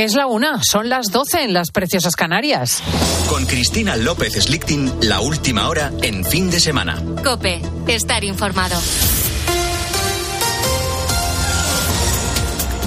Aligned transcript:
Que 0.00 0.06
es 0.06 0.14
la 0.14 0.26
una, 0.28 0.62
son 0.62 0.88
las 0.88 1.08
12 1.08 1.42
en 1.42 1.52
las 1.52 1.72
preciosas 1.72 2.16
Canarias. 2.16 2.82
Con 3.28 3.44
Cristina 3.44 3.96
López 3.96 4.32
Slichting, 4.32 4.90
la 5.02 5.20
última 5.20 5.68
hora 5.68 5.92
en 6.00 6.24
fin 6.24 6.50
de 6.50 6.58
semana. 6.58 7.02
Cope, 7.22 7.60
estar 7.86 8.24
informado. 8.24 8.80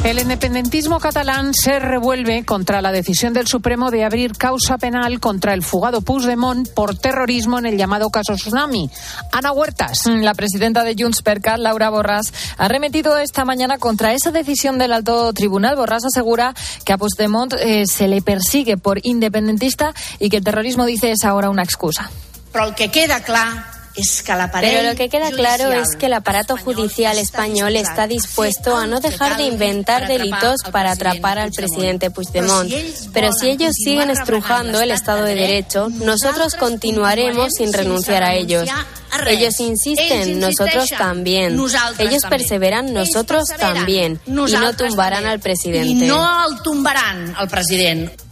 El 0.04 0.20
independentismo 0.20 1.00
catalán 1.00 1.54
se 1.54 1.79
revuelve 1.79 2.43
contra 2.43 2.82
la 2.82 2.91
decisión 2.91 3.32
del 3.32 3.48
Supremo 3.48 3.89
de 3.89 4.04
abrir 4.04 4.34
causa 4.34 4.78
penal 4.78 5.21
contra 5.21 5.54
el 5.54 5.64
fugado 5.64 6.02
Puigdemont 6.02 6.68
por 6.73 6.98
terrorismo 6.98 7.57
en 7.57 7.68
el 7.68 7.78
llamado 7.78 8.10
caso 8.10 8.36
Tsunami. 8.36 8.89
Ana 9.32 9.54
Huertas. 9.54 10.05
La 10.05 10.34
presidenta 10.34 10.84
de 10.84 10.96
Junts 11.00 11.21
per 11.21 11.39
Cat, 11.39 11.57
Laura 11.57 11.89
Borràs, 11.89 12.34
ha 12.57 12.68
remitido 12.68 13.18
esta 13.18 13.46
mañana 13.46 13.78
contra 13.78 14.14
esa 14.14 14.32
decisión 14.32 14.78
del 14.78 14.92
alto 14.92 15.32
tribunal. 15.32 15.78
Borràs 15.78 16.06
asegura 16.06 16.54
que 16.83 16.92
a 16.92 16.97
Puigdemont 16.97 17.54
eh, 17.54 17.86
se 17.88 18.10
le 18.10 18.21
persigue 18.21 18.75
por 18.75 19.00
independentista 19.04 19.93
y 20.20 20.29
que 20.29 20.38
el 20.38 20.43
terrorismo, 20.43 20.86
dice, 20.86 21.11
es 21.11 21.24
ahora 21.24 21.50
una 21.50 21.64
excusa. 21.64 22.11
Pero 22.51 22.65
el 22.65 22.75
que 22.75 22.92
queda 22.92 23.21
claro 23.21 23.82
pero 24.60 24.89
lo 24.89 24.96
que 24.96 25.10
queda 25.10 25.29
claro 25.32 25.71
es 25.71 25.96
que 25.96 26.07
el 26.07 26.14
aparato 26.14 26.57
judicial 26.57 27.18
español 27.18 27.75
está 27.75 28.07
dispuesto 28.07 28.75
a 28.75 28.88
no 28.88 29.00
dejar 29.00 29.38
de 29.38 29.43
inventar 29.43 30.07
delitos 30.07 30.61
para 30.71 30.92
atrapar 30.92 31.39
al 31.39 31.52
presidente 31.52 32.09
Puigdemont. 32.09 32.72
Pero 33.14 33.31
si 33.33 33.50
ellos 33.50 33.73
siguen 33.75 34.09
estrujando 34.09 34.81
el 34.81 34.92
Estado 34.92 35.23
de 35.25 35.36
Derecho, 35.36 35.89
nosotros 35.89 36.56
continuaremos 36.56 37.50
sin 37.58 37.72
renunciar 37.73 38.23
a 38.23 38.33
ellos. 38.33 38.67
Ellos 39.28 39.59
insisten, 39.59 40.39
nosotros 40.39 40.89
también. 40.89 41.59
Ellos 42.00 42.23
perseveran, 42.30 42.94
nosotros 42.94 43.47
también. 43.50 44.19
Y 44.25 44.31
no 44.31 44.73
tumbarán 44.75 45.25
al 45.25 45.39
presidente. 45.39 45.88
Y 45.88 45.94
no 46.08 46.61
tumbarán 46.64 47.36
al 47.38 47.47
presidente. 47.47 48.22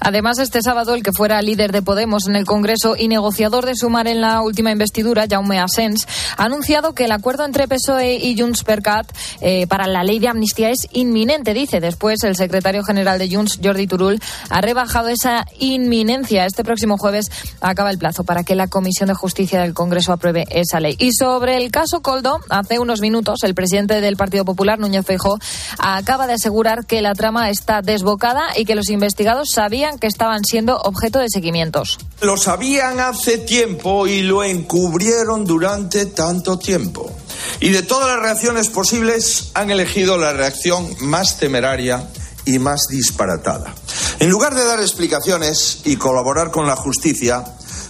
Además, 0.00 0.38
este 0.38 0.62
sábado, 0.62 0.94
el 0.94 1.02
que 1.02 1.12
fuera 1.12 1.42
líder 1.42 1.72
de 1.72 1.82
Podemos 1.82 2.26
en 2.28 2.36
el 2.36 2.44
Congreso 2.44 2.94
y 2.96 3.08
negociador 3.08 3.66
de 3.66 3.74
Sumar 3.74 4.06
en 4.08 4.20
la 4.20 4.42
última 4.42 4.70
investidura, 4.70 5.26
Jaume 5.28 5.58
Asens, 5.58 6.06
ha 6.36 6.44
anunciado 6.44 6.94
que 6.94 7.04
el 7.04 7.12
acuerdo 7.12 7.44
entre 7.44 7.68
PSOE 7.68 8.16
y 8.16 8.38
Junts 8.38 8.64
per 8.64 8.82
Cat 8.82 9.10
eh, 9.40 9.66
para 9.66 9.86
la 9.86 10.04
ley 10.04 10.18
de 10.18 10.28
amnistía 10.28 10.70
es 10.70 10.86
inminente, 10.92 11.54
dice. 11.54 11.80
Después, 11.80 12.22
el 12.24 12.36
secretario 12.36 12.82
general 12.84 13.18
de 13.18 13.34
Junts, 13.34 13.58
Jordi 13.62 13.86
Turul, 13.86 14.20
ha 14.48 14.60
rebajado 14.60 15.08
esa 15.08 15.46
inminencia. 15.58 16.46
Este 16.46 16.64
próximo 16.64 16.98
jueves 16.98 17.30
acaba 17.60 17.90
el 17.90 17.98
plazo 17.98 18.24
para 18.24 18.44
que 18.44 18.54
la 18.54 18.68
Comisión 18.68 19.08
de 19.08 19.14
Justicia 19.14 19.60
del 19.60 19.74
Congreso 19.74 20.12
apruebe 20.12 20.46
esa 20.50 20.80
ley. 20.80 20.96
Y 20.98 21.12
sobre 21.12 21.56
el 21.56 21.70
caso 21.70 22.00
Coldo, 22.02 22.38
hace 22.48 22.78
unos 22.78 23.00
minutos, 23.00 23.40
el 23.42 23.54
presidente 23.54 24.00
del 24.00 24.16
Partido 24.16 24.44
Popular, 24.44 24.78
Núñez 24.78 25.04
Feijóo, 25.06 25.38
acaba 25.78 26.26
de 26.26 26.34
asegurar 26.34 26.86
que 26.86 27.02
la 27.02 27.14
trama 27.14 27.50
está 27.50 27.82
desbocada 27.82 28.42
y 28.56 28.64
que 28.64 28.74
los 28.74 28.90
investigados 28.90 29.50
sabían 29.60 29.98
que 29.98 30.06
estaban 30.06 30.42
siendo 30.42 30.78
objeto 30.78 31.18
de 31.18 31.28
seguimientos. 31.28 31.98
Lo 32.22 32.38
sabían 32.38 32.98
hace 32.98 33.36
tiempo 33.36 34.06
y 34.06 34.22
lo 34.22 34.42
encubrieron 34.42 35.44
durante 35.44 36.06
tanto 36.06 36.58
tiempo. 36.58 37.12
Y 37.60 37.68
de 37.68 37.82
todas 37.82 38.08
las 38.08 38.20
reacciones 38.20 38.70
posibles 38.70 39.50
han 39.52 39.70
elegido 39.70 40.16
la 40.16 40.32
reacción 40.32 40.88
más 41.00 41.36
temeraria 41.36 42.08
y 42.46 42.58
más 42.58 42.86
disparatada. 42.88 43.74
En 44.18 44.30
lugar 44.30 44.54
de 44.54 44.64
dar 44.64 44.80
explicaciones 44.80 45.82
y 45.84 45.96
colaborar 45.96 46.50
con 46.50 46.66
la 46.66 46.76
justicia, 46.76 47.44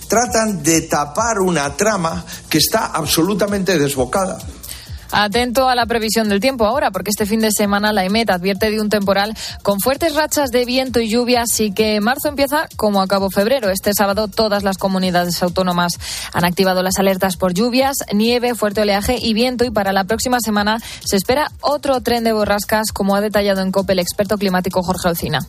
tratan 0.09 0.65
de 0.65 0.81
tapar 0.81 1.39
una 1.39 1.77
trama 1.77 2.25
que 2.48 2.59
está 2.59 2.87
absolutamente 2.87 3.79
desbocada. 3.79 4.41
Atento 5.12 5.69
a 5.69 5.75
la 5.75 5.86
previsión 5.86 6.28
del 6.28 6.41
tiempo 6.41 6.66
ahora, 6.66 6.91
porque 6.91 7.11
este 7.11 7.27
fin 7.27 7.41
de 7.41 7.50
semana 7.50 7.92
la 7.92 8.05
EMET 8.05 8.30
advierte 8.30 8.70
de 8.70 8.80
un 8.80 8.89
temporal 8.89 9.36
con 9.62 9.80
fuertes 9.80 10.14
rachas 10.14 10.50
de 10.50 10.64
viento 10.64 11.00
y 11.00 11.08
lluvia, 11.08 11.42
así 11.42 11.72
que 11.72 12.00
marzo 12.00 12.28
empieza 12.28 12.69
como 12.77 13.02
acabó 13.02 13.30
febrero. 13.30 13.70
Este 13.70 13.92
sábado 13.92 14.28
todas 14.28 14.62
las 14.62 14.78
comunidades 14.78 15.42
autónomas 15.42 15.94
han 16.33 16.44
activado 16.44 16.83
las 16.83 16.98
alertas 16.98 17.36
por 17.36 17.55
lluvias, 17.55 17.96
nieve, 18.12 18.55
fuerte 18.55 18.83
oleaje 18.83 19.18
y 19.20 19.35
viento 19.35 19.64
y 19.64 19.70
para 19.70 19.92
la 19.92 20.05
próxima 20.05 20.39
semana 20.40 20.80
se 21.05 21.17
espera 21.17 21.51
otro 21.61 22.01
tren 22.01 22.24
de 22.24 22.33
borrascas, 22.33 22.92
como 22.92 23.17
ha 23.17 23.20
detallado 23.20 23.62
en 23.62 23.73
COPE 23.73 23.95
el 23.95 23.98
experto 23.98 24.39
climático 24.39 24.83
Jorge 24.83 25.08
Alcina 25.08 25.40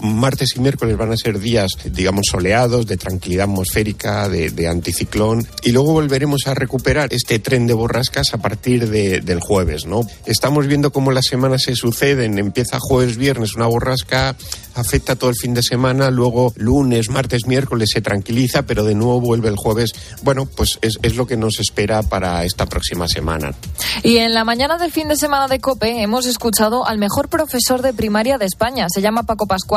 martes 0.00 0.56
y 0.56 0.60
miércoles 0.60 0.96
van 0.96 1.12
a 1.12 1.16
ser 1.16 1.38
días, 1.38 1.70
digamos, 1.84 2.26
soleados, 2.30 2.86
de 2.86 2.96
tranquilidad 2.96 3.44
atmosférica, 3.44 4.28
de, 4.28 4.68
anticiclón, 4.68 5.46
y 5.62 5.72
luego 5.72 5.92
volveremos 5.92 6.46
a 6.46 6.54
recuperar 6.54 7.12
este 7.12 7.38
tren 7.38 7.66
de 7.66 7.74
borrascas 7.74 8.34
a 8.34 8.38
partir 8.38 8.88
del 8.88 9.40
jueves, 9.40 9.86
¿no? 9.86 10.02
Estamos 10.26 10.66
viendo 10.66 10.92
cómo 10.92 11.12
las 11.12 11.26
semanas 11.26 11.62
se 11.62 11.74
suceden, 11.74 12.38
empieza 12.38 12.78
jueves, 12.80 13.16
viernes 13.16 13.54
una 13.54 13.66
borrasca, 13.66 14.36
afecta 14.74 15.16
todo 15.16 15.30
el 15.30 15.36
fin 15.36 15.54
de 15.54 15.62
semana, 15.62 16.10
luego 16.10 16.52
lunes, 16.56 17.08
martes, 17.10 17.46
miércoles 17.46 17.90
se 17.92 18.00
tranquiliza, 18.00 18.62
pero 18.62 18.84
de 18.84 18.94
nuevo 18.94 19.20
vuelve 19.20 19.48
el 19.48 19.56
jueves. 19.56 19.92
Bueno, 20.22 20.46
pues 20.46 20.78
es, 20.82 20.98
es 21.02 21.16
lo 21.16 21.26
que 21.26 21.36
nos 21.36 21.58
espera 21.58 22.02
para 22.02 22.44
esta 22.44 22.66
próxima 22.66 23.08
semana. 23.08 23.52
Y 24.02 24.18
en 24.18 24.34
la 24.34 24.44
mañana 24.44 24.78
del 24.78 24.92
fin 24.92 25.08
de 25.08 25.16
semana 25.16 25.48
de 25.48 25.60
COPE 25.60 26.02
hemos 26.02 26.26
escuchado 26.26 26.86
al 26.86 26.98
mejor 26.98 27.28
profesor 27.28 27.82
de 27.82 27.92
primaria 27.92 28.38
de 28.38 28.46
España, 28.46 28.86
se 28.88 29.02
llama 29.02 29.24
Paco 29.24 29.46
Pascual 29.46 29.69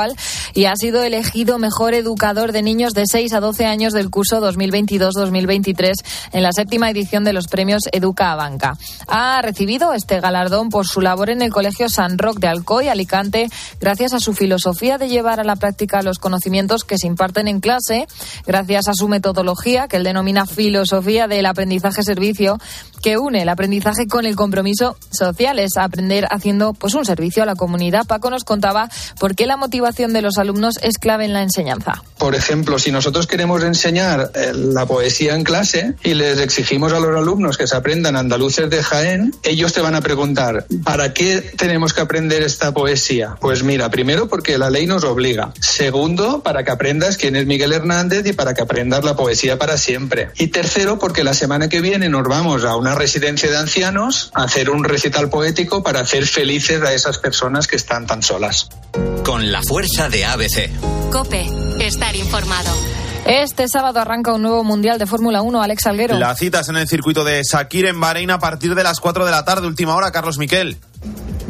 y 0.56 0.66
ha 0.66 0.76
sido 0.76 1.04
elegido 1.04 1.60
mejor 1.60 1.94
educador 1.94 2.52
de 2.52 2.64
niños 2.64 2.94
de 2.94 3.04
6 3.06 3.34
a 3.34 3.40
12 3.40 3.66
años 3.66 3.94
del 3.94 4.10
curso 4.10 4.42
2022-2023 4.42 5.94
en 6.32 6.44
la 6.44 6.52
séptima 6.52 6.90
edición 6.90 7.24
de 7.24 7.34
los 7.34 7.48
premios 7.48 7.84
Educa 7.92 8.32
a 8.32 8.36
Banca. 8.36 8.78
Ha 9.08 9.42
recibido 9.44 9.94
este 9.94 10.20
galardón 10.20 10.70
por 10.70 10.88
su 10.88 11.02
labor 11.02 11.30
en 11.30 11.42
el 11.44 11.52
Colegio 11.52 11.90
San 11.90 12.18
Roque 12.18 12.40
de 12.40 12.48
Alcoy, 12.48 12.88
Alicante, 12.88 13.50
gracias 13.80 14.14
a 14.14 14.20
su 14.20 14.34
filosofía 14.34 14.98
de 14.98 15.10
llevar 15.10 15.40
a 15.40 15.44
la 15.44 15.58
práctica 15.58 16.02
los 16.02 16.18
conocimientos 16.18 16.84
que 16.84 16.98
se 16.98 17.08
imparten 17.08 17.48
en 17.48 17.60
clase, 17.60 18.08
gracias 18.48 18.88
a 18.88 18.94
su 18.94 19.08
metodología, 19.08 19.88
que 19.88 19.98
él 19.98 20.04
denomina 20.04 20.48
filosofía 20.48 21.28
del 21.28 21.46
aprendizaje-servicio, 21.46 22.58
que 23.04 23.18
une 23.18 23.42
el 23.42 23.50
aprendizaje 23.50 24.08
con 24.08 24.26
el 24.26 24.36
compromiso 24.36 24.98
social, 25.12 25.60
es 25.60 25.78
aprender 25.78 26.26
haciendo 26.32 26.74
pues 26.74 26.94
un 26.94 27.06
servicio 27.06 27.44
a 27.44 27.46
la 27.46 27.56
comunidad. 27.56 28.08
Paco 28.08 28.30
nos 28.30 28.46
contaba 28.46 28.90
por 29.20 29.36
qué 29.36 29.46
la 29.46 29.58
motivación 29.58 30.14
de 30.14 30.22
los 30.22 30.38
alumnos 30.38 30.80
es 30.82 30.98
clave 30.98 31.26
en 31.26 31.34
la 31.34 31.44
enseñanza. 31.44 32.02
Por 32.18 32.34
ejemplo, 32.34 32.80
si 32.80 32.92
nosotros 32.92 33.28
queremos 33.28 33.62
enseñar 33.64 34.32
eh, 34.34 34.54
la 34.54 34.86
poesía 34.86 35.36
en 35.36 35.44
clase 35.44 35.96
y 36.04 36.14
les 36.14 36.40
exigimos 36.40 36.94
a 36.94 37.00
los 37.02 37.16
alumnos 37.16 37.58
que 37.58 37.68
se 37.68 37.76
aprendan 37.76 38.16
andaluces 38.16 38.70
de 38.70 38.82
Jaén, 38.82 39.36
ellos 39.44 39.74
te 39.74 39.82
van 39.82 39.96
a 39.96 40.02
preguntar, 40.02 40.66
¿para 40.86 41.14
qué 41.14 41.42
tenemos 41.58 41.94
que 41.94 42.02
aprender 42.02 42.42
esta 42.42 42.74
poesía? 42.74 43.36
Pues 43.42 43.64
mira, 43.64 43.90
primero 43.90 44.30
porque 44.30 44.58
la 44.58 44.70
ley 44.70 44.88
nos 44.88 45.04
obliga. 45.04 45.52
Segundo, 45.60 46.42
para 46.42 46.64
que 46.64 46.72
aprendas 46.72 47.18
quién 47.18 47.36
es 47.36 47.46
Miguel 47.46 47.74
Hernández 47.74 48.26
y 48.26 48.32
para 48.32 48.54
que 48.54 48.62
aprendas 48.62 49.04
la 49.04 49.18
poesía 49.18 49.60
para 49.60 49.78
siempre. 49.78 50.30
Y 50.38 50.48
tercero, 50.48 51.00
porque 51.00 51.26
la 51.26 51.34
semana 51.34 51.68
que 51.68 51.82
viene 51.82 52.08
nos 52.08 52.24
vamos 52.24 52.64
a 52.64 52.78
una 52.78 52.93
residencia 52.96 53.50
de 53.50 53.58
ancianos 53.58 54.32
a 54.34 54.44
hacer 54.44 54.70
un 54.70 54.84
recital 54.84 55.30
poético 55.30 55.84
para 55.84 56.02
hacer 56.02 56.26
felices 56.26 56.82
a 56.82 56.94
esas 56.94 57.18
personas 57.18 57.68
que 57.68 57.76
están 57.76 58.08
tan 58.08 58.24
solas. 58.24 58.70
Con 59.26 59.52
la 59.52 59.62
fuerza 59.62 60.10
de 60.10 60.26
ABC. 60.26 60.70
Cope, 61.12 61.50
estar 61.80 62.16
informado. 62.16 62.72
Este 63.26 63.70
sábado 63.70 64.02
arranca 64.02 64.34
un 64.34 64.42
nuevo 64.42 64.64
Mundial 64.66 65.00
de 65.00 65.06
Fórmula 65.06 65.42
1, 65.42 65.64
Alex 65.64 65.88
Alguero. 65.88 66.18
La 66.18 66.36
cita 66.36 66.60
es 66.60 66.70
en 66.70 66.76
el 66.76 66.88
circuito 66.90 67.24
de 67.24 67.42
Sakir 67.44 67.86
en 67.86 68.00
Bahrein 68.00 68.32
a 68.32 68.40
partir 68.40 68.76
de 68.76 68.84
las 68.84 69.00
4 69.00 69.26
de 69.26 69.32
la 69.32 69.46
tarde, 69.46 69.68
última 69.68 69.96
hora, 69.96 70.12
Carlos 70.12 70.38
Miquel. 70.38 70.78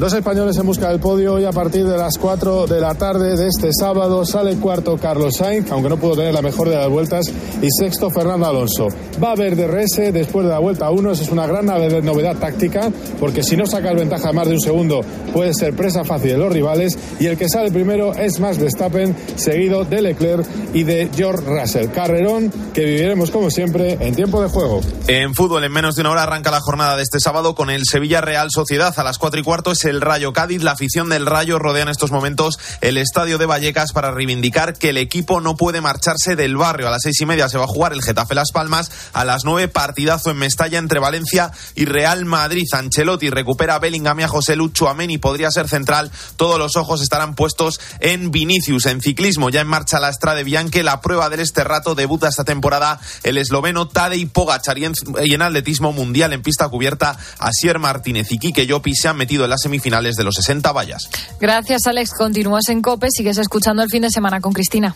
Dos 0.03 0.11
españoles 0.11 0.57
en 0.57 0.65
busca 0.65 0.89
del 0.89 0.99
podio 0.99 1.39
y 1.39 1.45
a 1.45 1.53
partir 1.53 1.85
de 1.85 1.97
las 1.97 2.17
4 2.17 2.67
de 2.67 2.81
la 2.81 2.93
tarde 2.93 3.37
de 3.37 3.47
este 3.47 3.69
sábado 3.71 4.25
sale 4.25 4.57
cuarto 4.57 4.97
Carlos 4.97 5.35
Sainz, 5.37 5.71
aunque 5.71 5.87
no 5.87 5.95
pudo 5.95 6.17
tener 6.17 6.33
la 6.33 6.41
mejor 6.41 6.67
de 6.67 6.75
las 6.75 6.89
vueltas, 6.89 7.25
y 7.61 7.67
sexto 7.79 8.09
Fernando 8.09 8.45
Alonso. 8.47 8.89
Va 9.23 9.29
a 9.29 9.31
haber 9.31 9.55
DRS 9.55 10.11
después 10.11 10.45
de 10.45 10.51
la 10.51 10.59
vuelta 10.59 10.91
1, 10.91 11.11
eso 11.11 11.23
es 11.23 11.29
una 11.29 11.47
gran 11.47 11.67
novedad 11.67 12.35
táctica, 12.35 12.91
porque 13.17 13.43
si 13.43 13.55
no 13.55 13.65
sacas 13.65 13.95
ventaja 13.95 14.33
más 14.33 14.49
de 14.49 14.55
un 14.55 14.59
segundo 14.59 14.99
puede 15.31 15.53
ser 15.53 15.73
presa 15.73 16.03
fácil 16.03 16.31
de 16.31 16.37
los 16.37 16.51
rivales, 16.51 16.99
y 17.21 17.27
el 17.27 17.37
que 17.37 17.47
sale 17.47 17.71
primero 17.71 18.13
es 18.13 18.41
Max 18.41 18.57
Verstappen, 18.57 19.15
seguido 19.37 19.85
de 19.85 20.01
Leclerc 20.01 20.45
y 20.73 20.83
de 20.83 21.09
George 21.15 21.45
Russell. 21.45 21.87
Carrerón 21.91 22.51
que 22.73 22.83
viviremos 22.83 23.31
como 23.31 23.49
siempre 23.49 23.93
en 24.01 24.13
tiempo 24.13 24.41
de 24.41 24.49
juego. 24.49 24.81
En 25.07 25.33
fútbol, 25.33 25.63
en 25.63 25.71
menos 25.71 25.95
de 25.95 26.01
una 26.01 26.11
hora 26.11 26.23
arranca 26.23 26.51
la 26.51 26.59
jornada 26.59 26.97
de 26.97 27.03
este 27.03 27.21
sábado 27.21 27.55
con 27.55 27.69
el 27.69 27.83
Sevilla 27.85 28.19
Real 28.19 28.49
Sociedad 28.51 28.93
a 28.97 29.03
las 29.05 29.17
4 29.17 29.39
y 29.39 29.43
cuarto 29.43 29.71
el 29.92 29.92
Rayo 30.01 30.33
Cádiz. 30.33 30.63
La 30.63 30.71
afición 30.71 31.09
del 31.09 31.25
Rayo 31.25 31.59
rodea 31.59 31.83
en 31.83 31.89
estos 31.89 32.11
momentos 32.11 32.57
el 32.81 32.97
estadio 32.97 33.37
de 33.37 33.45
Vallecas 33.45 33.91
para 33.91 34.11
reivindicar 34.11 34.73
que 34.73 34.89
el 34.89 34.97
equipo 34.97 35.41
no 35.41 35.55
puede 35.55 35.81
marcharse 35.81 36.35
del 36.35 36.57
barrio. 36.57 36.87
A 36.87 36.91
las 36.91 37.03
seis 37.03 37.21
y 37.21 37.25
media 37.25 37.49
se 37.49 37.57
va 37.57 37.65
a 37.65 37.67
jugar 37.67 37.93
el 37.93 38.01
Getafe 38.01 38.35
Las 38.35 38.51
Palmas. 38.51 38.91
A 39.13 39.25
las 39.25 39.43
nueve, 39.45 39.67
partidazo 39.67 40.31
en 40.31 40.37
Mestalla 40.37 40.79
entre 40.79 40.99
Valencia 40.99 41.51
y 41.75 41.85
Real 41.85 42.25
Madrid. 42.25 42.65
Ancelotti 42.71 43.29
recupera 43.29 43.75
a 43.75 43.79
Bellingham 43.79 44.19
y 44.19 44.23
a 44.23 44.27
José 44.27 44.55
Lucho 44.55 44.89
Ameni. 44.89 45.17
Podría 45.17 45.51
ser 45.51 45.67
central. 45.67 46.11
Todos 46.35 46.57
los 46.57 46.75
ojos 46.75 47.01
estarán 47.01 47.35
puestos 47.35 47.79
en 47.99 48.31
Vinicius. 48.31 48.85
En 48.87 49.01
ciclismo, 49.01 49.49
ya 49.49 49.61
en 49.61 49.67
marcha 49.67 49.99
la 49.99 50.09
Estrada 50.09 50.41
Bianche. 50.43 50.83
La 50.83 51.01
prueba 51.01 51.29
del 51.29 51.41
este 51.41 51.63
rato 51.63 51.93
debuta 51.93 52.29
esta 52.29 52.43
temporada 52.43 52.99
el 53.23 53.37
esloveno 53.37 53.87
Tadej 53.87 54.29
Pogacar 54.29 54.77
y 54.77 54.85
en, 54.85 55.41
atletismo 55.41 55.91
mundial 55.91 56.33
en 56.33 56.41
pista 56.41 56.67
cubierta. 56.69 57.17
Asier 57.39 57.79
Martínez 57.79 58.31
y 58.31 58.37
Quique 58.37 58.65
Llopi 58.65 58.95
se 58.95 59.07
han 59.09 59.17
metido 59.17 59.43
en 59.43 59.49
la 59.49 59.57
semifinal 59.57 59.72
semifinales 59.73 60.15
de 60.15 60.23
los 60.23 60.35
60 60.35 60.71
vallas. 60.71 61.09
Gracias, 61.39 61.87
Alex. 61.87 62.13
Continúas 62.13 62.69
en 62.69 62.81
COPE, 62.81 63.07
sigues 63.09 63.39
escuchando 63.39 63.81
el 63.81 63.89
fin 63.89 64.03
de 64.03 64.11
semana 64.11 64.39
con 64.39 64.53
Cristina. 64.53 64.95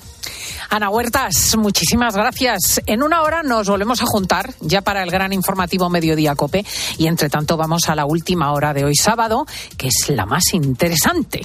Ana 0.69 0.89
Huertas, 0.89 1.55
muchísimas 1.57 2.15
gracias. 2.15 2.81
En 2.85 3.01
una 3.01 3.23
hora 3.23 3.41
nos 3.41 3.67
volvemos 3.67 4.01
a 4.03 4.05
juntar 4.05 4.53
ya 4.59 4.81
para 4.81 5.01
el 5.01 5.09
gran 5.09 5.33
informativo 5.33 5.89
Mediodía 5.89 6.35
Cope 6.35 6.63
y 6.99 7.07
entre 7.07 7.29
tanto 7.29 7.57
vamos 7.57 7.89
a 7.89 7.95
la 7.95 8.05
última 8.05 8.51
hora 8.51 8.73
de 8.73 8.85
hoy 8.85 8.95
sábado, 8.95 9.47
que 9.77 9.87
es 9.87 10.09
la 10.09 10.27
más 10.27 10.53
interesante. 10.53 11.41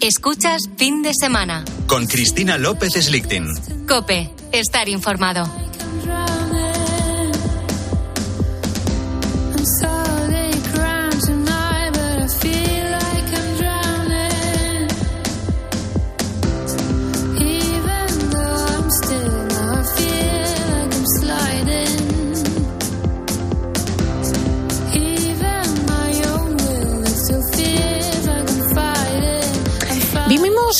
Escuchas 0.00 0.62
fin 0.76 1.02
de 1.02 1.12
semana. 1.18 1.64
Con 1.86 2.06
Cristina 2.06 2.58
López 2.58 2.94
Slichting. 2.94 3.86
Cope, 3.86 4.30
estar 4.52 4.88
informado. 4.88 5.48
drown. 6.04 6.43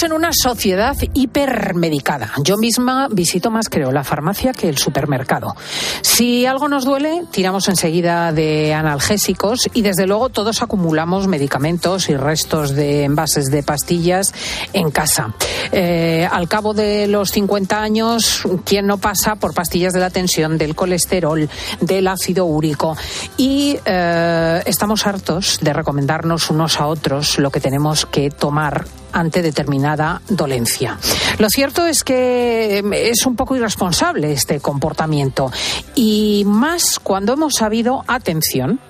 En 0.04 0.12
una 0.12 0.32
sociedad 0.32 0.96
hipermedicada. 1.14 2.32
Yo 2.42 2.56
misma 2.56 3.08
visito 3.10 3.50
más, 3.50 3.68
creo, 3.68 3.92
la 3.92 4.04
farmacia 4.04 4.52
que 4.52 4.68
el 4.68 4.78
supermercado. 4.78 5.56
Si 6.02 6.46
algo 6.46 6.68
nos 6.68 6.84
duele, 6.84 7.24
tiramos 7.30 7.68
enseguida 7.68 8.32
de 8.32 8.74
analgésicos 8.74 9.68
y, 9.72 9.82
desde 9.82 10.06
luego, 10.06 10.28
todos 10.28 10.62
acumulamos 10.62 11.26
medicamentos 11.26 12.08
y 12.08 12.16
restos 12.16 12.74
de 12.74 13.04
envases 13.04 13.50
de 13.50 13.62
pastillas 13.62 14.32
en 14.72 14.90
casa. 14.90 15.34
Eh, 15.72 16.28
al 16.30 16.48
cabo 16.48 16.74
de 16.74 17.06
los 17.06 17.30
50 17.30 17.80
años, 17.80 18.42
¿quién 18.64 18.86
no 18.86 18.98
pasa 18.98 19.36
por 19.36 19.54
pastillas 19.54 19.92
de 19.92 20.00
la 20.00 20.10
tensión, 20.10 20.58
del 20.58 20.74
colesterol, 20.74 21.48
del 21.80 22.08
ácido 22.08 22.44
úrico? 22.44 22.96
Y 23.36 23.78
eh, 23.84 24.62
estamos 24.66 25.06
hartos 25.06 25.58
de 25.60 25.72
recomendarnos 25.72 26.50
unos 26.50 26.80
a 26.80 26.86
otros 26.86 27.38
lo 27.38 27.50
que 27.50 27.60
tenemos 27.60 28.06
que 28.06 28.30
tomar 28.30 28.84
ante 29.14 29.40
determinada 29.40 30.20
dolencia. 30.28 30.98
Lo 31.38 31.48
cierto 31.48 31.86
es 31.86 32.02
que 32.02 32.78
em, 32.78 32.92
es 32.92 33.24
un 33.24 33.36
poco 33.36 33.56
irresponsable 33.56 34.32
este 34.32 34.60
comportamiento 34.60 35.50
y 35.94 36.42
más 36.46 36.98
cuando 36.98 37.32
hemos 37.32 37.54
sabido, 37.54 38.04
atención, 38.06 38.80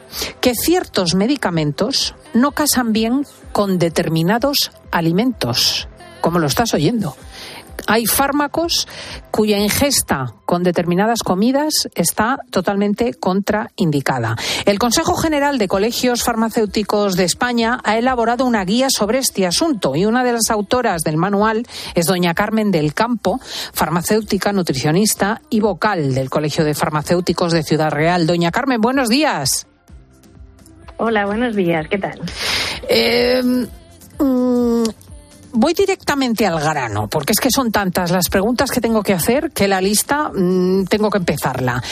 que 0.40 0.54
ciertos 0.54 1.14
medicamentos 1.14 2.14
no 2.32 2.52
casan 2.52 2.92
bien 2.92 3.26
con 3.52 3.78
determinados 3.78 4.72
alimentos, 4.90 5.88
como 6.20 6.38
lo 6.38 6.46
estás 6.46 6.74
oyendo 6.74 7.14
hay 7.86 8.06
fármacos 8.06 8.88
cuya 9.30 9.58
ingesta 9.58 10.34
con 10.46 10.62
determinadas 10.62 11.22
comidas 11.22 11.88
está 11.94 12.38
totalmente 12.50 13.14
contraindicada. 13.14 14.36
El 14.64 14.78
Consejo 14.78 15.16
General 15.16 15.58
de 15.58 15.68
Colegios 15.68 16.22
Farmacéuticos 16.22 17.16
de 17.16 17.24
España 17.24 17.80
ha 17.84 17.98
elaborado 17.98 18.44
una 18.44 18.64
guía 18.64 18.88
sobre 18.90 19.18
este 19.18 19.46
asunto 19.46 19.96
y 19.96 20.06
una 20.06 20.24
de 20.24 20.32
las 20.32 20.50
autoras 20.50 21.02
del 21.02 21.16
manual 21.16 21.66
es 21.94 22.06
doña 22.06 22.34
Carmen 22.34 22.70
del 22.70 22.94
Campo, 22.94 23.40
farmacéutica, 23.72 24.52
nutricionista 24.52 25.40
y 25.50 25.60
vocal 25.60 26.14
del 26.14 26.30
Colegio 26.30 26.64
de 26.64 26.74
Farmacéuticos 26.74 27.52
de 27.52 27.62
Ciudad 27.62 27.90
Real. 27.90 28.26
Doña 28.26 28.50
Carmen, 28.50 28.80
buenos 28.80 29.08
días. 29.08 29.66
Hola, 30.96 31.26
buenos 31.26 31.56
días. 31.56 31.88
¿Qué 31.88 31.98
tal? 31.98 32.20
Eh, 32.88 33.42
mm, 34.18 34.84
voy 35.54 35.72
directamente 35.72 36.46
al 36.46 36.60
grano, 36.60 37.08
porque 37.08 37.32
es 37.32 37.40
que 37.40 37.50
son 37.50 37.70
tantas 37.70 38.10
las 38.10 38.28
preguntas 38.28 38.70
que 38.70 38.80
tengo 38.80 39.02
que 39.02 39.12
hacer 39.12 39.52
que 39.52 39.68
la 39.68 39.80
lista 39.80 40.30
mm, 40.34 40.84
tengo 40.86 41.10
que 41.10 41.18
empezarla. 41.18 41.82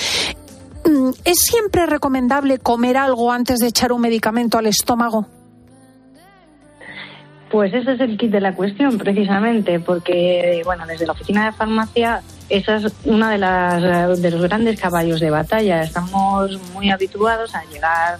Mm, 0.85 1.11
¿Es 1.25 1.39
siempre 1.39 1.87
recomendable 1.87 2.59
comer 2.59 2.97
algo 2.97 3.33
antes 3.33 3.61
de 3.61 3.69
echar 3.69 3.93
un 3.93 4.01
medicamento 4.01 4.59
al 4.59 4.67
estómago? 4.67 5.27
Pues 7.51 7.73
ese 7.75 7.93
es 7.93 8.01
el 8.01 8.17
kit 8.17 8.31
de 8.31 8.41
la 8.41 8.55
cuestión, 8.55 8.97
precisamente, 8.97 9.79
porque, 9.79 10.63
bueno, 10.65 10.87
desde 10.87 11.07
la 11.07 11.13
oficina 11.13 11.45
de 11.45 11.53
farmacia 11.53 12.23
esa 12.49 12.77
es 12.77 12.93
una 13.05 13.31
de 13.31 13.39
las 13.39 14.21
de 14.21 14.31
los 14.31 14.43
grandes 14.43 14.79
caballos 14.81 15.21
de 15.21 15.31
batalla. 15.31 15.83
Estamos 15.83 16.59
muy 16.75 16.91
habituados 16.91 17.55
a 17.55 17.65
llegar 17.65 18.19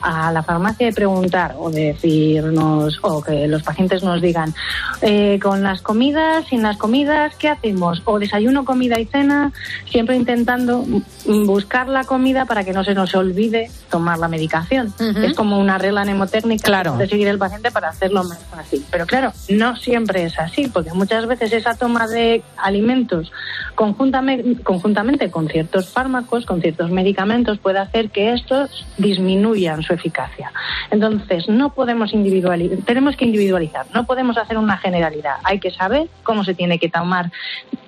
a 0.00 0.32
la 0.32 0.42
farmacia 0.42 0.88
y 0.88 0.92
preguntar 0.92 1.54
o 1.58 1.70
decirnos 1.70 2.98
o 3.02 3.22
que 3.22 3.46
los 3.48 3.62
pacientes 3.62 4.02
nos 4.02 4.20
digan 4.20 4.54
eh, 5.02 5.38
con 5.42 5.62
las 5.62 5.82
comidas, 5.82 6.46
sin 6.48 6.62
las 6.62 6.76
comidas, 6.76 7.34
¿qué 7.36 7.48
hacemos? 7.48 8.02
O 8.04 8.18
desayuno, 8.18 8.64
comida 8.64 8.98
y 9.00 9.06
cena, 9.06 9.52
siempre 9.90 10.16
intentando 10.16 10.84
buscar 11.26 11.88
la 11.88 12.04
comida 12.04 12.44
para 12.44 12.64
que 12.64 12.72
no 12.72 12.84
se 12.84 12.94
nos 12.94 13.14
olvide 13.14 13.70
tomar 13.90 14.18
la 14.18 14.28
medicación. 14.28 14.92
Es 15.22 15.34
como 15.34 15.58
una 15.58 15.78
regla 15.78 16.04
mnemotécnica 16.04 16.64
de 16.98 17.08
seguir 17.08 17.28
el 17.28 17.38
paciente 17.38 17.70
para 17.70 17.88
hacerlo 17.88 18.24
más 18.24 18.38
fácil. 18.50 18.84
Pero 18.90 19.06
claro, 19.06 19.32
no 19.48 19.76
siempre 19.76 20.24
es 20.24 20.38
así, 20.38 20.68
porque 20.68 20.92
muchas 20.92 21.26
veces 21.26 21.52
esa 21.52 21.74
toma 21.74 22.06
de 22.06 22.42
alimentos 22.56 23.30
conjuntamente, 23.74 24.62
conjuntamente 24.62 25.30
con 25.30 25.48
ciertos 25.48 25.88
fármacos, 25.88 26.46
con 26.46 26.60
ciertos 26.60 26.90
medicamentos, 26.90 27.58
puede 27.58 27.78
hacer 27.78 28.10
que 28.10 28.32
estos 28.32 28.86
disminuyan 28.98 29.82
su 29.82 29.93
eficacia. 29.94 30.52
Entonces, 30.90 31.48
no 31.48 31.74
podemos 31.74 32.12
individualizar, 32.12 32.78
tenemos 32.84 33.16
que 33.16 33.24
individualizar, 33.24 33.86
no 33.94 34.04
podemos 34.04 34.36
hacer 34.36 34.58
una 34.58 34.76
generalidad. 34.78 35.36
Hay 35.44 35.60
que 35.60 35.70
saber 35.70 36.08
cómo 36.22 36.44
se 36.44 36.54
tiene 36.54 36.78
que 36.78 36.88
tomar 36.88 37.30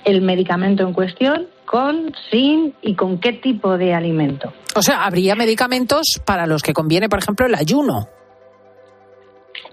el 0.04 0.22
medicamento 0.22 0.82
en 0.82 0.92
cuestión, 0.92 1.46
con, 1.64 2.14
sin 2.30 2.74
y 2.80 2.94
con 2.94 3.18
qué 3.18 3.32
tipo 3.32 3.76
de 3.76 3.94
alimento. 3.94 4.52
O 4.74 4.82
sea, 4.82 5.04
habría 5.04 5.34
medicamentos 5.34 6.20
para 6.24 6.46
los 6.46 6.62
que 6.62 6.72
conviene, 6.72 7.08
por 7.08 7.18
ejemplo, 7.18 7.46
el 7.46 7.54
ayuno. 7.54 8.08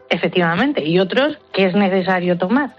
Efectivamente, 0.10 0.84
y 0.86 1.00
otros 1.00 1.38
que 1.54 1.68
es 1.68 1.76
necesario 1.76 2.38
tomar. 2.38 2.72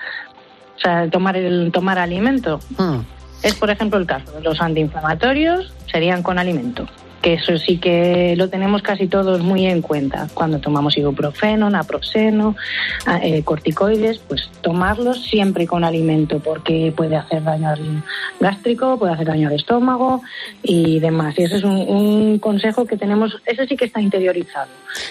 O 0.77 0.81
sea, 0.81 1.09
tomar 1.09 1.37
el 1.37 1.71
tomar 1.73 1.99
alimento. 1.99 2.61
Hmm. 2.77 3.01
Es, 3.43 3.55
por 3.55 3.71
ejemplo, 3.71 3.99
el 3.99 4.07
caso 4.07 4.33
de 4.33 4.41
los 4.41 4.61
antiinflamatorios, 4.61 5.73
serían 5.91 6.23
con 6.23 6.39
alimento 6.39 6.89
que 7.23 7.35
eso 7.35 7.57
sí 7.59 7.79
que 7.79 8.35
lo 8.37 8.49
tenemos 8.49 8.83
casi 8.83 9.07
todos 9.07 9.41
muy 9.41 9.67
en 9.67 9.83
cuenta. 9.83 10.29
Cuando 10.35 10.59
tomamos 10.59 10.97
ibuprofeno, 10.97 11.71
naproxeno, 11.71 12.55
eh, 13.23 13.43
corticoides, 13.43 14.19
pues 14.19 14.51
tomarlos 14.61 15.25
siempre 15.25 15.67
con 15.67 15.85
alimento 15.85 16.41
porque 16.41 16.93
puede 16.95 17.17
hacer 17.17 17.43
daño 17.43 17.71
al 17.71 18.03
gástrico, 18.41 18.99
puede 18.99 19.15
hacer 19.15 19.27
daño 19.27 19.49
al 19.49 19.55
estómago 19.55 20.23
y 20.63 21.01
demás. 21.01 21.35
Y 21.39 21.45
ese 21.45 21.57
es 21.57 21.65
un, 21.65 21.77
un 21.77 22.39
consejo 22.39 22.87
que 22.87 22.97
tenemos, 22.97 23.41
ese 23.47 23.67
sí 23.67 23.77
que 23.77 23.87
está 23.87 24.01
interiorizado 24.01 24.69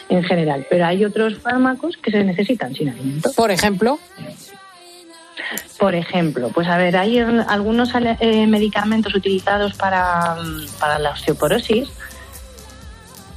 en 0.10 0.24
general, 0.24 0.66
pero 0.70 0.86
hay 0.86 1.04
otros 1.06 1.40
fármacos 1.40 1.98
que 1.98 2.12
se 2.12 2.24
necesitan 2.24 2.74
sin 2.74 2.90
alimento. 2.90 3.32
Por 3.36 3.52
ejemplo. 3.52 4.00
Por 5.78 5.96
ejemplo, 5.96 6.50
pues 6.54 6.68
a 6.68 6.78
ver, 6.78 6.98
hay 6.98 7.20
algunos 7.20 7.92
eh, 7.96 8.48
medicamentos 8.48 9.14
utilizados 9.16 9.74
para, 9.74 10.38
para 10.80 11.00
la 11.00 11.12
osteoporosis 11.12 11.90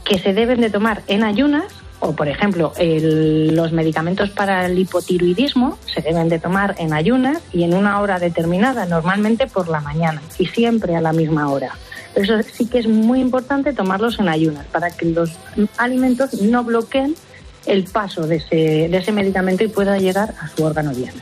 que 0.05 0.19
se 0.19 0.33
deben 0.33 0.61
de 0.61 0.71
tomar 0.71 1.03
en 1.09 1.25
ayunas 1.25 1.65
o 2.01 2.15
por 2.15 2.29
ejemplo 2.29 2.73
los 2.79 3.73
medicamentos 3.73 4.31
para 4.31 4.67
el 4.67 4.79
hipotiroidismo 4.79 5.79
se 5.93 6.03
deben 6.03 6.29
de 6.29 6.39
tomar 6.39 6.75
en 6.79 6.93
ayunas 6.93 7.39
y 7.53 7.65
en 7.65 7.75
una 7.75 8.01
hora 8.01 8.19
determinada, 8.19 8.87
normalmente 8.87 9.47
por 9.47 9.69
la 9.69 9.81
mañana 9.81 10.23
y 10.39 10.47
siempre 10.47 10.95
a 10.95 11.01
la 11.01 11.13
misma 11.13 11.51
hora. 11.51 11.73
Eso 12.15 12.35
sí 12.43 12.67
que 12.67 12.79
es 12.79 12.87
muy 12.87 13.21
importante 13.21 13.73
tomarlos 13.73 14.19
en 14.19 14.29
ayunas 14.29 14.67
para 14.67 14.91
que 14.91 15.07
los 15.07 15.33
alimentos 15.77 16.41
no 16.41 16.65
bloqueen 16.65 17.15
el 17.67 17.85
paso 17.85 18.27
de 18.27 18.37
ese, 18.37 18.89
de 18.89 18.97
ese 18.97 19.13
medicamento 19.13 19.65
y 19.65 19.69
pueda 19.69 19.99
llegar 19.99 20.35
a 20.41 20.49
su 20.49 20.65
órgano 20.65 20.93
diana. 20.93 21.21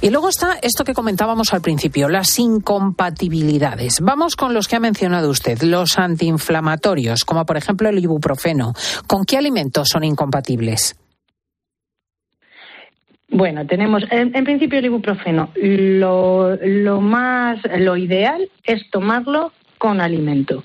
Y 0.00 0.10
luego 0.10 0.28
está 0.28 0.58
esto 0.62 0.84
que 0.84 0.94
comentábamos 0.94 1.52
al 1.52 1.60
principio, 1.60 2.08
las 2.08 2.38
incompatibilidades. 2.38 4.00
Vamos 4.00 4.36
con 4.36 4.54
los 4.54 4.66
que 4.66 4.76
ha 4.76 4.80
mencionado 4.80 5.30
usted, 5.30 5.60
los 5.62 5.98
antiinflamatorios, 5.98 7.24
como 7.24 7.46
por 7.46 7.56
ejemplo 7.56 7.88
el 7.88 7.98
ibuprofeno. 7.98 8.72
¿Con 9.06 9.24
qué 9.24 9.36
alimentos 9.36 9.88
son 9.88 10.04
incompatibles? 10.04 10.96
Bueno, 13.28 13.66
tenemos 13.66 14.02
en, 14.10 14.30
principio 14.44 14.78
el 14.78 14.86
ibuprofeno. 14.86 15.50
Lo, 15.54 16.54
lo, 16.56 17.00
más, 17.00 17.60
lo 17.78 17.96
ideal 17.96 18.50
es 18.64 18.90
tomarlo 18.90 19.52
con 19.78 20.00
alimento. 20.02 20.64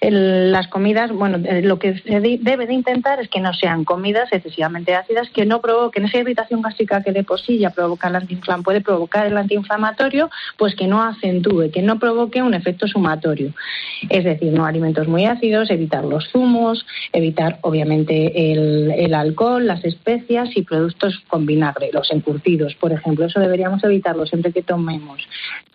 Las 0.00 0.66
comidas, 0.68 1.12
bueno, 1.12 1.38
eh, 1.44 1.60
lo 1.60 1.78
que 1.78 1.98
se 1.98 2.20
debe 2.20 2.66
de 2.66 2.72
intentar 2.72 3.20
es 3.20 3.28
que 3.28 3.40
no 3.40 3.52
sean 3.52 3.84
comidas 3.84 4.32
excesivamente 4.32 4.94
ácidas, 4.94 5.28
que 5.28 5.44
no 5.44 5.60
provoquen 5.60 6.06
esa 6.06 6.18
irritación 6.18 6.62
gástrica 6.62 7.02
que 7.02 7.12
de 7.12 7.22
por 7.22 7.38
sí 7.38 7.58
ya 7.58 7.68
provoca 7.68 8.08
el 8.08 8.16
antiinflam, 8.16 8.62
puede 8.62 8.80
provocar 8.80 9.26
el 9.26 9.36
antiinflamatorio, 9.36 10.30
pues 10.56 10.74
que 10.74 10.86
no 10.86 11.02
acentúe, 11.02 11.70
que 11.70 11.82
no 11.82 11.98
provoque 11.98 12.42
un 12.42 12.54
efecto 12.54 12.86
sumatorio. 12.88 13.52
Es 14.08 14.24
decir, 14.24 14.54
no 14.54 14.64
alimentos 14.64 15.06
muy 15.06 15.26
ácidos, 15.26 15.70
evitar 15.70 16.04
los 16.04 16.30
zumos, 16.30 16.86
evitar 17.12 17.58
obviamente 17.60 18.52
el, 18.52 18.90
el 18.92 19.12
alcohol, 19.12 19.66
las 19.66 19.84
especias 19.84 20.48
y 20.56 20.62
productos 20.62 21.22
con 21.28 21.44
vinagre, 21.44 21.90
los 21.92 22.10
encurtidos, 22.10 22.74
por 22.76 22.92
ejemplo. 22.92 23.26
Eso 23.26 23.38
deberíamos 23.38 23.84
evitarlo 23.84 24.24
siempre 24.24 24.52
que 24.52 24.62
tomemos 24.62 25.28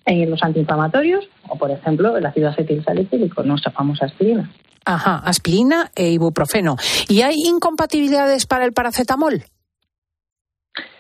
eh, 0.07 0.25
los 0.27 0.41
antiinflamatorios 0.43 1.27
o, 1.47 1.57
por 1.57 1.71
ejemplo, 1.71 2.15
el 2.17 2.25
ácido 2.25 2.49
acetilsalicílico, 2.49 3.43
nuestra 3.43 3.71
famosa 3.71 4.05
aspirina. 4.15 4.51
Ajá, 4.85 5.17
aspirina 5.17 5.91
e 5.95 6.11
ibuprofeno. 6.11 6.77
¿Y 7.09 7.21
hay 7.21 7.35
incompatibilidades 7.45 8.45
para 8.45 8.65
el 8.65 8.73
paracetamol? 8.73 9.43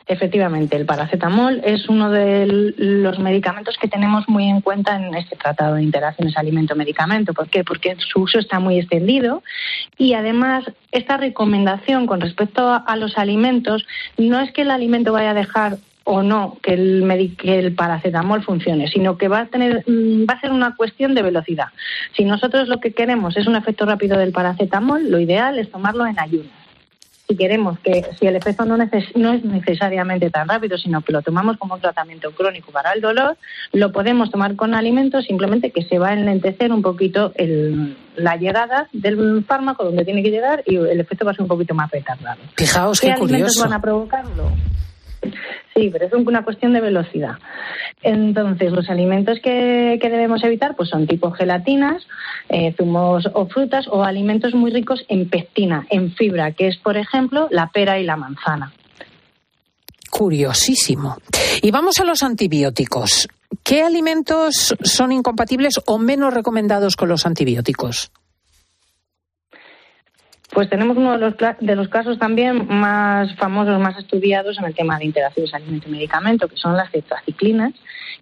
Efectivamente, 0.07 0.75
el 0.75 0.85
paracetamol 0.85 1.61
es 1.63 1.89
uno 1.89 2.11
de 2.11 2.45
los 2.77 3.17
medicamentos 3.17 3.75
que 3.79 3.87
tenemos 3.87 4.27
muy 4.29 4.47
en 4.47 4.61
cuenta 4.61 4.95
en 4.95 5.15
este 5.15 5.35
tratado 5.35 5.75
de 5.75 5.83
interacciones 5.83 6.37
alimento-medicamento. 6.37 7.33
¿Por 7.33 7.49
qué? 7.49 7.63
Porque 7.63 7.95
su 7.97 8.21
uso 8.21 8.37
está 8.37 8.59
muy 8.59 8.77
extendido 8.77 9.41
y 9.97 10.13
además 10.13 10.63
esta 10.91 11.17
recomendación 11.17 12.05
con 12.05 12.21
respecto 12.21 12.83
a 12.85 12.95
los 12.97 13.17
alimentos 13.17 13.87
no 14.17 14.39
es 14.39 14.51
que 14.51 14.61
el 14.61 14.69
alimento 14.69 15.11
vaya 15.11 15.31
a 15.31 15.35
dejar 15.35 15.77
o 16.05 16.21
no 16.21 16.57
que 16.61 16.73
el, 16.73 17.35
que 17.37 17.59
el 17.59 17.73
paracetamol 17.73 18.43
funcione, 18.43 18.87
sino 18.87 19.17
que 19.17 19.27
va 19.27 19.41
a 19.41 19.45
tener 19.47 19.83
mm, 19.87 20.25
va 20.29 20.35
a 20.35 20.39
ser 20.39 20.51
una 20.51 20.75
cuestión 20.75 21.15
de 21.15 21.23
velocidad. 21.23 21.67
Si 22.15 22.23
nosotros 22.23 22.67
lo 22.67 22.79
que 22.79 22.93
queremos 22.93 23.35
es 23.35 23.47
un 23.47 23.55
efecto 23.55 23.85
rápido 23.85 24.17
del 24.17 24.31
paracetamol, 24.31 25.09
lo 25.09 25.19
ideal 25.19 25.59
es 25.59 25.69
tomarlo 25.69 26.05
en 26.05 26.19
ayunas. 26.19 26.53
Si 27.27 27.35
queremos 27.35 27.79
que 27.79 28.05
si 28.19 28.27
el 28.27 28.35
efecto 28.35 28.65
no, 28.65 28.77
no 28.77 29.33
es 29.33 29.43
necesariamente 29.43 30.29
tan 30.29 30.47
rápido, 30.47 30.77
sino 30.77 31.01
que 31.01 31.11
lo 31.11 31.23
tomamos 31.23 31.57
como 31.57 31.73
un 31.73 31.81
tratamiento 31.81 32.29
crónico 32.33 32.71
para 32.71 32.91
el 32.91 33.01
dolor, 33.01 33.35
lo 33.73 33.91
podemos 33.91 34.29
tomar 34.29 34.55
con 34.55 34.75
alimentos, 34.75 35.25
simplemente 35.25 35.71
que 35.71 35.81
se 35.81 35.97
va 35.97 36.09
a 36.09 36.13
enlentecer 36.13 36.71
un 36.71 36.83
poquito 36.83 37.31
el, 37.33 37.97
la 38.15 38.35
llegada 38.35 38.89
del 38.93 39.43
fármaco 39.43 39.85
donde 39.85 40.05
tiene 40.05 40.21
que 40.21 40.29
llegar 40.29 40.61
y 40.67 40.75
el 40.75 40.99
efecto 40.99 41.25
va 41.25 41.31
a 41.31 41.33
ser 41.33 41.41
un 41.41 41.47
poquito 41.47 41.73
más 41.73 41.89
retardado. 41.89 42.41
Fijaos 42.55 43.01
qué, 43.01 43.07
¿Qué 43.07 43.13
alimentos 43.13 43.57
van 43.59 43.73
a 43.73 43.81
provocarlo? 43.81 44.51
Sí, 45.73 45.89
pero 45.91 46.05
es 46.05 46.13
una 46.13 46.43
cuestión 46.43 46.73
de 46.73 46.81
velocidad. 46.81 47.35
Entonces, 48.01 48.71
los 48.71 48.89
alimentos 48.89 49.39
que, 49.41 49.99
debemos 50.01 50.43
evitar 50.43 50.75
pues 50.75 50.89
son 50.89 51.07
tipo 51.07 51.31
gelatinas, 51.31 52.05
eh, 52.49 52.73
zumos 52.77 53.27
o 53.33 53.47
frutas 53.47 53.87
o 53.87 54.03
alimentos 54.03 54.53
muy 54.53 54.71
ricos 54.71 55.03
en 55.07 55.29
pectina, 55.29 55.85
en 55.89 56.11
fibra, 56.13 56.51
que 56.51 56.67
es, 56.67 56.77
por 56.77 56.97
ejemplo, 56.97 57.47
la 57.51 57.69
pera 57.71 57.99
y 57.99 58.03
la 58.03 58.15
manzana. 58.15 58.71
Curiosísimo. 60.09 61.17
Y 61.61 61.71
vamos 61.71 61.99
a 61.99 62.05
los 62.05 62.23
antibióticos. 62.23 63.27
¿Qué 63.63 63.81
alimentos 63.81 64.75
son 64.83 65.11
incompatibles 65.11 65.81
o 65.85 65.97
menos 65.97 66.33
recomendados 66.33 66.95
con 66.95 67.09
los 67.09 67.25
antibióticos? 67.25 68.11
Pues 70.55 70.69
tenemos 70.69 70.95
uno 70.95 71.11
de 71.11 71.17
los, 71.17 71.33
de 71.59 71.75
los 71.75 71.89
casos 71.89 72.17
también 72.17 72.65
más 72.69 73.35
famosos, 73.35 73.77
más 73.77 73.97
estudiados 73.97 74.57
en 74.57 74.63
el 74.63 74.73
tema 74.73 74.97
de 74.97 75.03
interacciones 75.03 75.53
alimento 75.53 75.89
y 75.89 75.91
medicamento, 75.91 76.47
que 76.47 76.55
son 76.55 76.77
las 76.77 76.89
tetraciclinas, 76.93 77.73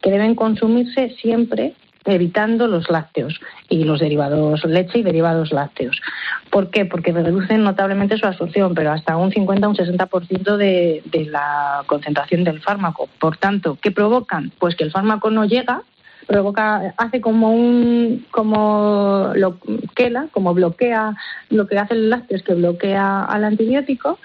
que 0.02 0.10
deben 0.10 0.34
consumirse 0.34 1.12
siempre 1.22 1.76
evitando 2.06 2.66
los 2.66 2.90
lácteos 2.90 3.40
y 3.70 3.84
los 3.84 4.00
derivados 4.00 4.66
leche 4.66 4.98
y 4.98 5.04
derivados 5.04 5.52
lácteos. 5.52 6.02
¿Por 6.50 6.72
qué? 6.72 6.86
Porque 6.86 7.12
reducen 7.12 7.64
notablemente 7.64 8.18
su 8.18 8.26
absorción, 8.26 8.74
pero 8.74 8.92
hasta 8.92 9.16
un 9.16 9.32
50 9.32 9.68
o 9.68 9.70
un 9.70 9.78
60% 9.78 10.58
de, 10.58 11.04
de 11.06 11.26
la 11.26 11.84
concentración 11.86 12.44
del 12.44 12.62
fármaco. 12.62 13.10
Por 13.20 13.38
tanto, 13.38 13.78
¿qué 13.80 13.92
provocan? 13.92 14.52
Pues 14.58 14.76
que 14.76 14.84
el 14.84 14.92
fármaco 14.92 15.30
no 15.30 15.46
llega 15.46 15.84
provoca, 16.28 16.94
hace 16.98 17.22
como 17.22 17.52
un, 17.52 18.26
como 18.32 19.32
lo 19.36 19.58
quela, 19.96 20.28
como 20.32 20.54
bloquea, 20.54 21.16
lo 21.50 21.68
que 21.68 21.78
hace 21.78 21.94
el 21.94 22.10
lácteo 22.10 22.38
es 22.38 22.44
que 22.44 22.54
bloquea 22.54 23.24
al 23.24 23.44
antibiótico 23.44 24.20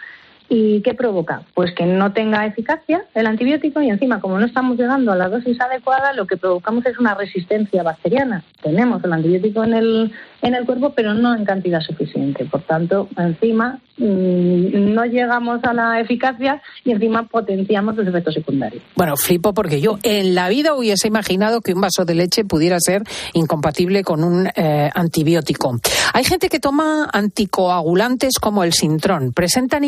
¿Y 0.50 0.80
qué 0.80 0.94
provoca? 0.94 1.42
Pues 1.54 1.74
que 1.74 1.84
no 1.84 2.12
tenga 2.12 2.46
eficacia 2.46 3.04
el 3.14 3.26
antibiótico 3.26 3.82
y 3.82 3.90
encima, 3.90 4.20
como 4.20 4.38
no 4.38 4.46
estamos 4.46 4.78
llegando 4.78 5.12
a 5.12 5.16
la 5.16 5.28
dosis 5.28 5.60
adecuada, 5.60 6.14
lo 6.14 6.26
que 6.26 6.38
provocamos 6.38 6.86
es 6.86 6.98
una 6.98 7.14
resistencia 7.14 7.82
bacteriana. 7.82 8.42
Tenemos 8.62 9.04
el 9.04 9.12
antibiótico 9.12 9.62
en 9.64 9.74
el, 9.74 10.12
en 10.40 10.54
el 10.54 10.64
cuerpo, 10.64 10.94
pero 10.96 11.12
no 11.12 11.34
en 11.34 11.44
cantidad 11.44 11.80
suficiente. 11.80 12.46
Por 12.46 12.62
tanto, 12.62 13.08
encima 13.18 13.78
mm, 13.98 14.94
no 14.94 15.04
llegamos 15.04 15.60
a 15.64 15.74
la 15.74 16.00
eficacia 16.00 16.62
y 16.82 16.92
encima 16.92 17.24
potenciamos 17.24 17.96
los 17.96 18.06
efectos 18.06 18.32
secundarios. 18.32 18.82
Bueno, 18.96 19.16
flipo 19.16 19.52
porque 19.52 19.82
yo 19.82 19.98
en 20.02 20.34
la 20.34 20.48
vida 20.48 20.74
hubiese 20.74 21.08
imaginado 21.08 21.60
que 21.60 21.74
un 21.74 21.82
vaso 21.82 22.06
de 22.06 22.14
leche 22.14 22.44
pudiera 22.44 22.80
ser 22.80 23.02
incompatible 23.34 24.02
con 24.02 24.24
un 24.24 24.48
eh, 24.56 24.88
antibiótico. 24.94 25.78
Hay 26.14 26.24
gente 26.24 26.48
que 26.48 26.58
toma 26.58 27.08
anticoagulantes 27.12 28.38
como 28.40 28.64
el 28.64 28.72
Sintrón. 28.72 29.32
¿Presentan 29.34 29.84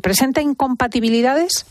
¿Presenta 0.00 0.40
incompatibilidades? 0.40 1.66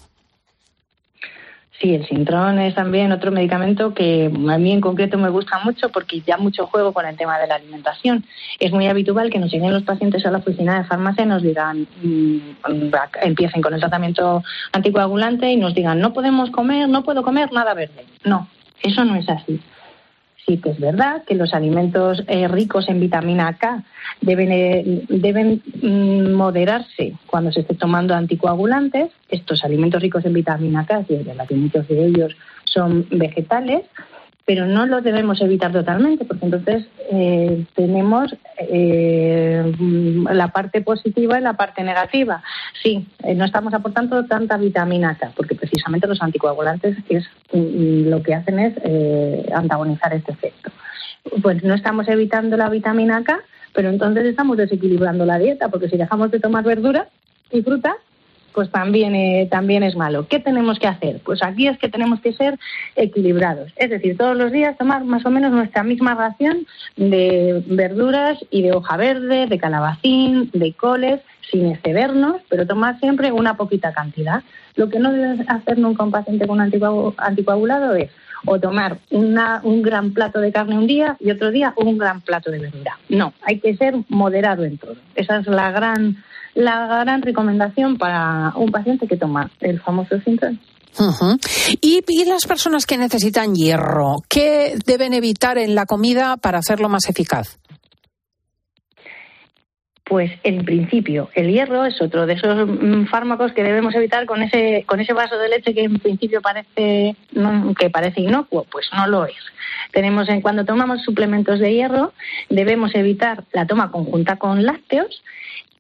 Sí, 1.81 1.96
el 1.96 2.08
Sintrón 2.08 2.60
es 2.60 2.75
también 2.75 3.12
otro 3.12 3.31
medicamento 3.31 3.96
que 3.96 4.25
a 4.25 4.58
mí 4.60 4.72
en 4.72 4.81
concreto 4.81 5.17
me 5.17 5.29
gusta 5.29 5.60
mucho 5.63 5.89
porque 5.89 6.22
ya 6.22 6.38
mucho 6.38 6.67
juego 6.67 6.93
con 6.93 7.08
el 7.08 7.17
tema 7.17 7.39
de 7.39 7.48
la 7.48 7.55
alimentación. 7.55 8.24
Es 8.60 8.72
muy 8.72 8.86
habitual 8.86 9.31
que 9.31 9.39
nos 9.39 9.51
lleguen 9.51 9.74
los 9.74 9.81
pacientes 9.81 10.24
a 10.24 10.29
la 10.29 10.38
oficina 10.38 10.77
de 10.77 10.84
farmacia 10.84 11.24
y 11.24 11.27
nos 11.27 11.41
digan, 11.41 11.88
mm, 12.03 12.91
empiecen 13.24 13.63
con 13.63 13.74
el 13.74 13.79
tratamiento 13.79 14.43
anticoagulante 14.74 15.50
y 15.50 15.55
nos 15.55 15.74
digan, 15.74 16.00
no 16.00 16.13
podemos 16.13 16.51
comer, 16.51 16.88
no 16.88 17.03
puedo 17.03 17.24
comer 17.24 17.51
nada 17.51 17.74
verde. 17.74 18.05
No, 18.25 18.48
eso 18.84 19.03
no 19.03 19.15
es 19.15 19.27
así. 19.27 19.60
Sí 20.45 20.57
que 20.57 20.71
es 20.71 20.79
verdad 20.79 21.24
que 21.25 21.36
los 21.36 21.53
alimentos 21.53 22.24
eh, 22.27 22.48
ricos 22.48 22.89
en 22.89 23.00
vitamina 23.00 23.57
K 23.57 23.83
deben, 24.21 24.51
eh, 24.51 25.03
deben 25.07 25.62
mm, 25.81 26.31
moderarse 26.33 27.13
cuando 27.27 27.51
se 27.51 27.62
esté 27.62 27.75
tomando 27.75 28.15
anticoagulantes. 28.15 29.12
Estos 29.29 29.63
alimentos 29.63 30.01
ricos 30.01 30.25
en 30.25 30.33
vitamina 30.33 30.86
K, 30.86 31.03
que 31.03 31.55
muchos 31.55 31.88
de 31.88 32.05
ellos 32.05 32.36
son 32.65 33.05
vegetales, 33.12 33.83
pero 34.45 34.65
no 34.65 34.86
lo 34.86 35.01
debemos 35.01 35.41
evitar 35.41 35.71
totalmente, 35.71 36.25
porque 36.25 36.45
entonces 36.45 36.86
eh, 37.12 37.65
tenemos 37.75 38.36
eh, 38.57 39.71
la 40.31 40.48
parte 40.50 40.81
positiva 40.81 41.39
y 41.39 41.41
la 41.41 41.53
parte 41.53 41.83
negativa. 41.83 42.43
Sí, 42.81 43.05
eh, 43.24 43.36
no 43.36 43.45
estamos 43.45 43.74
aportando 43.74 44.25
tanta 44.25 44.57
vitamina 44.57 45.15
K, 45.15 45.31
porque 45.36 45.55
precisamente 45.55 46.07
los 46.07 46.21
anticoagulantes 46.21 46.98
es 47.10 47.25
mm, 47.53 48.10
lo 48.10 48.24
que 48.24 48.33
hacen 48.33 48.60
es 48.60 48.74
antagonizar 49.53 50.13
este 50.13 50.31
efecto. 50.31 50.71
Pues 51.41 51.63
no 51.63 51.75
estamos 51.75 52.07
evitando 52.07 52.57
la 52.57 52.69
vitamina 52.69 53.24
K, 53.24 53.39
pero 53.74 53.89
entonces 53.89 54.25
estamos 54.25 54.57
desequilibrando 54.57 55.25
la 55.25 55.38
dieta, 55.38 55.69
porque 55.69 55.88
si 55.88 55.98
dejamos 55.98 56.31
de 56.31 56.39
tomar 56.39 56.63
verdura 56.63 57.07
y 57.51 57.62
fruta, 57.62 57.95
pues 58.53 58.70
también, 58.70 59.15
eh, 59.15 59.48
también 59.50 59.84
es 59.84 59.96
malo. 59.96 60.27
¿Qué 60.27 60.39
tenemos 60.39 60.79
que 60.79 60.88
hacer? 60.88 61.22
Pues 61.24 61.43
aquí 61.43 61.67
es 61.67 61.77
que 61.77 61.89
tenemos 61.89 62.22
que 62.22 62.34
ser 62.34 62.58
equilibrados. 62.96 63.72
Es 63.75 63.89
decir, 63.89 64.17
todos 64.17 64.36
los 64.36 64.51
días 64.51 64.77
tomar 64.77 65.03
más 65.03 65.25
o 65.25 65.29
menos 65.29 65.51
nuestra 65.51 65.84
misma 65.84 66.15
ración 66.15 66.65
de 66.96 67.63
verduras 67.67 68.38
y 68.50 68.62
de 68.62 68.74
hoja 68.74 68.98
verde, 68.98 69.48
de 69.48 69.58
calabacín, 69.58 70.50
de 70.53 70.74
coles, 70.74 71.22
sin 71.51 71.67
excedernos, 71.67 72.41
pero 72.50 72.65
tomar 72.65 73.00
siempre 73.00 73.31
una 73.31 73.55
poquita 73.55 73.93
cantidad. 73.93 74.43
Lo 74.75 74.89
que 74.89 75.00
no 75.00 75.12
debe 75.12 75.43
hacer 75.48 75.77
nunca 75.77 76.03
un 76.03 76.12
paciente 76.12 76.48
con 76.48 76.62
anticoagulado 76.62 77.96
es 77.96 78.10
o 78.46 78.60
tomar 78.60 78.98
una, 79.10 79.62
un 79.63 79.81
gran 79.81 80.13
plato 80.13 80.39
de 80.39 80.51
carne 80.51 80.77
un 80.77 80.88
día 80.88 81.15
y 81.20 81.31
otro 81.31 81.51
día 81.51 81.74
un 81.77 81.98
gran 81.98 82.22
plato 82.22 82.51
de 82.51 82.60
verdura. 82.60 82.98
No, 83.10 83.34
hay 83.43 83.60
que 83.60 83.75
ser 83.77 83.96
moderado 84.10 84.63
en 84.63 84.77
todo. 84.77 84.96
Esa 85.15 85.38
es 85.38 85.48
la 85.48 85.72
gran 85.72 86.24
la 86.53 86.88
gran 87.03 87.22
recomendación 87.22 87.98
para 87.98 88.53
un 88.55 88.72
paciente 88.72 89.08
que 89.08 89.17
toma 89.17 89.50
el 89.60 89.79
famoso 89.81 90.20
síntoma. 90.22 90.58
¿Y, 91.81 92.03
¿Y, 92.05 92.25
las 92.25 92.46
personas 92.46 92.86
que 92.86 92.98
necesitan 92.98 93.55
hierro, 93.55 94.17
qué 94.27 94.74
deben 94.86 95.13
evitar 95.13 95.58
en 95.58 95.74
la 95.74 95.86
comida 95.86 96.36
para 96.38 96.60
hacerlo 96.60 96.89
más 96.89 97.08
eficaz? 97.10 97.58
Pues 100.03 100.29
en 100.43 100.65
principio 100.65 101.29
el 101.36 101.50
hierro 101.50 101.86
es 101.86 102.01
otro 102.01 102.25
de 102.25 102.34
esos 102.34 102.67
mm, 102.67 103.05
fármacos 103.05 103.53
que 103.53 103.63
debemos 103.63 103.96
evitar 103.96 104.25
con 104.25 104.43
ese 104.43 104.84
con 104.86 105.00
ese 105.00 105.13
vaso 105.13 105.38
de 105.38 105.48
leche 105.48 105.74
que 105.74 105.86
en 105.86 106.00
principio 106.00 106.41
parece 106.41 107.15
que 107.79 107.89
parece 107.89 108.20
inocuo, 108.20 108.65
pues 108.70 108.89
no 108.93 109.08
lo 109.08 109.25
es. 109.25 109.39
Tenemos 109.93 110.27
en 110.27 110.41
cuando 110.41 110.65
tomamos 110.65 111.01
suplementos 111.03 111.60
de 111.62 111.74
hierro 111.74 112.12
debemos 112.50 112.93
evitar 112.93 113.46
la 113.53 113.65
toma 113.65 113.89
conjunta 113.89 114.36
con 114.36 114.65
lácteos 114.65 115.24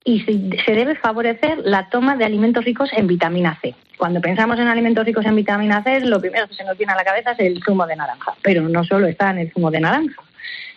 y 0.03 0.19
se 0.21 0.71
debe 0.71 0.95
favorecer 0.95 1.59
la 1.63 1.89
toma 1.89 2.15
de 2.15 2.25
alimentos 2.25 2.65
ricos 2.65 2.89
en 2.93 3.07
vitamina 3.07 3.57
C. 3.61 3.75
Cuando 3.97 4.19
pensamos 4.19 4.57
en 4.59 4.67
alimentos 4.67 5.05
ricos 5.05 5.25
en 5.25 5.35
vitamina 5.35 5.83
C, 5.83 5.99
lo 6.01 6.19
primero 6.19 6.47
que 6.47 6.55
se 6.55 6.63
nos 6.63 6.75
viene 6.77 6.93
a 6.93 6.95
la 6.95 7.03
cabeza 7.03 7.33
es 7.33 7.39
el 7.39 7.61
zumo 7.63 7.85
de 7.85 7.95
naranja, 7.95 8.33
pero 8.41 8.67
no 8.67 8.83
solo 8.83 9.05
está 9.05 9.29
en 9.29 9.39
el 9.39 9.51
zumo 9.51 9.69
de 9.69 9.79
naranja. 9.79 10.21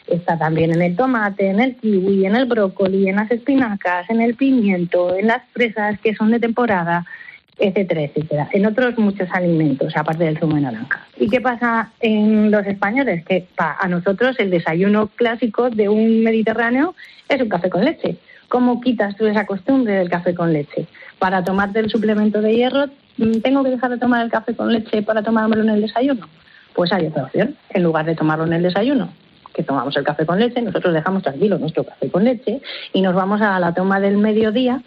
Está 0.07 0.37
también 0.37 0.73
en 0.75 0.83
el 0.83 0.95
tomate, 0.95 1.49
en 1.49 1.61
el 1.61 1.77
kiwi, 1.77 2.27
en 2.27 2.37
el 2.37 2.45
brócoli, 2.45 3.09
en 3.09 3.17
las 3.17 3.31
espinacas, 3.31 4.11
en 4.11 4.21
el 4.21 4.35
pimiento, 4.35 5.17
en 5.17 5.29
las 5.29 5.43
fresas 5.55 5.99
que 6.01 6.15
son 6.15 6.31
de 6.31 6.41
temporada, 6.41 7.07
etcétera, 7.59 8.03
etcétera. 8.03 8.49
En 8.53 8.67
otros 8.67 8.99
muchos 8.99 9.29
alimentos, 9.33 9.97
aparte 9.97 10.25
del 10.25 10.39
zumo 10.39 10.57
de 10.57 10.63
naranja. 10.63 11.07
¿Y 11.17 11.31
qué 11.31 11.41
pasa 11.41 11.93
en 12.01 12.51
los 12.51 12.67
españoles? 12.67 13.25
Que 13.25 13.47
a 13.57 13.89
nosotros 13.89 14.39
el 14.39 14.51
desayuno 14.51 15.07
clásico 15.07 15.71
de 15.71 15.89
un 15.89 16.23
mediterráneo 16.23 16.95
es 17.31 17.41
un 17.41 17.49
café 17.49 17.71
con 17.71 17.87
leche. 17.87 18.19
¿Cómo 18.55 18.81
quitas 18.81 19.17
tú 19.17 19.27
esa 19.27 19.47
costumbre 19.47 19.95
del 19.95 20.09
café 20.09 20.33
con 20.33 20.53
leche? 20.53 20.87
Para 21.19 21.43
tomarte 21.43 21.81
el 21.81 21.91
suplemento 21.91 22.41
de 22.41 22.55
hierro, 22.55 22.87
mm, 23.17 23.41
¿tengo 23.41 23.65
que 23.65 23.71
dejar 23.71 23.91
de 23.91 23.99
tomar 23.99 24.25
el 24.25 24.31
café 24.31 24.55
con 24.55 24.73
leche 24.73 25.03
para 25.03 25.25
tomármelo 25.25 25.65
en 25.65 25.71
el 25.71 25.81
desayuno? 25.81 26.29
Pues 26.73 26.93
hay 26.93 27.09
otra 27.09 27.25
opción. 27.25 27.57
En 27.71 27.83
lugar 27.83 28.07
de 28.07 28.15
tomarlo 28.15 28.47
en 28.47 28.53
el 28.53 28.63
desayuno, 28.63 29.09
que 29.53 29.65
tomamos 29.65 29.97
el 29.97 30.05
café 30.05 30.25
con 30.25 30.39
leche, 30.39 30.63
nosotros 30.63 30.95
dejamos 30.95 31.25
tranquilo 31.25 31.59
nuestro 31.59 31.83
café 31.83 32.09
con 32.09 32.23
leche 32.23 32.63
y 32.93 33.03
nos 33.03 33.17
vamos 33.17 33.43
a 33.43 33.59
la 33.59 33.75
toma 33.75 33.99
del 33.99 34.19
mediodía 34.19 34.81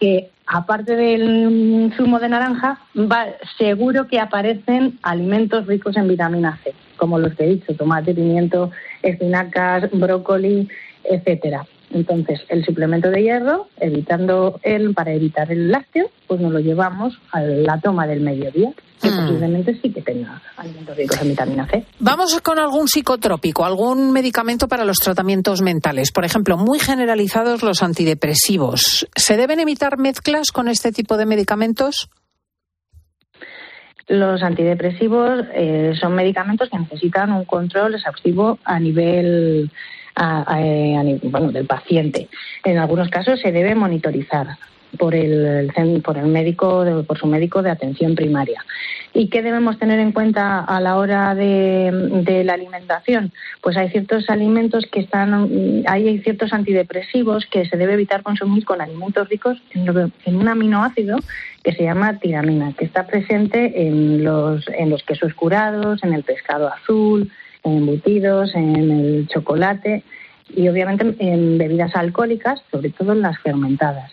que 0.00 0.30
aparte 0.46 0.96
del 0.96 1.92
zumo 1.94 2.18
de 2.18 2.30
naranja, 2.30 2.80
va, 2.96 3.26
seguro 3.58 4.06
que 4.06 4.20
aparecen 4.20 4.98
alimentos 5.02 5.66
ricos 5.66 5.98
en 5.98 6.08
vitamina 6.08 6.58
C, 6.64 6.72
como 6.96 7.18
los 7.18 7.34
que 7.34 7.44
he 7.44 7.48
dicho, 7.48 7.76
tomate, 7.76 8.14
pimiento, 8.14 8.70
espinacas, 9.02 9.90
brócoli, 9.92 10.66
etcétera. 11.04 11.66
Entonces, 11.92 12.40
el 12.48 12.64
suplemento 12.64 13.10
de 13.10 13.22
hierro, 13.22 13.68
evitando 13.78 14.58
el, 14.62 14.94
para 14.94 15.12
evitar 15.12 15.50
el 15.52 15.70
lácteo, 15.70 16.10
pues 16.26 16.40
nos 16.40 16.52
lo 16.52 16.60
llevamos 16.60 17.18
a 17.32 17.40
la 17.42 17.78
toma 17.80 18.06
del 18.06 18.20
mediodía, 18.20 18.72
que 19.00 19.10
mm. 19.10 19.16
posiblemente 19.16 19.78
sí 19.80 19.92
que 19.92 20.00
tenga 20.00 20.40
alimentos 20.56 20.96
ricos 20.96 21.20
en 21.20 21.28
vitamina 21.28 21.66
C. 21.66 21.84
Vamos 21.98 22.40
con 22.40 22.58
algún 22.58 22.88
psicotrópico, 22.88 23.64
algún 23.64 24.12
medicamento 24.12 24.68
para 24.68 24.84
los 24.84 24.98
tratamientos 24.98 25.60
mentales. 25.60 26.12
Por 26.12 26.24
ejemplo, 26.24 26.56
muy 26.56 26.78
generalizados 26.78 27.62
los 27.62 27.82
antidepresivos. 27.82 29.06
¿Se 29.14 29.36
deben 29.36 29.60
evitar 29.60 29.98
mezclas 29.98 30.50
con 30.50 30.68
este 30.68 30.92
tipo 30.92 31.16
de 31.16 31.26
medicamentos? 31.26 32.08
Los 34.08 34.42
antidepresivos 34.42 35.44
eh, 35.54 35.92
son 36.00 36.14
medicamentos 36.14 36.68
que 36.70 36.78
necesitan 36.78 37.32
un 37.32 37.44
control 37.44 37.94
exhaustivo 37.94 38.58
a 38.64 38.80
nivel 38.80 39.70
bueno, 40.14 41.52
del 41.52 41.66
paciente. 41.66 42.28
En 42.64 42.78
algunos 42.78 43.08
casos 43.08 43.40
se 43.40 43.52
debe 43.52 43.74
monitorizar 43.74 44.58
por 44.98 45.14
el, 45.14 45.72
por 46.04 46.18
el 46.18 46.26
médico, 46.26 46.84
por 47.06 47.18
su 47.18 47.26
médico 47.26 47.62
de 47.62 47.70
atención 47.70 48.14
primaria. 48.14 48.64
¿Y 49.14 49.28
qué 49.28 49.42
debemos 49.42 49.78
tener 49.78 49.98
en 49.98 50.12
cuenta 50.12 50.60
a 50.60 50.80
la 50.80 50.96
hora 50.96 51.34
de, 51.34 52.42
la 52.44 52.54
alimentación? 52.54 53.32
Pues 53.60 53.76
hay 53.76 53.90
ciertos 53.90 54.30
alimentos 54.30 54.86
que 54.90 55.00
están, 55.00 55.82
hay 55.86 56.18
ciertos 56.20 56.52
antidepresivos 56.52 57.46
que 57.46 57.66
se 57.66 57.76
debe 57.76 57.94
evitar 57.94 58.22
consumir 58.22 58.64
con 58.64 58.80
alimentos 58.80 59.28
ricos 59.28 59.62
en 59.74 60.36
un 60.36 60.48
aminoácido 60.48 61.18
que 61.62 61.72
se 61.72 61.84
llama 61.84 62.18
tiramina, 62.18 62.72
que 62.72 62.84
está 62.84 63.06
presente 63.06 63.86
en 63.86 64.24
los, 64.24 64.66
en 64.68 64.90
los 64.90 65.02
quesos 65.02 65.34
curados, 65.34 66.02
en 66.02 66.14
el 66.14 66.22
pescado 66.22 66.72
azul, 66.72 67.30
en 67.64 67.78
embutidos, 67.78 68.54
en 68.54 68.90
el 68.90 69.28
chocolate 69.28 70.02
y 70.54 70.68
obviamente 70.68 71.14
en 71.18 71.58
bebidas 71.58 71.94
alcohólicas, 71.94 72.60
sobre 72.70 72.90
todo 72.90 73.12
en 73.12 73.22
las 73.22 73.38
fermentadas. 73.38 74.12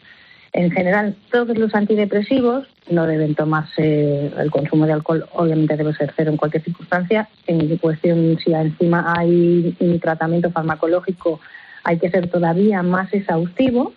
En 0.51 0.71
general, 0.71 1.15
todos 1.31 1.57
los 1.57 1.75
antidepresivos 1.75 2.67
no 2.89 3.05
deben 3.05 3.35
tomarse, 3.35 4.31
el 4.35 4.49
consumo 4.49 4.87
de 4.87 4.93
alcohol 4.93 5.25
obviamente 5.33 5.77
debe 5.77 5.93
ser 5.93 6.11
cero 6.15 6.31
en 6.31 6.37
cualquier 6.37 6.63
circunstancia. 6.63 7.29
En 7.45 7.77
cuestión, 7.77 8.37
si 8.43 8.53
encima 8.53 9.13
hay 9.15 9.75
un 9.79 9.99
tratamiento 9.99 10.49
farmacológico, 10.49 11.39
hay 11.83 11.99
que 11.99 12.09
ser 12.09 12.29
todavía 12.29 12.81
más 12.81 13.13
exhaustivo. 13.13 13.93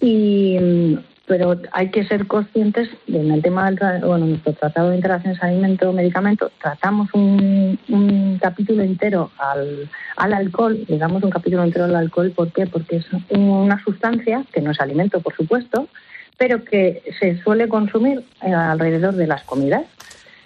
Y 0.00 0.96
pero 1.30 1.56
hay 1.70 1.90
que 1.90 2.04
ser 2.06 2.26
conscientes 2.26 2.88
de 3.06 3.20
en 3.20 3.30
el 3.30 3.40
tema 3.40 3.70
del 3.70 4.00
bueno, 4.04 4.26
nuestro 4.26 4.52
tratado 4.52 4.90
de 4.90 4.96
interacciones 4.96 5.40
alimento-medicamento, 5.40 6.50
tratamos 6.60 7.08
un, 7.14 7.78
capítulo 8.42 8.82
entero 8.82 9.30
al, 9.38 9.88
al 10.16 10.32
alcohol, 10.32 10.84
digamos 10.88 11.22
un 11.22 11.30
capítulo 11.30 11.62
entero 11.62 11.84
al 11.84 11.94
alcohol, 11.94 12.32
¿por 12.34 12.50
qué? 12.50 12.66
Porque 12.66 12.96
es 12.96 13.06
una 13.28 13.80
sustancia 13.84 14.42
que 14.52 14.60
no 14.60 14.72
es 14.72 14.80
alimento, 14.80 15.20
por 15.20 15.36
supuesto, 15.36 15.86
pero 16.36 16.64
que 16.64 17.00
se 17.20 17.40
suele 17.42 17.68
consumir 17.68 18.24
eh, 18.42 18.52
alrededor 18.52 19.14
de 19.14 19.28
las 19.28 19.44
comidas. 19.44 19.84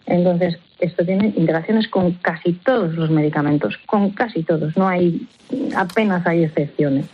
Entonces, 0.05 0.59
esto 0.81 1.03
tiene 1.03 1.33
interacciones 1.35 1.89
con 1.89 2.13
casi 2.13 2.53
todos 2.53 2.93
los 2.93 3.09
medicamentos, 3.09 3.79
con 3.87 4.11
casi 4.11 4.43
todos, 4.43 4.77
no 4.77 4.87
hay, 4.87 5.27
apenas 5.75 6.27
hay 6.27 6.45
excepciones. 6.45 7.07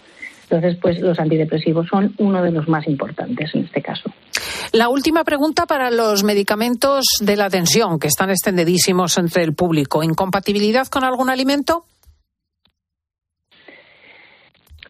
Entonces, 0.50 0.78
pues 0.82 1.00
los 1.00 1.18
antidepresivos 1.20 1.86
son 1.86 2.12
uno 2.18 2.42
de 2.42 2.50
los 2.50 2.66
más 2.66 2.88
importantes 2.88 3.54
en 3.54 3.66
este 3.66 3.80
caso. 3.80 4.10
La 4.72 4.88
última 4.88 5.22
pregunta 5.22 5.64
para 5.64 5.92
los 5.92 6.24
medicamentos 6.24 7.04
de 7.20 7.36
la 7.36 7.48
tensión, 7.48 8.00
que 8.00 8.08
están 8.08 8.30
extendidísimos 8.30 9.16
entre 9.18 9.44
el 9.44 9.54
público. 9.54 10.02
¿Incompatibilidad 10.02 10.88
con 10.88 11.04
algún 11.04 11.30
alimento? 11.30 11.84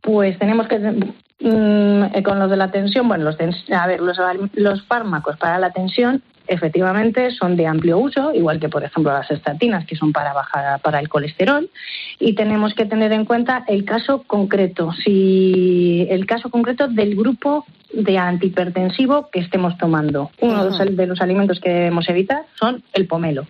Pues 0.03 0.39
tenemos 0.39 0.67
que 0.67 0.79
mm, 0.79 2.05
eh, 2.15 2.23
con 2.23 2.39
los 2.39 2.51
de 2.51 2.57
la 2.57 2.71
tensión, 2.71 3.07
bueno, 3.07 3.25
los, 3.25 3.37
a 3.71 3.87
ver, 3.87 4.01
los, 4.01 4.17
los 4.55 4.87
fármacos 4.87 5.37
para 5.37 5.59
la 5.59 5.73
tensión 5.73 6.23
efectivamente 6.51 7.31
son 7.31 7.57
de 7.57 7.67
amplio 7.67 7.99
uso, 7.99 8.35
igual 8.35 8.59
que 8.59 8.69
por 8.69 8.83
ejemplo 8.83 9.13
las 9.13 9.31
estatinas, 9.31 9.87
que 9.87 9.95
son 9.95 10.13
para 10.13 10.33
bajar 10.33 10.81
para 10.81 10.99
el 10.99 11.09
colesterol, 11.09 11.71
y 12.19 12.35
tenemos 12.35 12.75
que 12.75 12.87
tener 12.87 13.13
en 13.13 13.25
cuenta 13.25 13.65
el 13.69 13.85
caso 13.85 14.25
concreto, 14.27 14.93
si 14.93 16.07
el 16.11 16.27
caso 16.27 16.51
concreto 16.51 16.89
del 16.89 17.15
grupo 17.15 17.65
de 17.93 18.19
antihipertensivo 18.19 19.31
que 19.31 19.41
estemos 19.41 19.79
tomando. 19.79 20.31
Uno 20.41 20.65
de 20.71 21.07
los 21.07 21.21
alimentos 21.21 21.61
que 21.61 21.71
debemos 21.71 22.09
evitar 22.09 22.43
son 22.59 22.83
el 22.93 23.07
pomelo. 23.07 23.47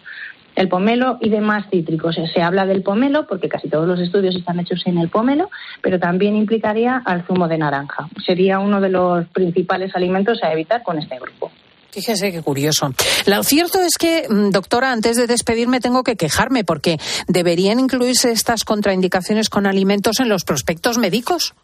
El 0.56 0.68
pomelo 0.68 1.16
y 1.22 1.30
demás 1.30 1.66
cítricos. 1.70 2.18
Se 2.34 2.42
habla 2.42 2.66
del 2.66 2.82
pomelo 2.82 3.26
porque 3.26 3.48
casi 3.48 3.68
todos 3.68 3.88
los 3.88 4.00
estudios 4.00 4.36
están 4.36 4.60
hechos 4.60 4.82
en 4.86 4.98
el 4.98 5.08
pomelo, 5.08 5.48
pero 5.80 5.98
también 5.98 6.36
implicaría 6.36 7.00
al 7.04 7.24
zumo 7.26 7.48
de 7.48 7.56
naranja. 7.56 8.08
Sería 8.26 8.58
uno 8.58 8.80
de 8.80 8.90
los 8.90 9.26
principales 9.28 9.96
alimentos 9.96 10.42
a 10.42 10.52
evitar 10.52 10.82
con 10.82 10.98
este 10.98 11.18
grupo. 11.18 11.50
Fíjese 11.92 12.32
qué 12.32 12.42
curioso. 12.42 12.92
Lo 13.26 13.42
cierto 13.42 13.80
es 13.82 13.96
que, 13.98 14.26
mm, 14.28 14.50
doctora, 14.50 14.92
antes 14.92 15.16
de 15.16 15.26
despedirme 15.26 15.80
tengo 15.80 16.02
que 16.02 16.16
quejarme 16.16 16.64
porque 16.64 16.98
deberían 17.26 17.80
incluirse 17.80 18.30
estas 18.30 18.64
contraindicaciones 18.64 19.48
con 19.48 19.66
alimentos 19.66 20.20
en 20.20 20.28
los 20.28 20.44
prospectos 20.44 20.98
médicos. 20.98 21.54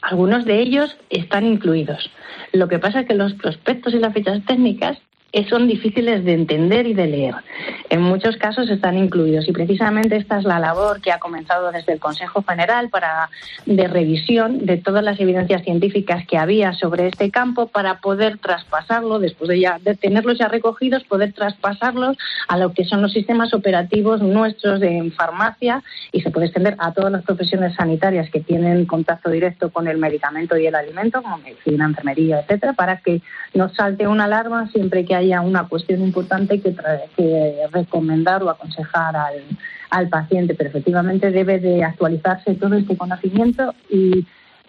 Algunos 0.00 0.44
de 0.44 0.60
ellos 0.60 0.96
están 1.10 1.46
incluidos. 1.46 2.10
Lo 2.52 2.68
que 2.68 2.78
pasa 2.78 3.00
es 3.00 3.08
que 3.08 3.14
los 3.14 3.32
prospectos 3.34 3.94
y 3.94 3.98
las 3.98 4.12
fichas 4.12 4.44
técnicas 4.46 4.98
son 5.42 5.66
difíciles 5.66 6.24
de 6.24 6.32
entender 6.32 6.86
y 6.86 6.94
de 6.94 7.06
leer. 7.06 7.34
En 7.90 8.00
muchos 8.00 8.36
casos 8.36 8.70
están 8.70 8.96
incluidos 8.96 9.48
y 9.48 9.52
precisamente 9.52 10.16
esta 10.16 10.38
es 10.38 10.44
la 10.44 10.60
labor 10.60 11.00
que 11.00 11.10
ha 11.12 11.18
comenzado 11.18 11.72
desde 11.72 11.92
el 11.92 12.00
Consejo 12.00 12.42
General 12.42 12.88
para 12.88 13.28
de 13.66 13.88
revisión 13.88 14.64
de 14.64 14.76
todas 14.76 15.02
las 15.02 15.18
evidencias 15.18 15.62
científicas 15.64 16.24
que 16.26 16.38
había 16.38 16.72
sobre 16.72 17.08
este 17.08 17.30
campo 17.30 17.66
para 17.66 17.98
poder 18.00 18.38
traspasarlo 18.38 19.18
después 19.18 19.48
de 19.48 19.60
ya 19.60 19.80
tenerlos 20.00 20.38
ya 20.38 20.48
recogidos, 20.48 21.02
poder 21.04 21.32
traspasarlos 21.32 22.16
a 22.48 22.56
lo 22.56 22.72
que 22.72 22.84
son 22.84 23.02
los 23.02 23.12
sistemas 23.12 23.52
operativos 23.54 24.22
nuestros 24.22 24.80
de 24.80 25.12
farmacia 25.16 25.82
y 26.12 26.20
se 26.20 26.30
puede 26.30 26.46
extender 26.46 26.76
a 26.78 26.92
todas 26.92 27.10
las 27.10 27.24
profesiones 27.24 27.74
sanitarias 27.74 28.30
que 28.30 28.40
tienen 28.40 28.86
contacto 28.86 29.30
directo 29.30 29.70
con 29.70 29.88
el 29.88 29.98
medicamento 29.98 30.56
y 30.56 30.66
el 30.66 30.74
alimento, 30.74 31.22
como 31.22 31.38
medicina, 31.38 31.86
enfermería, 31.86 32.40
etcétera, 32.40 32.72
para 32.72 32.98
que 32.98 33.20
nos 33.52 33.74
salte 33.74 34.06
una 34.06 34.24
alarma 34.24 34.68
siempre 34.70 35.04
que 35.04 35.14
haya 35.14 35.23
haya 35.24 35.40
una 35.40 35.68
cuestión 35.68 36.02
importante 36.02 36.60
que, 36.60 36.74
recomendar 37.72 38.42
o 38.42 38.50
aconsejar 38.50 39.16
al, 39.16 39.42
al 39.90 40.08
paciente, 40.08 40.54
pero 40.54 40.70
efectivamente 40.70 41.30
debe 41.30 41.58
de 41.58 41.84
actualizarse 41.84 42.54
todo 42.54 42.74
este 42.74 42.96
conocimiento 42.96 43.74
y, 43.90 44.26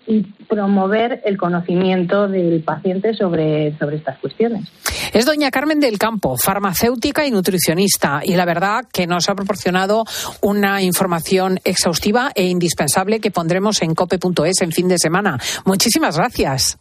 y 0.08 0.22
promover 0.48 1.22
el 1.26 1.38
conocimiento 1.38 2.28
del 2.28 2.64
paciente 2.64 3.14
sobre, 3.14 3.78
sobre 3.78 3.98
estas 3.98 4.18
cuestiones. 4.20 4.70
Es 5.14 5.26
doña 5.26 5.52
Carmen 5.52 5.80
del 5.80 5.98
Campo, 5.98 6.36
farmacéutica 6.38 7.26
y 7.26 7.32
nutricionista, 7.32 8.22
y 8.24 8.36
la 8.36 8.46
verdad 8.46 8.86
que 8.92 9.08
nos 9.08 9.30
ha 9.30 9.36
proporcionado 9.36 10.04
una 10.42 10.82
información 10.82 11.60
exhaustiva 11.64 12.32
e 12.36 12.46
indispensable 12.46 13.20
que 13.20 13.32
pondremos 13.32 13.82
en 13.82 13.96
cope.es 13.96 14.62
en 14.62 14.72
fin 14.72 14.88
de 14.88 14.98
semana. 14.98 15.40
Muchísimas 15.66 16.18
gracias. 16.18 16.78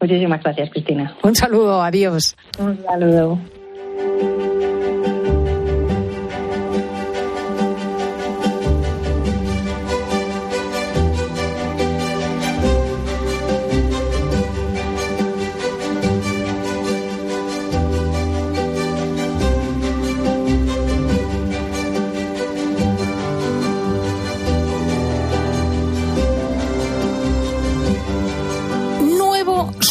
Muchísimas 0.00 0.42
gracias, 0.42 0.70
Cristina. 0.70 1.16
Un 1.22 1.34
saludo, 1.34 1.82
adiós. 1.82 2.36
Un 2.58 2.82
saludo. 2.84 3.38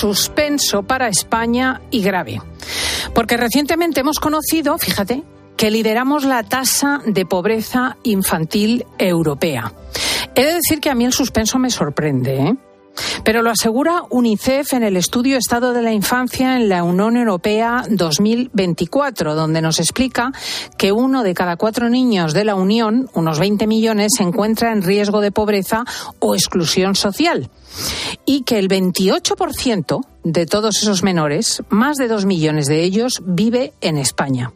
Suspenso 0.04 0.84
para 0.84 1.08
España 1.08 1.80
y 1.90 2.04
grave. 2.04 2.42
Porque 3.16 3.38
recientemente 3.38 4.02
hemos 4.02 4.20
conocido, 4.20 4.78
fíjate, 4.78 5.24
que 5.56 5.72
lideramos 5.72 6.26
la 6.26 6.44
tasa 6.44 7.00
de 7.06 7.26
pobreza 7.26 7.96
infantil 8.04 8.86
europea. 8.98 9.72
He 10.36 10.44
de 10.44 10.56
decir 10.56 10.82
que 10.82 10.90
a 10.90 10.96
mí 10.96 11.06
el 11.06 11.14
suspenso 11.14 11.58
me 11.58 11.70
sorprende, 11.70 12.36
¿eh? 12.36 12.56
Pero 13.24 13.42
lo 13.42 13.50
asegura 13.50 14.04
UNICEF 14.10 14.74
en 14.74 14.84
el 14.84 14.98
estudio 14.98 15.38
Estado 15.38 15.74
de 15.74 15.82
la 15.82 15.94
Infancia 15.94 16.56
en 16.56 16.70
la 16.70 16.84
Unión 16.84 17.18
Europea 17.18 17.84
2024, 17.90 19.36
donde 19.36 19.62
nos 19.62 19.80
explica 19.80 20.32
que 20.78 20.92
uno 20.92 21.24
de 21.24 21.34
cada 21.34 21.56
cuatro 21.56 21.90
niños 21.90 22.34
de 22.34 22.46
la 22.46 22.56
Unión, 22.56 23.10
unos 23.14 23.40
20 23.40 23.68
millones, 23.68 24.14
se 24.18 24.24
encuentra 24.24 24.72
en 24.72 24.82
riesgo 24.82 25.22
de 25.22 25.32
pobreza 25.32 25.86
o 26.20 26.36
exclusión 26.36 26.96
social. 26.96 27.50
Y 28.26 28.42
que 28.44 28.60
el 28.60 28.70
28% 28.70 30.02
de 30.24 30.46
todos 30.46 30.78
esos 30.82 31.04
menores, 31.04 31.64
más 31.70 31.98
de 31.98 32.08
dos 32.08 32.26
millones 32.26 32.68
de 32.68 32.84
ellos, 32.84 33.22
vive 33.26 33.74
en 33.82 33.98
España. 33.98 34.52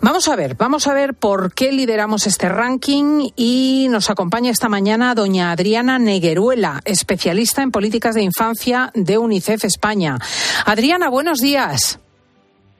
Vamos 0.00 0.28
a 0.28 0.36
ver, 0.36 0.54
vamos 0.56 0.86
a 0.86 0.94
ver 0.94 1.14
por 1.14 1.52
qué 1.54 1.72
lideramos 1.72 2.26
este 2.26 2.48
ranking 2.48 3.30
y 3.36 3.88
nos 3.90 4.10
acompaña 4.10 4.50
esta 4.50 4.68
mañana 4.68 5.14
doña 5.14 5.50
Adriana 5.50 5.98
Negueruela, 5.98 6.80
especialista 6.84 7.62
en 7.62 7.70
políticas 7.70 8.14
de 8.14 8.22
infancia 8.22 8.90
de 8.94 9.18
UNICEF 9.18 9.64
España. 9.64 10.18
Adriana, 10.64 11.08
buenos 11.08 11.40
días. 11.40 11.98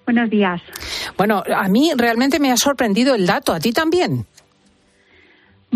Buenos 0.05 0.31
días. 0.31 0.62
Bueno, 1.16 1.42
a 1.55 1.69
mí 1.69 1.90
realmente 1.97 2.38
me 2.38 2.53
ha 2.53 2.57
sorprendido 2.57 3.14
el 3.14 3.27
dato, 3.27 3.53
¿a 3.53 3.61
ti 3.61 3.73
también? 3.73 4.27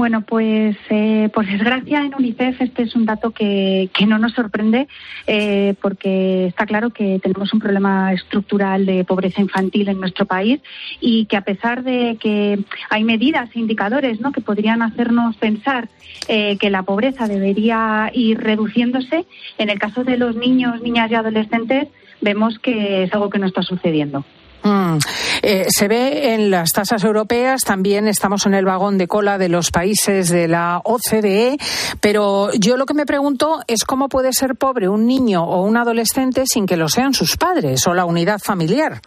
Bueno, 0.01 0.23
pues 0.23 0.79
eh, 0.89 1.29
por 1.31 1.45
desgracia 1.45 2.01
en 2.01 2.15
UNICEF 2.15 2.63
este 2.63 2.85
es 2.85 2.97
un 2.97 3.05
dato 3.05 3.33
que, 3.33 3.91
no 4.09 4.17
nos 4.17 4.33
sorprende 4.33 4.89
eh, 5.27 5.75
porque 5.83 6.47
está 6.47 6.65
claro 6.65 6.89
que 6.89 7.19
tenemos 7.23 7.53
un 7.53 7.61
problema 7.61 8.11
estructural 8.15 8.87
de 8.87 9.05
pobreza 9.05 9.43
infantil 9.43 9.91
en 9.91 10.01
nuestro 10.01 10.25
país 10.25 10.63
y 11.03 11.27
que 11.27 11.37
a 11.37 11.43
pesar 11.43 11.85
de 11.85 12.17
que 12.19 12.61
hay 12.89 13.05
medidas 13.05 13.51
e 13.55 13.61
indicadores 13.61 14.23
¿no? 14.23 14.33
que 14.33 14.41
podrían 14.41 14.81
hacernos 14.81 15.37
pensar 15.37 15.91
eh, 16.29 16.57
que 16.57 16.71
la 16.71 16.83
pobreza 16.83 17.29
debería 17.29 18.11
ir 18.15 18.39
reduciéndose, 18.39 19.27
en 19.59 19.69
el 19.69 19.79
caso 19.79 20.03
de 20.03 20.17
los 20.17 20.35
niños, 20.35 20.81
niñas 20.81 21.11
y 21.11 21.15
adolescentes 21.15 21.89
vemos 22.23 22.59
que 22.59 23.03
es 23.03 23.13
algo 23.13 23.29
que 23.29 23.39
no 23.39 23.47
está 23.47 23.61
sucediendo. 23.61 24.25
Mm. 24.63 24.99
Eh, 25.43 25.67
se 25.69 25.89
ve 25.89 26.35
en 26.35 26.51
las 26.51 26.73
tasas 26.73 27.03
europeas, 27.05 27.63
también 27.63 28.09
estamos 28.09 28.47
en 28.47 28.55
el 28.55 28.65
vagón 28.65 28.99
de 28.99 29.09
cola 29.09 29.39
de 29.39 29.49
los 29.49 29.71
países 29.71 30.29
de 30.29 30.49
la 30.49 30.81
OCDE, 30.85 31.59
pero 32.01 32.53
yo 32.53 32.77
lo 32.77 32.87
que 32.87 32.95
me 32.95 33.07
pregunto 33.07 33.61
es 33.67 33.85
cómo 33.85 34.09
puede 34.09 34.33
ser 34.33 34.57
pobre 34.57 34.89
un 34.89 35.07
niño 35.07 35.45
o 35.45 35.63
un 35.63 35.77
adolescente 35.77 36.45
sin 36.47 36.67
que 36.67 36.77
lo 36.77 36.89
sean 36.89 37.15
sus 37.15 37.37
padres 37.37 37.87
o 37.87 37.95
la 37.95 38.05
unidad 38.05 38.41
familiar. 38.43 39.01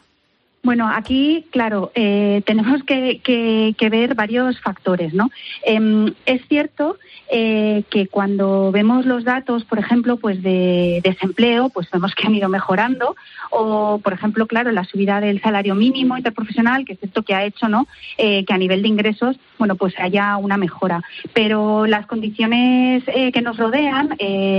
Bueno, 0.66 0.88
aquí, 0.88 1.46
claro, 1.52 1.92
eh, 1.94 2.42
tenemos 2.46 2.84
que, 2.86 3.20
que, 3.20 3.90
ver 3.90 4.16
varios 4.16 4.62
factores, 4.62 5.14
¿no? 5.14 5.30
Em, 5.66 6.14
es 6.26 6.42
cierto 6.48 6.98
eh, 7.30 7.84
que 7.90 8.08
cuando 8.08 8.72
vemos 8.72 9.06
los 9.06 9.26
datos, 9.26 9.66
por 9.66 9.78
ejemplo, 9.78 10.16
pues 10.16 10.42
de 10.42 11.02
desempleo, 11.04 11.68
pues 11.68 11.92
vemos 11.92 12.16
que 12.16 12.26
han 12.26 12.36
ido 12.36 12.48
mejorando, 12.48 13.18
o, 13.52 14.00
por 14.02 14.14
ejemplo, 14.14 14.48
claro, 14.48 14.72
la 14.72 14.86
subida 14.86 15.20
del 15.20 15.42
salario 15.42 15.76
mínimo 15.76 16.16
interprofesional, 16.16 16.86
que 16.86 16.94
es 16.94 17.04
esto 17.04 17.24
que 17.24 17.36
ha 17.36 17.44
hecho, 17.44 17.68
¿no? 17.68 17.86
Eh, 18.18 18.46
que 18.46 18.54
a 18.54 18.58
nivel 18.58 18.84
de 18.84 18.88
ingresos, 18.88 19.36
bueno, 19.60 19.76
pues 19.76 19.94
haya 20.00 20.38
una 20.38 20.56
mejora. 20.56 21.02
Pero 21.34 21.86
las 21.88 22.06
condiciones 22.06 23.04
que 23.04 23.42
nos 23.42 23.58
rodean, 23.58 24.16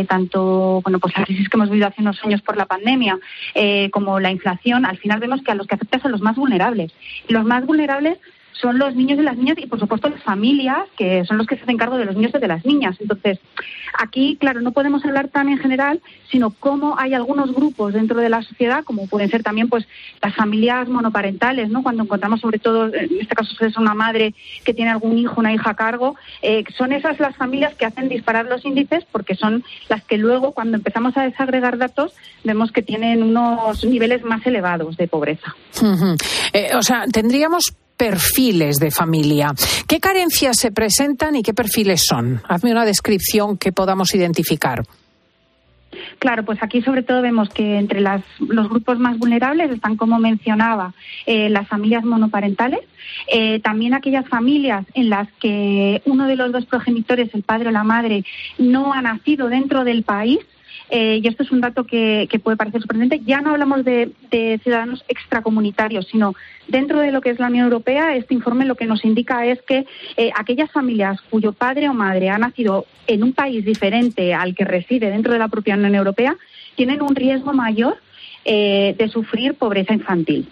tanto, 0.06 0.82
bueno, 0.82 0.98
pues 0.98 1.16
la 1.16 1.24
crisis 1.24 1.48
que 1.48 1.56
hemos 1.56 1.70
vivido 1.70 1.88
hace 1.88 2.02
unos 2.02 2.22
años 2.24 2.42
por 2.42 2.56
la 2.56 2.66
pandemia, 2.66 3.18
como 3.90 4.20
la 4.20 4.30
inflación, 4.30 4.84
al 4.84 4.98
final 4.98 5.20
vemos 5.20 5.42
que 5.42 5.50
a 5.50 5.54
los 5.54 5.66
que 5.66 5.74
afecta 5.94 6.02
son 6.02 6.12
los 6.12 6.20
más 6.20 6.36
vulnerables. 6.36 6.92
Los 7.28 7.44
más 7.44 7.64
vulnerables 7.66 8.18
son 8.60 8.78
los 8.78 8.94
niños 8.94 9.18
y 9.18 9.22
las 9.22 9.36
niñas 9.36 9.56
y, 9.58 9.66
por 9.66 9.78
supuesto, 9.78 10.08
las 10.08 10.22
familias, 10.22 10.84
que 10.96 11.24
son 11.24 11.38
los 11.38 11.46
que 11.46 11.56
se 11.56 11.62
hacen 11.62 11.76
cargo 11.76 11.98
de 11.98 12.04
los 12.04 12.16
niños 12.16 12.32
y 12.34 12.38
de 12.38 12.48
las 12.48 12.64
niñas. 12.64 12.96
Entonces, 13.00 13.38
aquí, 13.98 14.36
claro, 14.40 14.60
no 14.60 14.72
podemos 14.72 15.04
hablar 15.04 15.28
tan 15.28 15.48
en 15.48 15.58
general, 15.58 16.00
sino 16.30 16.50
cómo 16.50 16.98
hay 16.98 17.14
algunos 17.14 17.52
grupos 17.52 17.92
dentro 17.92 18.20
de 18.20 18.28
la 18.28 18.42
sociedad, 18.42 18.84
como 18.84 19.06
pueden 19.06 19.30
ser 19.30 19.42
también 19.42 19.68
pues 19.68 19.86
las 20.22 20.34
familias 20.34 20.88
monoparentales, 20.88 21.68
¿no? 21.68 21.82
Cuando 21.82 22.04
encontramos, 22.04 22.40
sobre 22.40 22.58
todo, 22.58 22.86
en 22.86 23.20
este 23.20 23.34
caso 23.34 23.52
es 23.64 23.76
una 23.76 23.94
madre 23.94 24.34
que 24.64 24.74
tiene 24.74 24.90
algún 24.90 25.18
hijo, 25.18 25.40
una 25.40 25.52
hija 25.52 25.70
a 25.70 25.76
cargo, 25.76 26.16
eh, 26.42 26.64
son 26.76 26.92
esas 26.92 27.20
las 27.20 27.36
familias 27.36 27.74
que 27.74 27.86
hacen 27.86 28.08
disparar 28.08 28.46
los 28.46 28.64
índices 28.64 29.04
porque 29.10 29.34
son 29.34 29.64
las 29.88 30.04
que 30.04 30.18
luego, 30.18 30.52
cuando 30.52 30.76
empezamos 30.76 31.16
a 31.16 31.22
desagregar 31.22 31.78
datos, 31.78 32.14
vemos 32.44 32.72
que 32.72 32.82
tienen 32.82 33.22
unos 33.22 33.84
niveles 33.84 34.24
más 34.24 34.46
elevados 34.46 34.96
de 34.96 35.08
pobreza. 35.08 35.54
Eh, 36.52 36.70
o 36.74 36.82
sea, 36.82 37.04
tendríamos 37.12 37.74
perfiles 37.96 38.78
de 38.78 38.90
familia. 38.90 39.52
¿Qué 39.86 40.00
carencias 40.00 40.56
se 40.58 40.72
presentan 40.72 41.36
y 41.36 41.42
qué 41.42 41.54
perfiles 41.54 42.04
son? 42.06 42.42
Hazme 42.48 42.72
una 42.72 42.84
descripción 42.84 43.56
que 43.56 43.72
podamos 43.72 44.14
identificar. 44.14 44.84
Claro, 46.18 46.44
pues 46.44 46.62
aquí 46.62 46.82
sobre 46.82 47.02
todo 47.02 47.22
vemos 47.22 47.48
que 47.50 47.78
entre 47.78 48.00
los 48.00 48.68
grupos 48.68 48.98
más 48.98 49.18
vulnerables 49.18 49.70
están, 49.70 49.96
como 49.96 50.18
mencionaba, 50.18 50.94
eh, 51.26 51.48
las 51.48 51.68
familias 51.68 52.04
monoparentales, 52.04 52.80
eh, 53.28 53.60
también 53.60 53.94
aquellas 53.94 54.26
familias 54.28 54.84
en 54.94 55.10
las 55.10 55.30
que 55.34 56.02
uno 56.04 56.26
de 56.26 56.36
los 56.36 56.52
dos 56.52 56.66
progenitores, 56.66 57.32
el 57.34 57.42
padre 57.42 57.68
o 57.68 57.72
la 57.72 57.84
madre, 57.84 58.24
no 58.58 58.92
ha 58.92 59.02
nacido 59.02 59.48
dentro 59.48 59.84
del 59.84 60.02
país 60.02 60.40
eh, 60.90 61.20
y 61.22 61.26
esto 61.26 61.42
es 61.42 61.50
un 61.50 61.60
dato 61.60 61.84
que, 61.84 62.28
puede 62.42 62.56
parecer 62.56 62.80
sorprendente, 62.80 63.20
ya 63.24 63.40
no 63.40 63.50
hablamos 63.50 63.84
de, 63.84 64.12
ciudadanos 64.62 65.04
extracomunitarios, 65.08 66.06
sino 66.10 66.34
dentro 66.68 67.00
de 67.00 67.10
lo 67.10 67.20
que 67.20 67.30
es 67.30 67.38
la 67.38 67.48
Unión 67.48 67.64
Europea, 67.64 68.14
este 68.16 68.34
informe 68.34 68.64
lo 68.64 68.74
que 68.74 68.86
nos 68.86 69.04
indica 69.04 69.46
es 69.46 69.60
que 69.62 69.86
eh, 70.16 70.30
aquellas 70.36 70.70
familias 70.70 71.20
cuyo 71.30 71.52
padre 71.52 71.88
o 71.88 71.94
madre 71.94 72.28
ha 72.30 72.38
nacido 72.38 72.86
en 73.06 73.22
un 73.22 73.32
país 73.32 73.64
diferente 73.64 74.34
al 74.34 74.54
que 74.54 74.64
reside 74.64 75.10
dentro 75.10 75.32
de 75.32 75.38
la 75.38 75.48
propia 75.48 75.74
Unión 75.74 75.94
Europea, 75.94 76.36
tienen 76.76 77.02
un 77.02 77.14
riesgo 77.14 77.52
mayor 77.52 77.96
eh, 78.44 78.94
de 78.98 79.08
sufrir 79.08 79.54
pobreza 79.54 79.94
infantil. 79.94 80.48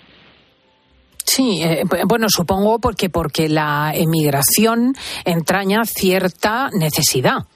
Sí, 1.25 1.63
bueno, 2.07 2.27
supongo 2.29 2.79
porque 2.79 3.09
porque 3.09 3.49
la 3.49 3.93
emigración 3.95 4.93
entraña 5.25 5.85
cierta 5.85 6.69
necesidad. 6.73 7.47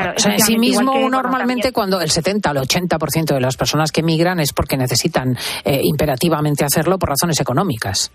Claro, 0.00 0.14
o 0.16 0.20
sea, 0.20 0.32
en 0.32 0.40
sí 0.40 0.58
mismo, 0.58 1.08
normalmente, 1.08 1.72
cuando 1.72 2.00
el 2.00 2.10
70 2.10 2.50
o 2.50 2.52
el 2.52 2.58
80% 2.58 3.34
de 3.34 3.40
las 3.40 3.56
personas 3.56 3.92
que 3.92 4.02
migran 4.02 4.40
es 4.40 4.52
porque 4.52 4.76
necesitan 4.76 5.36
eh, 5.64 5.80
imperativamente 5.84 6.64
hacerlo 6.64 6.98
por 6.98 7.10
razones 7.10 7.40
económicas. 7.40 8.10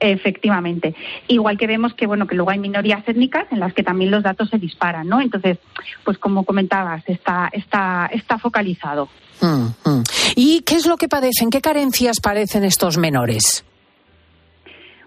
Efectivamente. 0.00 0.96
Igual 1.28 1.58
que 1.58 1.66
vemos 1.66 1.92
que 1.94 2.06
bueno 2.06 2.26
que 2.26 2.34
luego 2.34 2.50
hay 2.50 2.58
minorías 2.58 3.06
étnicas 3.06 3.46
en 3.52 3.60
las 3.60 3.74
que 3.74 3.82
también 3.82 4.10
los 4.10 4.22
datos 4.22 4.48
se 4.48 4.58
disparan, 4.58 5.06
¿no? 5.06 5.20
Entonces, 5.20 5.58
pues 6.04 6.16
como 6.18 6.44
comentabas, 6.44 7.04
está 7.06 7.50
está 7.52 8.08
está 8.12 8.38
focalizado. 8.38 9.08
Mm, 9.42 9.66
mm. 9.84 10.02
¿Y 10.36 10.62
qué 10.62 10.76
es 10.76 10.86
lo 10.86 10.96
que 10.96 11.08
padecen? 11.08 11.50
¿Qué 11.50 11.60
carencias 11.60 12.20
padecen 12.20 12.64
estos 12.64 12.96
menores? 12.96 13.64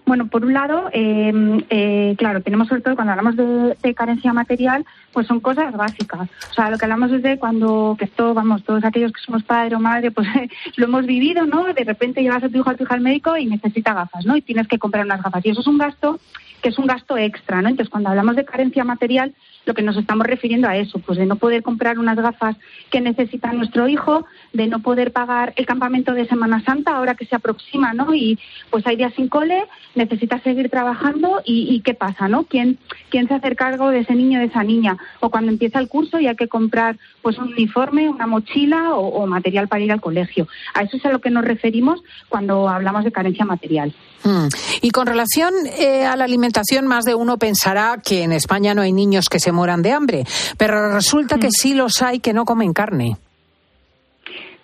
Bueno, 0.06 0.26
por 0.26 0.44
un 0.44 0.52
lado, 0.52 0.90
em, 0.92 1.62
eh, 1.70 2.14
claro, 2.18 2.42
tenemos 2.42 2.68
sobre 2.68 2.82
todo 2.82 2.94
cuando 2.94 3.12
hablamos 3.12 3.36
de, 3.36 3.94
carencia 3.94 4.32
material, 4.32 4.84
pues 5.12 5.26
son 5.26 5.40
cosas 5.40 5.72
básicas. 5.74 6.28
O 6.50 6.54
sea, 6.54 6.68
lo 6.68 6.76
que 6.76 6.84
hablamos 6.84 7.10
es 7.12 7.22
de 7.22 7.38
cuando, 7.38 7.96
que 7.98 8.04
esto, 8.04 8.34
vamos, 8.34 8.64
todos 8.64 8.84
aquellos 8.84 9.12
que 9.12 9.22
somos 9.22 9.44
padre 9.44 9.76
o 9.76 9.80
madre, 9.80 10.10
pues 10.10 10.28
lo 10.76 10.84
hemos 10.84 11.06
vivido, 11.06 11.46
¿no? 11.46 11.72
De 11.72 11.84
repente 11.84 12.22
llevas 12.22 12.42
a 12.42 12.48
tu 12.48 12.58
hijo 12.58 12.70
a 12.70 12.74
tu 12.74 12.84
hija 12.84 12.94
al 12.94 13.00
médico 13.00 13.36
y 13.36 13.46
necesita 13.46 13.94
gafas, 13.94 14.26
¿no? 14.26 14.36
Y 14.36 14.42
tienes 14.42 14.68
que 14.68 14.78
comprar 14.78 15.06
unas 15.06 15.22
gafas. 15.22 15.44
Y 15.46 15.50
eso 15.50 15.60
es 15.60 15.66
un 15.66 15.78
gasto 15.78 16.18
que 16.60 16.70
es 16.70 16.78
un 16.78 16.86
gasto 16.86 17.18
extra, 17.18 17.60
¿no? 17.60 17.68
Entonces, 17.68 17.90
cuando 17.90 18.08
hablamos 18.08 18.36
de 18.36 18.44
carencia 18.46 18.84
material, 18.84 19.34
lo 19.64 19.74
que 19.74 19.82
nos 19.82 19.96
estamos 19.96 20.26
refiriendo 20.26 20.68
a 20.68 20.76
eso, 20.76 20.98
pues 20.98 21.18
de 21.18 21.26
no 21.26 21.36
poder 21.36 21.62
comprar 21.62 21.98
unas 21.98 22.16
gafas 22.16 22.56
que 22.90 23.00
necesita 23.00 23.52
nuestro 23.52 23.88
hijo, 23.88 24.26
de 24.52 24.66
no 24.66 24.80
poder 24.80 25.12
pagar 25.12 25.52
el 25.56 25.66
campamento 25.66 26.12
de 26.12 26.26
Semana 26.26 26.62
Santa 26.64 26.96
ahora 26.96 27.14
que 27.14 27.26
se 27.26 27.36
aproxima, 27.36 27.94
¿no? 27.94 28.14
Y 28.14 28.38
pues 28.70 28.86
hay 28.86 28.96
días 28.96 29.12
sin 29.14 29.28
cole, 29.28 29.64
necesita 29.94 30.40
seguir 30.40 30.70
trabajando 30.70 31.40
y, 31.44 31.80
¿qué 31.80 31.94
pasa, 31.94 32.28
no? 32.28 32.44
¿Quién, 32.44 32.78
¿Quién 33.10 33.28
se 33.28 33.34
hace 33.34 33.54
cargo 33.56 33.90
de 33.90 34.00
ese 34.00 34.14
niño, 34.14 34.40
de 34.40 34.46
esa 34.46 34.62
niña? 34.62 34.96
O 35.20 35.30
cuando 35.30 35.50
empieza 35.50 35.78
el 35.78 35.88
curso 35.88 36.18
y 36.20 36.26
hay 36.26 36.36
que 36.36 36.48
comprar 36.48 36.96
pues 37.22 37.38
un 37.38 37.52
uniforme, 37.52 38.08
una 38.08 38.26
mochila 38.26 38.94
o, 38.94 39.24
material 39.26 39.68
para 39.68 39.82
ir 39.82 39.92
al 39.92 40.00
colegio. 40.00 40.46
A 40.74 40.82
eso 40.82 40.96
es 40.96 41.06
a 41.06 41.10
lo 41.10 41.20
que 41.20 41.30
nos 41.30 41.44
referimos 41.44 42.02
cuando 42.28 42.68
hablamos 42.68 43.04
de 43.04 43.12
carencia 43.12 43.44
material. 43.44 43.94
Hmm. 44.22 44.48
Y 44.82 44.90
con 44.90 45.06
relación 45.06 45.52
eh, 45.78 46.04
a 46.04 46.16
la 46.16 46.24
alimentación, 46.24 46.86
más 46.86 47.04
de 47.04 47.14
uno 47.14 47.38
pensará 47.38 48.00
que 48.04 48.22
en 48.22 48.32
España 48.32 48.74
no 48.74 48.82
hay 48.82 48.92
niños 48.92 49.28
que 49.28 49.40
se 49.40 49.52
mueran 49.54 49.82
de 49.82 49.92
hambre, 49.92 50.24
pero 50.58 50.92
resulta 50.92 51.38
que 51.38 51.48
mm. 51.48 51.52
sí 51.52 51.74
los 51.74 52.02
hay 52.02 52.20
que 52.20 52.34
no 52.34 52.44
comen 52.44 52.72
carne. 52.72 53.16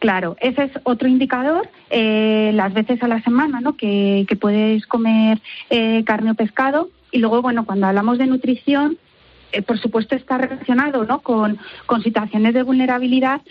Claro, 0.00 0.36
ese 0.40 0.64
es 0.64 0.72
otro 0.84 1.08
indicador, 1.08 1.68
eh, 1.90 2.52
las 2.54 2.72
veces 2.72 3.02
a 3.02 3.08
la 3.08 3.22
semana 3.22 3.60
¿no? 3.60 3.76
que, 3.76 4.24
que 4.26 4.34
puedes 4.34 4.86
comer 4.86 5.40
eh, 5.68 6.02
carne 6.04 6.30
o 6.30 6.34
pescado. 6.34 6.88
Y 7.12 7.18
luego, 7.18 7.42
bueno, 7.42 7.66
cuando 7.66 7.86
hablamos 7.86 8.16
de 8.16 8.26
nutrición, 8.26 8.96
eh, 9.52 9.60
por 9.60 9.78
supuesto 9.78 10.14
está 10.14 10.38
relacionado 10.38 11.04
¿no? 11.04 11.20
con, 11.20 11.58
con 11.84 12.02
situaciones 12.02 12.54
de 12.54 12.62
vulnerabilidad, 12.62 13.42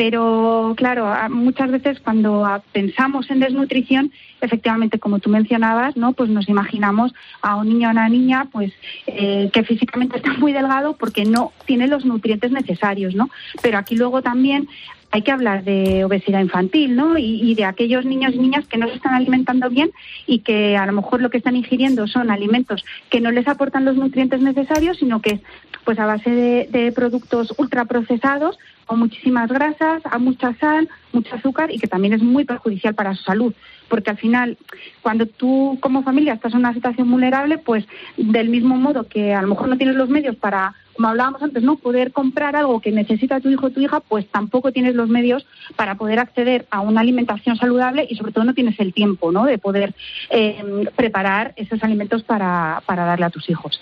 Pero 0.00 0.72
claro, 0.78 1.12
muchas 1.28 1.70
veces 1.70 2.00
cuando 2.00 2.42
pensamos 2.72 3.30
en 3.30 3.38
desnutrición, 3.38 4.10
efectivamente, 4.40 4.98
como 4.98 5.18
tú 5.18 5.28
mencionabas, 5.28 5.94
¿no? 5.94 6.14
Pues 6.14 6.30
nos 6.30 6.48
imaginamos 6.48 7.12
a 7.42 7.56
un 7.56 7.68
niño 7.68 7.88
o 7.88 7.90
una 7.90 8.08
niña, 8.08 8.48
pues 8.50 8.72
eh, 9.06 9.50
que 9.52 9.62
físicamente 9.62 10.16
está 10.16 10.32
muy 10.38 10.54
delgado 10.54 10.96
porque 10.96 11.26
no 11.26 11.52
tiene 11.66 11.86
los 11.86 12.06
nutrientes 12.06 12.50
necesarios, 12.50 13.14
¿no? 13.14 13.28
Pero 13.60 13.76
aquí 13.76 13.94
luego 13.94 14.22
también 14.22 14.70
hay 15.12 15.22
que 15.22 15.32
hablar 15.32 15.64
de 15.64 16.04
obesidad 16.04 16.40
infantil, 16.40 16.94
¿no? 16.94 17.18
Y, 17.18 17.54
de 17.54 17.64
aquellos 17.64 18.04
niños 18.04 18.34
y 18.34 18.38
niñas 18.38 18.66
que 18.68 18.78
no 18.78 18.86
se 18.88 18.94
están 18.94 19.14
alimentando 19.14 19.68
bien 19.68 19.90
y 20.26 20.38
que 20.38 20.76
a 20.76 20.86
lo 20.86 20.92
mejor 20.92 21.20
lo 21.20 21.30
que 21.30 21.38
están 21.38 21.56
ingiriendo 21.56 22.06
son 22.06 22.30
alimentos 22.30 22.84
que 23.10 23.20
no 23.20 23.30
les 23.32 23.48
aportan 23.48 23.84
los 23.84 23.96
nutrientes 23.96 24.40
necesarios, 24.40 24.98
sino 24.98 25.20
que 25.20 25.40
pues 25.84 25.98
a 25.98 26.06
base 26.06 26.30
de, 26.30 26.68
de 26.70 26.92
productos 26.92 27.54
ultraprocesados 27.58 28.58
con 28.90 28.98
muchísimas 28.98 29.48
grasas, 29.48 30.02
a 30.04 30.18
mucha 30.18 30.52
sal, 30.54 30.88
mucho 31.12 31.36
azúcar 31.36 31.70
y 31.70 31.78
que 31.78 31.86
también 31.86 32.12
es 32.12 32.22
muy 32.22 32.44
perjudicial 32.44 32.94
para 32.94 33.14
su 33.14 33.22
salud. 33.22 33.54
Porque 33.88 34.10
al 34.10 34.18
final, 34.18 34.58
cuando 35.00 35.26
tú 35.26 35.78
como 35.80 36.02
familia 36.02 36.34
estás 36.34 36.54
en 36.54 36.58
una 36.58 36.74
situación 36.74 37.08
vulnerable, 37.08 37.58
pues 37.58 37.84
del 38.16 38.48
mismo 38.48 38.76
modo 38.76 39.06
que 39.06 39.32
a 39.32 39.42
lo 39.42 39.48
mejor 39.48 39.68
no 39.68 39.76
tienes 39.76 39.94
los 39.94 40.08
medios 40.08 40.34
para 40.34 40.74
como 40.94 41.08
hablábamos 41.08 41.42
antes, 41.42 41.62
no 41.62 41.76
poder 41.76 42.12
comprar 42.12 42.56
algo 42.56 42.80
que 42.80 42.92
necesita 42.92 43.40
tu 43.40 43.48
hijo 43.48 43.66
o 43.66 43.70
tu 43.70 43.80
hija, 43.80 44.00
pues 44.00 44.26
tampoco 44.30 44.72
tienes 44.72 44.94
los 44.94 45.08
medios 45.08 45.46
para 45.76 45.94
poder 45.94 46.18
acceder 46.18 46.66
a 46.70 46.80
una 46.80 47.00
alimentación 47.00 47.56
saludable 47.56 48.06
y 48.08 48.16
sobre 48.16 48.32
todo 48.32 48.44
no 48.44 48.54
tienes 48.54 48.78
el 48.80 48.92
tiempo, 48.92 49.32
¿no? 49.32 49.44
De 49.44 49.58
poder 49.58 49.94
eh, 50.30 50.62
preparar 50.96 51.52
esos 51.56 51.82
alimentos 51.82 52.22
para, 52.22 52.82
para, 52.86 53.04
darle 53.04 53.26
a 53.26 53.30
tus 53.30 53.48
hijos. 53.48 53.80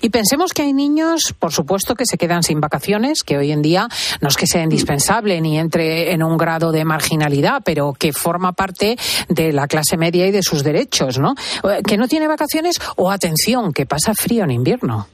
Y 0.00 0.10
pensemos 0.10 0.52
que 0.52 0.62
hay 0.62 0.72
niños, 0.72 1.34
por 1.38 1.52
supuesto, 1.52 1.94
que 1.94 2.06
se 2.06 2.18
quedan 2.18 2.42
sin 2.42 2.60
vacaciones, 2.60 3.22
que 3.22 3.38
hoy 3.38 3.52
en 3.52 3.62
día 3.62 3.88
no 4.20 4.28
es 4.28 4.36
que 4.36 4.46
sea 4.46 4.62
indispensable 4.62 5.40
ni 5.40 5.58
entre 5.58 6.12
en 6.12 6.22
un 6.22 6.36
grado 6.36 6.72
de 6.72 6.84
marginalidad, 6.84 7.62
pero 7.64 7.92
que 7.92 8.12
forma 8.12 8.52
parte 8.52 8.96
de 9.28 9.52
la 9.52 9.66
clase 9.66 9.96
media 9.96 10.26
y 10.26 10.32
de 10.32 10.42
sus 10.42 10.62
derechos, 10.62 11.18
¿no? 11.18 11.34
Eh, 11.64 11.82
que 11.86 11.96
no 11.96 12.08
tiene 12.08 12.26
vacaciones 12.26 12.76
o 12.96 13.10
atención, 13.10 13.72
que 13.72 13.86
pasa 13.86 14.12
frío 14.14 14.44
en 14.44 14.50
invierno. 14.50 15.06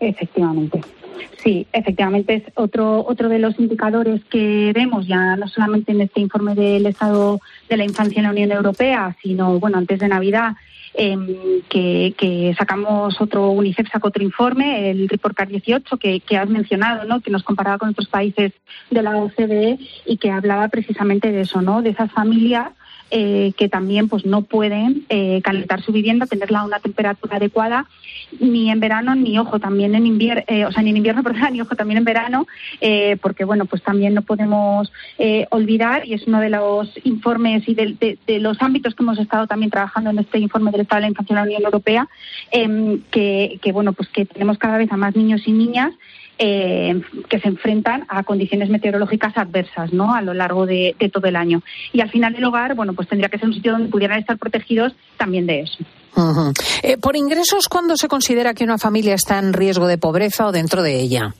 Efectivamente. 0.00 0.80
Sí, 1.42 1.66
efectivamente 1.72 2.34
es 2.34 2.42
otro 2.54 3.04
otro 3.06 3.28
de 3.28 3.38
los 3.38 3.58
indicadores 3.58 4.22
que 4.24 4.72
vemos 4.74 5.06
ya 5.06 5.36
no 5.36 5.48
solamente 5.48 5.92
en 5.92 6.00
este 6.00 6.20
informe 6.20 6.54
del 6.54 6.86
estado 6.86 7.40
de 7.68 7.76
la 7.76 7.84
infancia 7.84 8.18
en 8.18 8.24
la 8.24 8.30
Unión 8.30 8.52
Europea, 8.52 9.16
sino 9.22 9.58
bueno 9.58 9.78
antes 9.78 9.98
de 10.00 10.08
Navidad 10.08 10.52
em, 10.94 11.26
que, 11.68 12.54
sacamos 12.58 13.20
otro 13.20 13.50
UNICEF 13.50 13.90
sacó 13.90 14.08
otro 14.08 14.22
informe, 14.22 14.90
el 14.90 15.08
Report 15.08 15.36
Card 15.36 15.50
18 15.50 15.96
que, 15.98 16.20
que 16.20 16.36
has 16.36 16.48
mencionado, 16.48 17.04
¿no? 17.04 17.20
Que 17.20 17.30
nos 17.30 17.42
comparaba 17.42 17.78
con 17.78 17.90
otros 17.90 18.08
países 18.08 18.52
de 18.90 19.02
la 19.02 19.16
OCDE 19.16 19.78
y 20.06 20.16
que 20.16 20.30
hablaba 20.30 20.68
precisamente 20.68 21.32
de 21.32 21.42
eso, 21.42 21.62
¿no? 21.62 21.82
De 21.82 21.90
esas 21.90 22.10
familias 22.10 22.70
eh, 23.10 23.52
que 23.56 23.68
también 23.68 24.08
pues 24.08 24.24
no 24.24 24.42
pueden 24.42 25.04
eh, 25.08 25.40
calentar 25.42 25.82
su 25.82 25.90
vivienda, 25.90 26.26
tenerla 26.26 26.60
a 26.60 26.64
una 26.64 26.78
temperatura 26.78 27.36
adecuada 27.36 27.86
ni 28.38 28.70
en 28.70 28.78
verano 28.78 29.16
ni 29.16 29.36
ojo 29.38 29.58
también 29.58 29.96
en 29.96 30.06
invierno, 30.06 30.44
eh, 30.46 30.64
o 30.64 30.70
sea 30.70 30.82
ni 30.82 30.90
en 30.90 30.98
invierno 30.98 31.22
perdón, 31.24 31.52
ni 31.52 31.60
ojo 31.60 31.74
también 31.74 31.98
en 31.98 32.04
verano, 32.04 32.46
porque 33.20 33.44
bueno 33.44 33.64
pues 33.64 33.82
también 33.82 34.14
no 34.14 34.22
podemos 34.22 34.92
olvidar 35.50 36.06
y 36.06 36.14
es 36.14 36.26
uno 36.26 36.40
de 36.40 36.50
los 36.50 36.92
informes 37.04 37.68
y 37.68 37.74
de, 37.74 38.16
los 38.38 38.62
ámbitos 38.62 38.94
que 38.94 39.02
hemos 39.02 39.18
estado 39.18 39.46
también 39.46 39.70
trabajando 39.70 40.10
en 40.10 40.18
este 40.20 40.38
informe 40.38 40.70
del 40.70 40.82
Estado 40.82 40.98
de 40.98 41.02
la 41.02 41.10
Infancia 41.10 41.34
de 41.34 41.40
la 41.40 41.46
Unión 41.46 41.64
Europea, 41.64 42.08
em, 42.52 43.02
que, 43.10 43.58
que 43.60 43.72
bueno 43.72 43.92
pues 43.92 44.08
que 44.08 44.24
tenemos 44.24 44.58
cada 44.58 44.78
vez 44.78 44.90
a 44.92 44.96
más 44.96 45.16
niños 45.16 45.42
y 45.46 45.52
niñas 45.52 45.92
eh, 46.42 47.02
que 47.28 47.38
se 47.38 47.48
enfrentan 47.48 48.06
a 48.08 48.22
condiciones 48.22 48.70
meteorológicas 48.70 49.36
adversas 49.36 49.92
¿no? 49.92 50.14
a 50.14 50.22
lo 50.22 50.32
largo 50.32 50.64
de, 50.64 50.96
todo 51.12 51.26
el 51.26 51.36
año. 51.36 51.62
Y 51.92 52.00
al 52.00 52.10
final 52.10 52.34
el 52.34 52.44
hogar, 52.44 52.74
bueno, 52.74 52.94
pues 52.94 53.08
tendría 53.08 53.28
que 53.28 53.38
ser 53.38 53.46
un 53.46 53.54
sitio 53.54 53.72
donde 53.72 53.90
pudieran 53.90 54.18
estar 54.18 54.38
protegidos 54.38 54.94
también 55.18 55.46
de 55.46 55.60
eso. 55.60 55.84
Eh, 56.82 56.96
por 56.96 57.14
ingresos, 57.14 57.68
¿cuándo 57.68 57.94
se 57.96 58.08
considera 58.08 58.54
que 58.54 58.64
una 58.64 58.78
familia 58.78 59.14
está 59.14 59.38
en 59.38 59.52
riesgo 59.52 59.86
de 59.86 59.98
pobreza 59.98 60.46
o 60.46 60.52
dentro 60.52 60.82
de 60.82 60.98
ella? 60.98 61.34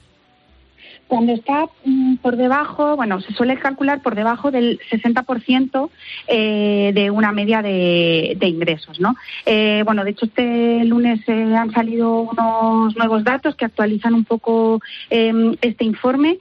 Cuando 1.11 1.33
está 1.33 1.67
mm, 1.85 2.19
por 2.19 2.37
debajo, 2.37 2.95
bueno, 2.95 3.21
se 3.21 3.33
suele 3.33 3.59
calcular 3.59 4.01
por 4.01 4.15
debajo 4.15 4.53
del 4.53 4.79
60% 4.93 5.91
eh, 6.29 6.93
de 6.95 7.11
una 7.11 7.33
media 7.33 7.63
de, 7.63 8.39
ingresos, 8.41 9.01
¿no? 9.01 9.17
Eh, 9.45 9.83
bueno, 9.85 10.05
de 10.05 10.13
hecho 10.13 10.27
este 10.27 10.85
lunes 10.85 11.19
eh, 11.27 11.57
han 11.57 11.73
salido 11.73 12.21
unos 12.21 12.97
nuevos 12.97 13.25
datos 13.25 13.57
que 13.57 13.65
actualizan 13.65 14.15
un 14.15 14.25
poco 14.25 14.81
em, 15.11 15.57
este 15.61 15.83
informe. 15.83 16.39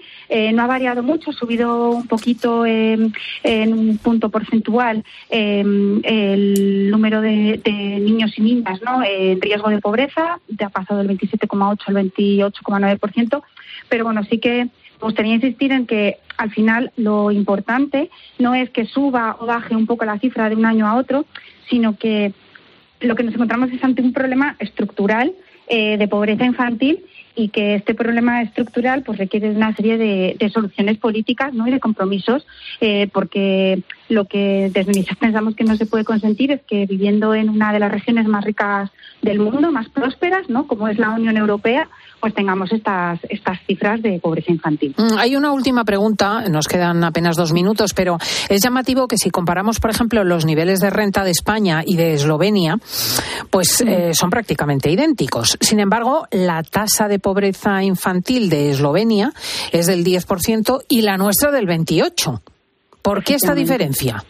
no 0.53 0.61
ha 0.61 0.67
variado 0.67 1.01
mucho, 1.01 1.31
ha 1.31 1.33
subido 1.33 1.89
un 1.89 2.05
poquito 2.05 2.63
em, 2.63 3.11
en 3.41 3.73
un 3.73 3.97
punto 3.97 4.29
porcentual 4.29 5.03
em, 5.31 5.99
el 6.03 6.91
número 6.91 7.21
de, 7.21 7.59
niños 7.99 8.37
y 8.37 8.41
niñas, 8.41 8.79
¿no? 8.83 9.03
En 9.03 9.41
riesgo 9.41 9.69
de 9.69 9.79
pobreza, 9.79 10.39
ha 10.63 10.69
pasado 10.69 10.99
del 11.01 11.17
27,8 11.17 11.79
al 11.87 11.95
28,9% 11.95 13.41
pero 13.89 14.03
bueno, 14.03 14.23
sí 14.23 14.37
que 14.37 14.58
me 15.01 15.05
gustaría 15.05 15.35
insistir 15.35 15.71
en 15.71 15.85
que 15.85 16.17
al 16.37 16.51
final 16.51 16.91
lo 16.97 17.31
importante 17.31 18.09
no 18.37 18.53
es 18.53 18.69
que 18.69 18.85
suba 18.85 19.37
o 19.39 19.45
baje 19.45 19.75
un 19.75 19.85
poco 19.85 20.05
la 20.05 20.19
cifra 20.19 20.49
de 20.49 20.55
un 20.55 20.65
año 20.65 20.87
a 20.87 20.95
otro, 20.95 21.25
sino 21.69 21.97
que 21.97 22.33
lo 23.01 23.15
que 23.15 23.23
nos 23.23 23.33
encontramos 23.33 23.71
es 23.71 23.83
ante 23.83 24.01
un 24.01 24.13
problema 24.13 24.55
estructural 24.59 25.33
eh, 25.67 25.97
de 25.97 26.07
pobreza 26.07 26.45
infantil 26.45 27.03
y 27.35 27.49
que 27.49 27.75
este 27.75 27.93
problema 27.93 28.41
estructural 28.41 29.03
pues 29.03 29.17
requiere 29.17 29.51
una 29.51 29.73
serie 29.75 29.97
de, 29.97 30.49
soluciones 30.49 30.97
políticas 30.97 31.53
¿no? 31.53 31.67
y 31.67 31.71
de 31.71 31.79
compromisos 31.79 32.45
eh, 32.81 33.07
porque 33.13 33.83
lo 34.09 34.25
que 34.25 34.69
desde 34.73 34.91
UNICEF 34.91 35.17
pensamos 35.17 35.55
que 35.55 35.63
no 35.63 35.75
se 35.75 35.85
puede 35.85 36.03
consentir 36.03 36.51
es 36.51 36.61
que 36.63 36.85
viviendo 36.85 37.33
en 37.33 37.49
una 37.49 37.71
de 37.71 37.79
las 37.79 37.91
regiones 37.91 38.27
más 38.27 38.43
ricas 38.43 38.89
del 39.21 39.39
mundo, 39.39 39.71
más 39.71 39.89
prósperas, 39.89 40.49
¿no? 40.49 40.67
como 40.67 40.87
es 40.87 40.97
la 40.97 41.11
Unión 41.11 41.37
Europea, 41.37 41.87
pues 42.19 42.33
tengamos 42.33 42.71
estas, 42.71 43.19
estas 43.29 43.59
cifras 43.65 44.01
de 44.01 44.19
pobreza 44.19 44.51
infantil. 44.51 44.95
Mm, 44.97 45.17
hay 45.17 45.35
una 45.35 45.51
última 45.51 45.85
pregunta, 45.85 46.41
nos 46.49 46.67
quedan 46.67 47.03
apenas 47.03 47.35
dos 47.35 47.53
minutos, 47.53 47.93
pero 47.93 48.17
es 48.49 48.61
llamativo 48.61 49.07
que 49.07 49.17
si 49.17 49.29
comparamos, 49.29 49.79
por 49.79 49.91
ejemplo, 49.91 50.23
los 50.23 50.45
niveles 50.45 50.79
de 50.79 50.89
renta 50.89 51.23
de 51.23 51.31
España 51.31 51.83
y 51.85 51.95
de 51.95 52.13
Eslovenia, 52.13 52.77
pues 53.49 53.81
eh, 53.81 54.11
son 54.13 54.29
prácticamente 54.29 54.91
idénticos. 54.91 55.57
Sin 55.61 55.79
embargo, 55.79 56.27
la 56.31 56.63
tasa 56.63 57.07
de 57.07 57.19
pobreza 57.19 57.83
infantil 57.83 58.49
de 58.49 58.71
Eslovenia 58.71 59.31
es 59.71 59.87
del 59.87 60.03
10% 60.03 60.83
y 60.89 61.01
la 61.01 61.17
nuestra 61.17 61.51
del 61.51 61.67
28%. 61.67 62.41
¿Por 63.01 63.23
qué 63.23 63.35
esta 63.35 63.55
diferencia? 63.55 64.23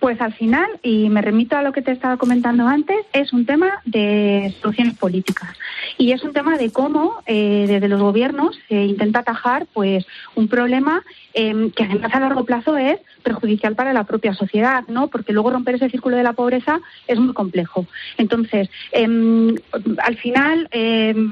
Pues 0.00 0.20
al 0.20 0.32
final, 0.32 0.68
y 0.82 1.08
me 1.08 1.22
remito 1.22 1.56
a 1.56 1.62
lo 1.62 1.72
que 1.72 1.82
te 1.82 1.90
estaba 1.90 2.16
comentando 2.16 2.66
antes, 2.66 2.98
es 3.12 3.32
un 3.32 3.46
tema 3.46 3.80
de 3.84 4.54
soluciones 4.60 4.96
políticas 4.96 5.56
y 5.96 6.12
es 6.12 6.22
un 6.22 6.32
tema 6.32 6.56
de 6.56 6.70
cómo 6.70 7.16
eh, 7.26 7.64
desde 7.66 7.88
los 7.88 8.00
gobiernos 8.00 8.58
se 8.68 8.84
intenta 8.84 9.20
atajar 9.20 9.66
pues 9.72 10.06
un 10.36 10.48
problema 10.48 11.02
eh, 11.34 11.70
que 11.74 11.84
además 11.84 12.14
a 12.14 12.20
largo 12.20 12.44
plazo 12.44 12.76
es 12.76 12.98
perjudicial 13.22 13.74
para 13.74 13.92
la 13.92 14.04
propia 14.04 14.32
sociedad, 14.34 14.84
¿no? 14.88 15.08
Porque 15.08 15.32
luego 15.32 15.50
romper 15.50 15.74
ese 15.74 15.90
círculo 15.90 16.16
de 16.16 16.22
la 16.22 16.32
pobreza 16.32 16.80
es 17.06 17.18
muy 17.18 17.34
complejo. 17.34 17.86
Entonces, 18.16 18.70
em, 18.92 19.54
al 19.98 20.16
final, 20.16 20.68
em, 20.70 21.30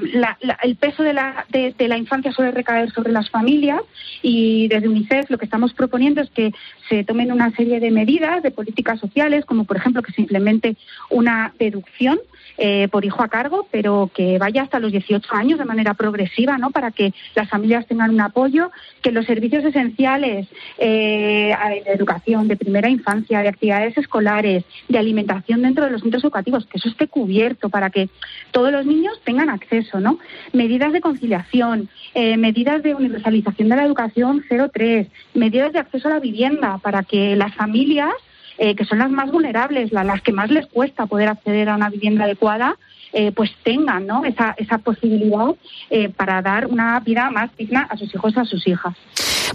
el 0.63 0.75
peso 0.75 1.03
de 1.03 1.13
la, 1.13 1.45
de, 1.49 1.73
la 1.87 1.97
infancia 1.97 2.31
suele 2.31 2.51
recaer 2.51 2.91
sobre 2.91 3.11
las 3.11 3.29
familias 3.29 3.81
y 4.21 4.67
desde 4.67 4.89
UNICEF 4.89 5.29
lo 5.29 5.37
que 5.37 5.45
estamos 5.45 5.73
proponiendo 5.73 6.21
es 6.21 6.29
que 6.29 6.53
se 6.89 7.03
tomen 7.03 7.31
una 7.31 7.51
serie 7.51 7.79
de 7.79 7.91
medidas, 7.91 8.43
políticas 8.57 8.99
sociales, 8.99 9.45
como 9.45 9.65
por 9.65 9.77
ejemplo 9.77 10.01
que 10.01 10.11
se 10.11 10.21
implemente 10.21 10.75
una 11.11 11.53
deducción 11.59 12.19
eh, 12.57 12.87
por 12.89 13.05
hijo 13.05 13.21
a 13.21 13.27
cargo, 13.27 13.67
pero 13.69 14.09
que 14.11 14.39
vaya 14.39 14.63
hasta 14.63 14.79
los 14.79 14.91
18 14.91 15.31
años 15.35 15.59
de 15.59 15.65
manera 15.65 15.93
progresiva, 15.93 16.57
¿no? 16.57 16.71
Para 16.71 16.89
que 16.89 17.13
las 17.35 17.47
familias 17.47 17.85
tengan 17.85 18.09
un 18.09 18.19
apoyo, 18.19 18.71
que 19.03 19.11
los 19.11 19.27
servicios 19.27 19.63
esenciales 19.63 20.47
eh, 20.79 21.55
de 21.85 21.91
educación, 21.91 22.47
de 22.47 22.57
primera 22.57 22.89
infancia, 22.89 23.43
de 23.43 23.49
actividades 23.49 23.95
escolares, 23.95 24.63
de 24.89 24.97
alimentación 24.97 25.61
dentro 25.61 25.85
de 25.85 25.91
los 25.91 26.01
centros 26.01 26.23
educativos, 26.23 26.65
que 26.65 26.79
eso 26.79 26.89
esté 26.89 27.07
cubierto 27.07 27.69
para 27.69 27.91
que 27.91 28.09
todos 28.49 28.71
los 28.71 28.87
niños 28.87 29.21
tengan 29.23 29.51
acceso, 29.51 29.99
¿no? 29.99 30.17
Medidas 30.51 30.93
de 30.93 31.01
conciliación, 31.01 31.89
eh, 32.15 32.37
medidas 32.37 32.81
de 32.81 32.95
universalización 32.95 33.69
de 33.69 33.75
la 33.75 33.85
educación 33.85 34.43
0-3, 34.49 35.07
medidas 35.35 35.73
de 35.73 35.79
acceso 35.79 36.07
a 36.07 36.13
la 36.15 36.19
vivienda 36.19 36.79
para 36.79 37.03
que 37.03 37.35
las 37.35 37.53
familias 37.53 38.13
eh, 38.57 38.75
que 38.75 38.85
son 38.85 38.99
las 38.99 39.11
más 39.11 39.31
vulnerables, 39.31 39.91
las 39.91 40.21
que 40.21 40.31
más 40.31 40.49
les 40.49 40.67
cuesta 40.67 41.05
poder 41.05 41.29
acceder 41.29 41.69
a 41.69 41.75
una 41.75 41.89
vivienda 41.89 42.25
adecuada, 42.25 42.75
eh, 43.13 43.31
pues 43.31 43.51
tengan 43.63 44.05
¿no? 44.05 44.25
esa, 44.25 44.53
esa 44.57 44.79
posibilidad 44.79 45.55
eh, 45.89 46.09
para 46.09 46.41
dar 46.41 46.67
una 46.67 46.99
vida 46.99 47.29
más 47.29 47.55
digna 47.55 47.87
a 47.89 47.97
sus 47.97 48.13
hijos 48.13 48.33
y 48.35 48.39
a 48.39 48.45
sus 48.45 48.67
hijas. 48.67 48.95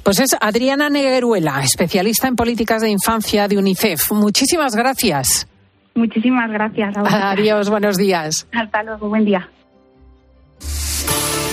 Pues 0.02 0.20
es 0.20 0.36
Adriana 0.40 0.88
Negueruela, 0.88 1.60
especialista 1.62 2.28
en 2.28 2.36
políticas 2.36 2.82
de 2.82 2.90
infancia 2.90 3.46
de 3.48 3.58
UNICEF. 3.58 4.12
Muchísimas 4.12 4.74
gracias. 4.74 5.46
Muchísimas 5.94 6.50
gracias. 6.50 6.94
Adiós, 6.96 7.68
buenos 7.68 7.98
días. 7.98 8.48
Hasta 8.52 8.82
luego, 8.82 9.08
buen 9.08 9.24
día. 9.24 9.48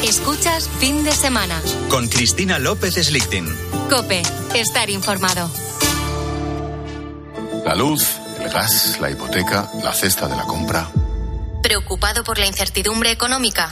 Escuchas 0.03 0.69
fin 0.79 1.03
de 1.03 1.11
semana. 1.11 1.61
Con 1.89 2.07
Cristina 2.07 2.57
López 2.57 2.95
Slichting. 2.95 3.45
Cope, 3.89 4.21
estar 4.55 4.89
informado. 4.89 5.49
La 7.69 7.75
luz, 7.75 8.17
el 8.39 8.49
gas, 8.49 8.97
la 8.99 9.11
hipoteca, 9.11 9.69
la 9.83 9.93
cesta 9.93 10.27
de 10.27 10.35
la 10.35 10.41
compra. 10.41 10.87
¿Preocupado 11.61 12.23
por 12.23 12.39
la 12.39 12.47
incertidumbre 12.47 13.11
económica? 13.11 13.69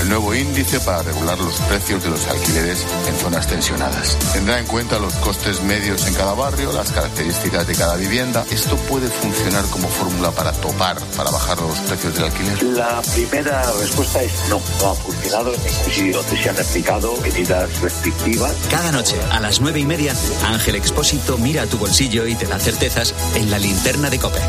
El 0.00 0.08
nuevo 0.08 0.34
índice 0.34 0.80
para 0.80 1.02
regular 1.02 1.38
los 1.38 1.54
precios 1.60 2.02
de 2.02 2.10
los 2.10 2.26
alquileres 2.26 2.84
en 3.06 3.16
zonas 3.16 3.46
tensionadas. 3.46 4.18
Tendrá 4.32 4.58
en 4.58 4.66
cuenta 4.66 4.98
los 4.98 5.14
costes 5.14 5.62
medios 5.62 6.06
en 6.08 6.14
cada 6.14 6.34
barrio, 6.34 6.72
las 6.72 6.90
características 6.90 7.66
de 7.66 7.74
cada 7.76 7.96
vivienda. 7.96 8.44
Esto 8.50 8.76
puede 8.76 9.08
funcionar 9.08 9.64
como 9.66 9.88
fórmula 9.88 10.32
para 10.32 10.52
topar, 10.52 10.98
para 11.16 11.30
bajar 11.30 11.60
los 11.60 11.78
precios 11.80 12.14
del 12.14 12.24
alquiler. 12.24 12.62
La 12.62 13.00
primera 13.02 13.62
respuesta 13.72 14.22
es 14.22 14.32
no, 14.48 14.60
no 14.80 14.90
ha 14.90 14.94
funcionado 14.94 15.52
donde 15.52 16.36
se 16.36 16.50
han 16.50 16.58
aplicado 16.58 17.16
medidas 17.18 17.80
restrictivas. 17.80 18.54
Cada 18.70 18.90
noche 18.90 19.16
a 19.30 19.38
las 19.38 19.60
nueve 19.60 19.78
y 19.78 19.86
media, 19.86 20.14
Ángel 20.44 20.74
Expósito 20.74 21.38
mira 21.38 21.62
a 21.62 21.66
tu 21.66 21.78
bolsillo 21.78 22.26
y 22.26 22.34
te 22.34 22.46
da 22.46 22.58
certezas 22.58 23.14
en 23.34 23.50
la 23.50 23.58
linterna 23.58 24.10
de 24.10 24.18
Cope. 24.18 24.40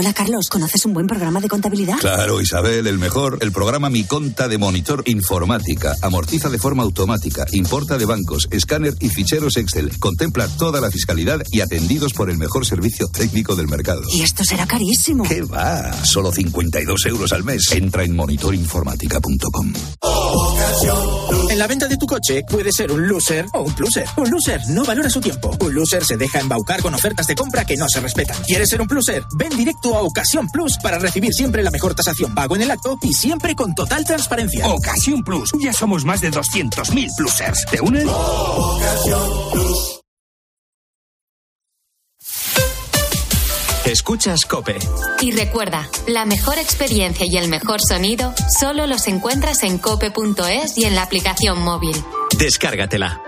Hola 0.00 0.12
Carlos, 0.12 0.48
¿conoces 0.48 0.86
un 0.86 0.92
buen 0.92 1.08
programa 1.08 1.40
de 1.40 1.48
contabilidad? 1.48 1.98
Claro, 1.98 2.40
Isabel, 2.40 2.86
el 2.86 3.00
mejor. 3.00 3.38
El 3.40 3.50
programa 3.50 3.90
Mi 3.90 4.04
Conta 4.04 4.46
de 4.46 4.56
Monitor 4.56 5.02
Informática. 5.06 5.96
Amortiza 6.02 6.48
de 6.48 6.58
forma 6.58 6.84
automática, 6.84 7.44
importa 7.50 7.98
de 7.98 8.04
bancos, 8.04 8.46
escáner 8.52 8.94
y 9.00 9.08
ficheros 9.08 9.56
Excel. 9.56 9.98
Contempla 9.98 10.46
toda 10.46 10.80
la 10.80 10.92
fiscalidad 10.92 11.40
y 11.50 11.62
atendidos 11.62 12.12
por 12.12 12.30
el 12.30 12.38
mejor 12.38 12.64
servicio 12.64 13.08
técnico 13.08 13.56
del 13.56 13.66
mercado. 13.66 14.02
Y 14.12 14.22
esto 14.22 14.44
será 14.44 14.68
carísimo. 14.68 15.24
¿Qué 15.24 15.42
va? 15.42 15.92
Solo 16.04 16.30
52 16.30 17.06
euros 17.06 17.32
al 17.32 17.42
mes. 17.42 17.64
Entra 17.72 18.04
en 18.04 18.14
monitorinformática.com. 18.14 19.72
En 21.50 21.58
la 21.58 21.66
venta 21.66 21.88
de 21.88 21.96
tu 21.96 22.06
coche 22.06 22.44
puede 22.48 22.70
ser 22.70 22.92
un 22.92 23.08
loser 23.08 23.46
o 23.52 23.62
un 23.62 23.74
pluser. 23.74 24.06
Un 24.16 24.30
loser 24.30 24.60
no 24.68 24.84
valora 24.84 25.10
su 25.10 25.20
tiempo. 25.20 25.56
Un 25.60 25.74
loser 25.74 26.04
se 26.04 26.16
deja 26.16 26.38
embaucar 26.38 26.80
con 26.82 26.94
ofertas 26.94 27.26
de 27.26 27.34
compra 27.34 27.64
que 27.64 27.76
no 27.76 27.88
se 27.88 27.98
respetan. 28.00 28.36
¿Quieres 28.46 28.68
ser 28.68 28.80
un 28.80 28.86
pluser? 28.86 29.24
Ven 29.36 29.56
directo 29.56 29.87
a 29.96 30.02
Ocasión 30.02 30.48
Plus 30.48 30.78
para 30.82 30.98
recibir 30.98 31.32
siempre 31.32 31.62
la 31.62 31.70
mejor 31.70 31.94
tasación 31.94 32.34
pago 32.34 32.56
en 32.56 32.62
el 32.62 32.70
acto 32.70 32.98
y 33.02 33.12
siempre 33.12 33.54
con 33.54 33.74
total 33.74 34.04
transparencia. 34.04 34.66
Ocasión 34.66 35.22
Plus. 35.22 35.52
Ya 35.60 35.72
somos 35.72 36.04
más 36.04 36.20
de 36.20 36.30
200.000 36.30 37.08
plusers. 37.16 37.64
¿Te 37.70 37.80
unen? 37.80 38.06
Escuchas 43.84 44.44
Cope. 44.44 44.76
Y 45.20 45.32
recuerda, 45.32 45.88
la 46.06 46.26
mejor 46.26 46.58
experiencia 46.58 47.24
y 47.26 47.38
el 47.38 47.48
mejor 47.48 47.80
sonido 47.80 48.34
solo 48.58 48.86
los 48.86 49.06
encuentras 49.08 49.62
en 49.62 49.78
cope.es 49.78 50.76
y 50.76 50.84
en 50.84 50.94
la 50.94 51.02
aplicación 51.02 51.62
móvil. 51.62 51.96
Descárgatela. 52.38 53.27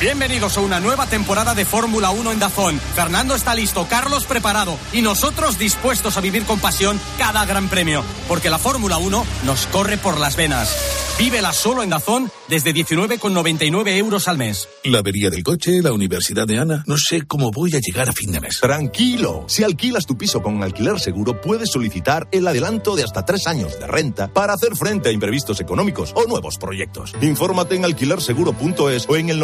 Bienvenidos 0.00 0.56
a 0.56 0.62
una 0.62 0.80
nueva 0.80 1.06
temporada 1.06 1.54
de 1.54 1.66
Fórmula 1.66 2.10
1 2.10 2.32
en 2.32 2.38
Dazón. 2.38 2.80
Fernando 2.94 3.34
está 3.34 3.54
listo, 3.54 3.86
Carlos 3.86 4.24
preparado 4.24 4.78
y 4.94 5.02
nosotros 5.02 5.58
dispuestos 5.58 6.16
a 6.16 6.22
vivir 6.22 6.44
con 6.44 6.58
pasión 6.58 6.98
cada 7.18 7.44
gran 7.44 7.68
premio, 7.68 8.02
porque 8.26 8.48
la 8.48 8.56
Fórmula 8.56 8.96
1 8.96 9.26
nos 9.44 9.66
corre 9.66 9.98
por 9.98 10.18
las 10.18 10.36
venas. 10.36 10.74
Vívela 11.18 11.52
solo 11.52 11.82
en 11.82 11.90
Dazón 11.90 12.30
desde 12.48 12.72
19,99 12.72 13.94
euros 13.98 14.26
al 14.26 14.38
mes. 14.38 14.70
La 14.84 15.00
avería 15.00 15.28
del 15.28 15.42
coche, 15.42 15.82
la 15.82 15.92
universidad 15.92 16.46
de 16.46 16.58
Ana. 16.58 16.82
No 16.86 16.96
sé 16.96 17.26
cómo 17.26 17.50
voy 17.50 17.76
a 17.76 17.78
llegar 17.78 18.08
a 18.08 18.12
fin 18.12 18.32
de 18.32 18.40
mes. 18.40 18.58
Tranquilo, 18.58 19.44
si 19.46 19.62
alquilas 19.62 20.06
tu 20.06 20.16
piso 20.16 20.42
con 20.42 20.62
alquiler 20.62 20.98
seguro, 20.98 21.38
puedes 21.42 21.70
solicitar 21.70 22.26
el 22.32 22.48
adelanto 22.48 22.96
de 22.96 23.04
hasta 23.04 23.26
tres 23.26 23.46
años 23.46 23.78
de 23.78 23.86
renta 23.86 24.28
para 24.28 24.54
hacer 24.54 24.74
frente 24.76 25.10
a 25.10 25.12
imprevistos 25.12 25.60
económicos 25.60 26.12
o 26.16 26.24
nuevos 26.24 26.56
proyectos. 26.56 27.12
Infórmate 27.20 27.74
en 27.74 27.84
alquilerseguro.es 27.84 29.06
o 29.06 29.16
en 29.16 29.28
el 29.28 29.38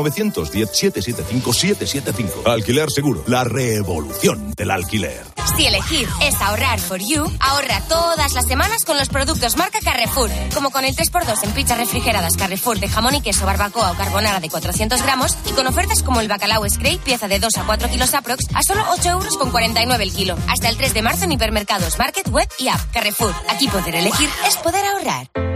910-775-775. 0.52 2.46
Alquiler 2.46 2.90
Seguro, 2.90 3.22
la 3.26 3.44
revolución 3.44 4.52
del 4.56 4.70
alquiler. 4.70 5.24
Si 5.56 5.66
elegir 5.66 6.08
es 6.20 6.34
ahorrar 6.42 6.78
for 6.80 6.98
you, 6.98 7.24
ahorra 7.40 7.80
todas 7.88 8.34
las 8.34 8.46
semanas 8.46 8.84
con 8.84 8.98
los 8.98 9.08
productos 9.08 9.56
marca 9.56 9.78
Carrefour. 9.82 10.30
Como 10.52 10.70
con 10.70 10.84
el 10.84 10.94
3x2 10.94 11.44
en 11.44 11.52
pizzas 11.52 11.78
refrigeradas 11.78 12.36
Carrefour 12.36 12.78
de 12.78 12.88
jamón 12.88 13.14
y 13.14 13.22
queso, 13.22 13.46
barbacoa 13.46 13.92
o 13.92 13.96
carbonara 13.96 14.40
de 14.40 14.50
400 14.50 15.02
gramos 15.02 15.36
y 15.46 15.52
con 15.52 15.66
ofertas 15.66 16.02
como 16.02 16.20
el 16.20 16.28
bacalao 16.28 16.68
Scrape, 16.68 16.98
pieza 16.98 17.28
de 17.28 17.38
2 17.38 17.56
a 17.56 17.64
4 17.64 17.88
kilos 17.88 18.12
aprox, 18.14 18.44
a 18.54 18.62
solo 18.62 18.84
8 18.90 19.08
euros 19.10 19.36
con 19.38 19.50
49 19.50 20.04
el 20.04 20.12
kilo. 20.12 20.36
Hasta 20.48 20.68
el 20.68 20.76
3 20.76 20.92
de 20.92 21.02
marzo 21.02 21.24
en 21.24 21.32
hipermercados, 21.32 21.98
market, 21.98 22.28
web 22.28 22.48
y 22.58 22.68
app. 22.68 22.80
Carrefour. 22.92 23.34
Aquí 23.48 23.68
poder 23.68 23.94
elegir 23.94 24.28
es 24.46 24.56
poder 24.58 24.84
ahorrar. 24.84 25.55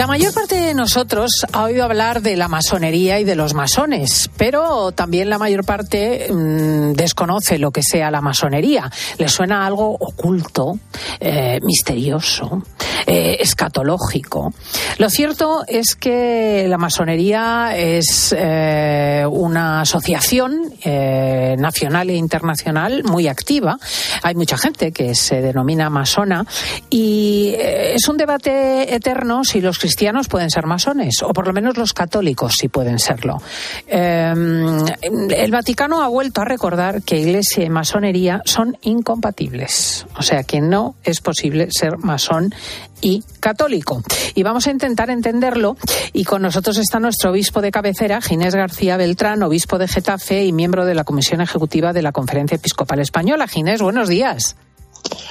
La 0.00 0.06
mayor 0.06 0.32
parte 0.32 0.54
de 0.54 0.72
nosotros 0.72 1.30
ha 1.52 1.64
oído 1.64 1.84
hablar 1.84 2.22
de 2.22 2.34
la 2.34 2.48
masonería 2.48 3.20
y 3.20 3.24
de 3.24 3.36
los 3.36 3.52
masones, 3.52 4.30
pero 4.38 4.92
también 4.92 5.28
la 5.28 5.36
mayor 5.36 5.62
parte 5.62 6.26
mm, 6.32 6.92
desconoce 6.92 7.58
lo 7.58 7.70
que 7.70 7.82
sea 7.82 8.10
la 8.10 8.22
masonería. 8.22 8.90
Le 9.18 9.28
suena 9.28 9.66
algo 9.66 9.90
oculto, 9.90 10.78
eh, 11.20 11.60
misterioso, 11.62 12.62
eh, 13.06 13.36
escatológico. 13.40 14.52
Lo 14.98 15.10
cierto 15.10 15.64
es 15.66 15.94
que 15.94 16.66
la 16.68 16.78
masonería 16.78 17.76
es 17.76 18.34
eh, 18.36 19.24
una 19.30 19.82
asociación 19.82 20.72
eh, 20.84 21.56
nacional 21.58 22.10
e 22.10 22.16
internacional 22.16 23.02
muy 23.04 23.28
activa. 23.28 23.78
Hay 24.22 24.34
mucha 24.34 24.58
gente 24.58 24.92
que 24.92 25.14
se 25.14 25.40
denomina 25.40 25.90
masona 25.90 26.44
y 26.88 27.54
es 27.58 28.08
un 28.08 28.16
debate 28.16 28.94
eterno 28.94 29.44
si 29.44 29.60
los 29.60 29.78
cristianos 29.78 30.28
pueden 30.28 30.50
ser 30.50 30.66
masones 30.66 31.22
o 31.22 31.32
por 31.32 31.46
lo 31.46 31.52
menos 31.52 31.76
los 31.76 31.92
católicos 31.92 32.54
si 32.58 32.68
pueden 32.68 32.98
serlo. 32.98 33.40
El 33.88 35.50
Vaticano 35.50 36.02
ha 36.02 36.08
vuelto 36.08 36.40
a 36.40 36.44
recordar 36.44 37.02
que 37.02 37.18
iglesia 37.18 37.64
y 37.64 37.70
masonería 37.70 38.42
son 38.44 38.76
incompatibles. 38.82 40.06
O 40.16 40.22
sea 40.22 40.42
que 40.42 40.60
no 40.60 40.94
es 41.04 41.20
posible 41.20 41.68
ser 41.70 41.98
masón 41.98 42.54
y 43.00 43.22
católico. 43.40 44.02
Y 44.34 44.42
vamos 44.42 44.66
a 44.66 44.70
intentar 44.70 45.10
entenderlo. 45.10 45.76
Y 46.12 46.24
con 46.24 46.42
nosotros 46.42 46.78
está 46.78 47.00
nuestro 47.00 47.30
obispo 47.30 47.60
de 47.60 47.70
cabecera, 47.70 48.20
Ginés 48.20 48.54
García 48.54 48.96
Beltrán, 48.96 49.42
obispo 49.42 49.78
de 49.78 49.88
Getafe 49.88 50.44
y 50.44 50.52
miembro 50.52 50.84
de 50.84 50.94
la 50.94 51.04
Comisión 51.04 51.40
Ejecutiva 51.40 51.92
de 51.92 52.02
la 52.02 52.12
Conferencia 52.12 52.56
Episcopal 52.56 53.00
Española. 53.00 53.48
Ginés, 53.48 53.82
buenos 53.82 54.08
días. 54.08 54.56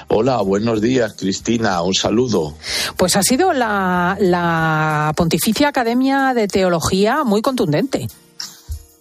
Hola, 0.07 0.41
buenos 0.41 0.81
días, 0.81 1.13
Cristina. 1.17 1.81
Un 1.81 1.93
saludo. 1.93 2.55
Pues 2.97 3.15
ha 3.15 3.21
sido 3.23 3.53
la, 3.53 4.17
la 4.19 5.13
Pontificia 5.15 5.67
Academia 5.67 6.33
de 6.33 6.47
Teología 6.47 7.23
muy 7.23 7.41
contundente. 7.41 8.07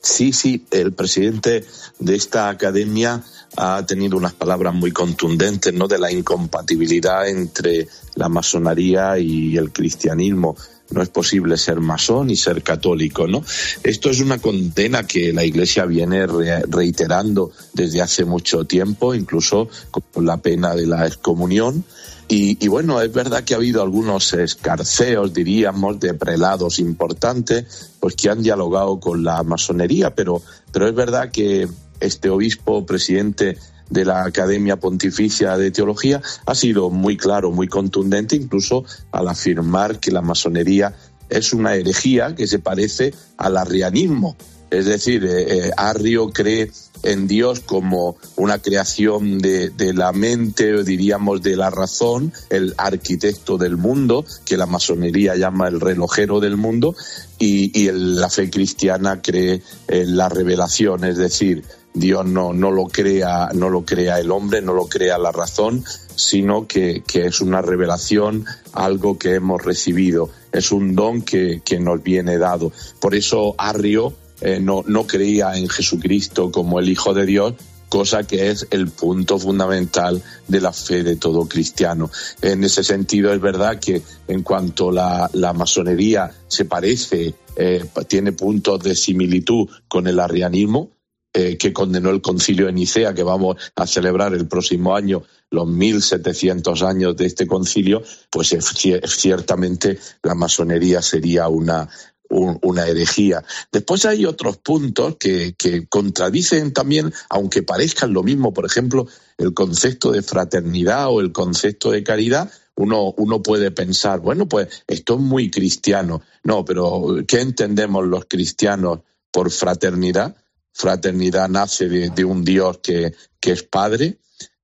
Sí, 0.02 0.32
sí, 0.32 0.66
el 0.70 0.92
presidente 0.92 1.64
de 1.98 2.14
esta 2.14 2.48
academia 2.48 3.22
ha 3.60 3.84
tenido 3.84 4.16
unas 4.16 4.34
palabras 4.34 4.72
muy 4.72 4.92
contundentes, 4.92 5.74
¿no? 5.74 5.88
De 5.88 5.98
la 5.98 6.12
incompatibilidad 6.12 7.28
entre 7.28 7.88
la 8.14 8.28
masonería 8.28 9.18
y 9.18 9.56
el 9.56 9.72
cristianismo. 9.72 10.56
No 10.90 11.02
es 11.02 11.08
posible 11.08 11.56
ser 11.56 11.80
masón 11.80 12.30
y 12.30 12.36
ser 12.36 12.62
católico, 12.62 13.26
¿no? 13.26 13.42
Esto 13.82 14.10
es 14.10 14.20
una 14.20 14.38
condena 14.38 15.06
que 15.08 15.32
la 15.32 15.44
Iglesia 15.44 15.86
viene 15.86 16.24
reiterando 16.26 17.50
desde 17.74 18.00
hace 18.00 18.24
mucho 18.24 18.64
tiempo, 18.64 19.12
incluso 19.12 19.68
con 19.90 20.24
la 20.24 20.36
pena 20.36 20.76
de 20.76 20.86
la 20.86 21.06
excomunión. 21.06 21.84
Y, 22.28 22.64
y, 22.64 22.68
bueno, 22.68 23.00
es 23.00 23.12
verdad 23.12 23.42
que 23.42 23.54
ha 23.54 23.56
habido 23.56 23.82
algunos 23.82 24.34
escarceos, 24.34 25.34
diríamos, 25.34 25.98
de 25.98 26.14
prelados 26.14 26.78
importantes, 26.78 27.90
pues 27.98 28.14
que 28.14 28.30
han 28.30 28.42
dialogado 28.42 29.00
con 29.00 29.24
la 29.24 29.42
masonería, 29.42 30.14
pero, 30.14 30.42
pero 30.70 30.86
es 30.86 30.94
verdad 30.94 31.30
que 31.32 31.66
este 32.00 32.30
obispo 32.30 32.84
presidente 32.86 33.56
de 33.90 34.04
la 34.04 34.24
Academia 34.24 34.76
Pontificia 34.76 35.56
de 35.56 35.70
Teología 35.70 36.20
ha 36.46 36.54
sido 36.54 36.90
muy 36.90 37.16
claro, 37.16 37.50
muy 37.50 37.68
contundente, 37.68 38.36
incluso 38.36 38.84
al 39.12 39.28
afirmar 39.28 39.98
que 39.98 40.10
la 40.10 40.22
masonería 40.22 40.94
es 41.28 41.52
una 41.52 41.74
herejía 41.74 42.34
que 42.34 42.46
se 42.46 42.58
parece 42.58 43.14
al 43.36 43.56
arrianismo. 43.56 44.36
Es 44.70 44.86
decir, 44.86 45.24
eh, 45.24 45.66
eh, 45.66 45.70
Arrio 45.76 46.30
cree 46.30 46.70
en 47.02 47.26
Dios 47.26 47.60
como 47.60 48.16
una 48.36 48.58
creación 48.58 49.38
de, 49.38 49.72
la 49.94 50.12
mente, 50.12 50.82
diríamos 50.84 51.42
de 51.42 51.56
la 51.56 51.70
razón, 51.70 52.32
el 52.50 52.74
arquitecto 52.76 53.56
del 53.56 53.76
mundo, 53.76 54.24
que 54.44 54.56
la 54.56 54.66
masonería 54.66 55.36
llama 55.36 55.68
el 55.68 55.80
relojero 55.80 56.40
del 56.40 56.56
mundo, 56.56 56.94
y, 57.38 57.88
la 57.90 58.28
fe 58.28 58.50
cristiana 58.50 59.22
cree 59.22 59.62
en 59.86 60.16
la 60.16 60.28
revelación, 60.28 61.04
es 61.04 61.16
decir, 61.16 61.64
Dios 61.94 62.26
no, 62.26 62.52
no, 62.52 62.70
lo 62.70 62.86
crea, 62.86 63.50
no 63.54 63.70
lo 63.70 63.84
crea 63.84 64.18
el 64.18 64.30
hombre, 64.30 64.60
no 64.60 64.74
lo 64.74 64.86
crea 64.86 65.18
la 65.18 65.32
razón, 65.32 65.84
sino 66.14 66.66
que, 66.66 67.02
es 67.14 67.40
una 67.40 67.62
revelación, 67.62 68.44
algo 68.72 69.18
que 69.18 69.34
hemos 69.34 69.64
recibido, 69.64 70.30
es 70.52 70.72
un 70.72 70.94
don 70.94 71.22
que, 71.22 71.62
nos 71.80 72.02
viene 72.02 72.38
dado. 72.38 72.72
Por 73.00 73.14
eso 73.14 73.54
Arrio 73.56 74.12
eh, 74.40 74.60
no, 74.60 74.84
no 74.86 75.06
creía 75.06 75.56
en 75.56 75.68
Jesucristo 75.68 76.50
como 76.50 76.78
el 76.78 76.88
Hijo 76.88 77.14
de 77.14 77.26
Dios, 77.26 77.54
cosa 77.88 78.24
que 78.24 78.50
es 78.50 78.66
el 78.70 78.88
punto 78.88 79.38
fundamental 79.38 80.22
de 80.46 80.60
la 80.60 80.72
fe 80.72 81.02
de 81.02 81.16
todo 81.16 81.48
cristiano. 81.48 82.10
En 82.42 82.62
ese 82.64 82.84
sentido 82.84 83.32
es 83.32 83.40
verdad 83.40 83.78
que 83.80 84.02
en 84.28 84.42
cuanto 84.42 84.92
la, 84.92 85.30
la 85.32 85.52
masonería 85.52 86.30
se 86.46 86.64
parece, 86.64 87.34
eh, 87.56 87.84
tiene 88.06 88.32
puntos 88.32 88.82
de 88.82 88.94
similitud 88.94 89.68
con 89.88 90.06
el 90.06 90.20
arrianismo, 90.20 90.90
eh, 91.34 91.58
que 91.58 91.72
condenó 91.72 92.10
el 92.10 92.22
concilio 92.22 92.66
de 92.66 92.72
Nicea, 92.72 93.12
que 93.14 93.22
vamos 93.22 93.56
a 93.76 93.86
celebrar 93.86 94.32
el 94.32 94.48
próximo 94.48 94.96
año 94.96 95.22
los 95.50 95.66
1700 95.68 96.82
años 96.82 97.16
de 97.16 97.26
este 97.26 97.46
concilio, 97.46 98.02
pues 98.30 98.56
ciertamente 99.04 99.98
la 100.22 100.34
masonería 100.34 101.00
sería 101.02 101.48
una, 101.48 101.88
una 102.30 102.86
herejía. 102.86 103.42
Después 103.72 104.04
hay 104.04 104.26
otros 104.26 104.58
puntos 104.58 105.16
que, 105.18 105.54
que, 105.56 105.86
contradicen 105.86 106.72
también, 106.72 107.12
aunque 107.30 107.62
parezcan 107.62 108.12
lo 108.12 108.22
mismo, 108.22 108.52
por 108.52 108.66
ejemplo, 108.66 109.06
el 109.38 109.54
concepto 109.54 110.12
de 110.12 110.22
fraternidad 110.22 111.08
o 111.08 111.20
el 111.20 111.32
concepto 111.32 111.90
de 111.90 112.02
caridad. 112.02 112.50
Uno, 112.76 113.12
uno 113.16 113.42
puede 113.42 113.70
pensar, 113.70 114.20
bueno, 114.20 114.48
pues 114.48 114.68
esto 114.86 115.14
es 115.14 115.20
muy 115.20 115.50
cristiano. 115.50 116.22
No, 116.44 116.64
pero 116.64 117.16
¿qué 117.26 117.40
entendemos 117.40 118.06
los 118.06 118.26
cristianos 118.26 119.00
por 119.32 119.50
fraternidad? 119.50 120.36
fraternidad 120.78 121.48
nace 121.48 121.88
de, 121.88 122.24
un 122.24 122.44
Dios 122.44 122.78
que, 122.78 123.12
es 123.42 123.62
Padre, 123.64 124.18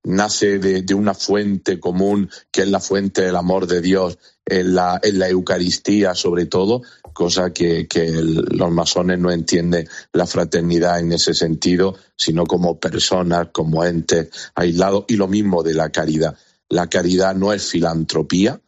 nace 0.04 0.60
de, 0.60 0.94
una 0.94 1.12
fuente 1.12 1.80
común 1.80 2.30
que 2.52 2.62
es 2.62 2.68
la 2.68 2.78
fuente 2.78 3.22
del 3.22 3.34
amor 3.34 3.66
de 3.66 3.80
Dios 3.80 4.18
en 4.46 4.76
la, 4.76 5.00
en 5.02 5.18
la 5.18 5.28
Eucaristía 5.28 6.14
sobre 6.14 6.46
todo, 6.46 6.82
cosa 7.14 7.52
que, 7.52 7.88
los 8.50 8.70
masones 8.70 9.18
no 9.18 9.30
entienden 9.30 9.88
la 10.12 10.26
fraternidad 10.26 11.00
en 11.00 11.12
ese 11.12 11.32
sentido, 11.32 11.96
sino 12.16 12.44
como 12.44 12.78
personas, 12.78 13.48
como 13.52 13.84
entes 13.84 14.28
aislados, 14.54 15.04
y 15.08 15.16
lo 15.16 15.28
mismo 15.28 15.62
de 15.62 15.74
la 15.74 15.90
caridad. 15.90 16.36
La 16.68 16.88
caridad 16.88 17.34
no 17.34 17.52
es 17.52 17.64
filantropía, 17.66 18.60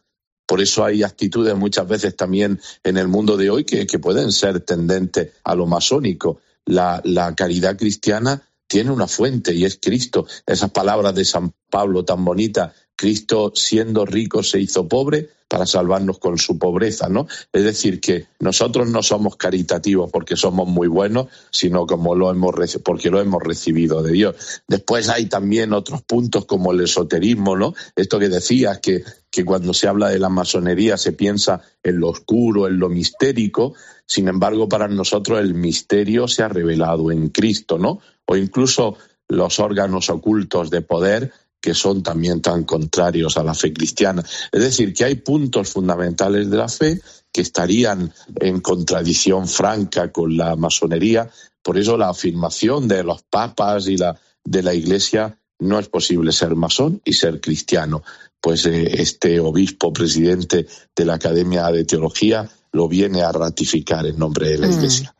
por 0.47 0.61
eso 0.61 0.85
hay 0.85 1.03
actitudes 1.03 1.55
muchas 1.55 1.87
veces 1.87 2.15
también 2.15 2.59
en 2.83 2.97
el 2.97 3.09
mundo 3.09 3.35
de 3.35 3.49
hoy 3.49 3.65
que, 3.65 3.85
pueden 3.99 4.31
ser 4.31 4.61
tendentes 4.61 5.33
a 5.43 5.53
lo 5.53 5.67
masónico 5.67 6.39
la, 6.65 7.01
la 7.03 7.35
caridad 7.35 7.77
cristiana 7.77 8.41
tiene 8.67 8.91
una 8.91 9.07
fuente 9.07 9.53
y 9.53 9.65
es 9.65 9.79
Cristo. 9.81 10.25
Esas 10.45 10.71
palabras 10.71 11.15
de 11.15 11.25
San 11.25 11.53
Pablo 11.69 12.05
tan 12.05 12.23
bonitas, 12.23 12.73
Cristo 12.95 13.51
siendo 13.55 14.05
rico 14.05 14.43
se 14.43 14.59
hizo 14.59 14.87
pobre 14.87 15.29
para 15.47 15.65
salvarnos 15.65 16.19
con 16.19 16.37
su 16.37 16.57
pobreza, 16.57 17.09
¿no? 17.09 17.27
Es 17.53 17.63
decir, 17.63 17.99
que 18.01 18.27
nosotros 18.39 18.89
no 18.89 19.01
somos 19.01 19.37
caritativos 19.37 20.11
porque 20.11 20.35
somos 20.35 20.67
muy 20.67 20.87
buenos, 20.87 21.27
sino 21.51 21.85
como 21.85 22.15
lo 22.15 22.31
hemos 22.31 22.55
porque 22.83 23.09
lo 23.09 23.21
hemos 23.21 23.41
recibido 23.41 24.01
de 24.03 24.11
Dios. 24.11 24.35
Después 24.67 25.09
hay 25.09 25.27
también 25.27 25.73
otros 25.73 26.01
puntos 26.01 26.45
como 26.45 26.71
el 26.71 26.81
esoterismo, 26.81 27.55
¿no? 27.55 27.73
Esto 27.95 28.19
que 28.19 28.29
decías 28.29 28.79
que 28.79 29.03
que 29.37 29.45
cuando 29.45 29.73
se 29.73 29.87
habla 29.87 30.09
de 30.09 30.17
la 30.17 30.29
masonería 30.29 30.97
se 30.97 31.11
piensa 31.11 31.61
en 31.83 31.99
lo 31.99 32.09
oscuro, 32.09 32.67
en 32.67 32.79
lo 32.79 32.89
mistérico, 32.89 33.75
sin 34.05 34.27
embargo 34.29 34.67
para 34.67 34.87
nosotros 34.87 35.39
el 35.39 35.53
misterio 35.53 36.27
se 36.27 36.43
ha 36.43 36.47
revelado 36.47 37.11
en 37.11 37.29
Cristo, 37.29 37.77
¿no? 37.77 37.99
O 38.25 38.35
incluso 38.35 38.97
los 39.27 39.59
órganos 39.59 40.09
ocultos 40.09 40.69
de 40.69 40.81
poder 40.81 41.33
que 41.61 41.73
son 41.73 42.03
también 42.03 42.41
tan 42.41 42.63
contrarios 42.63 43.37
a 43.37 43.43
la 43.43 43.53
fe 43.53 43.73
cristiana. 43.73 44.23
Es 44.51 44.61
decir, 44.61 44.93
que 44.93 45.05
hay 45.05 45.15
puntos 45.15 45.69
fundamentales 45.69 46.49
de 46.49 46.57
la 46.57 46.69
fe 46.69 47.01
que 47.31 47.41
estarían 47.41 48.13
en 48.39 48.61
contradicción 48.61 49.47
franca 49.47 50.11
con 50.11 50.37
la 50.37 50.55
masonería. 50.55 51.29
Por 51.61 51.77
eso 51.77 51.97
la 51.97 52.09
afirmación 52.09 52.87
de 52.87 53.03
los 53.03 53.23
papas 53.23 53.87
y 53.87 53.97
la 53.97 54.19
de 54.43 54.63
la 54.63 54.73
Iglesia 54.73 55.37
no 55.59 55.79
es 55.79 55.89
posible 55.89 56.31
ser 56.31 56.55
masón 56.55 57.01
y 57.03 57.13
ser 57.13 57.41
cristiano 57.41 58.03
pues 58.41 58.65
eh, 58.65 59.01
este 59.01 59.39
obispo 59.39 59.91
presidente 59.91 60.67
de 60.95 61.05
la 61.05 61.15
Academia 61.15 61.67
de 61.71 61.85
Teología 61.85 62.49
lo 62.71 62.87
viene 62.87 63.21
a 63.21 63.31
ratificar 63.31 64.05
en 64.05 64.17
nombre 64.17 64.49
de 64.49 64.57
la 64.57 64.67
mm. 64.67 64.71
Iglesia. 64.71 65.15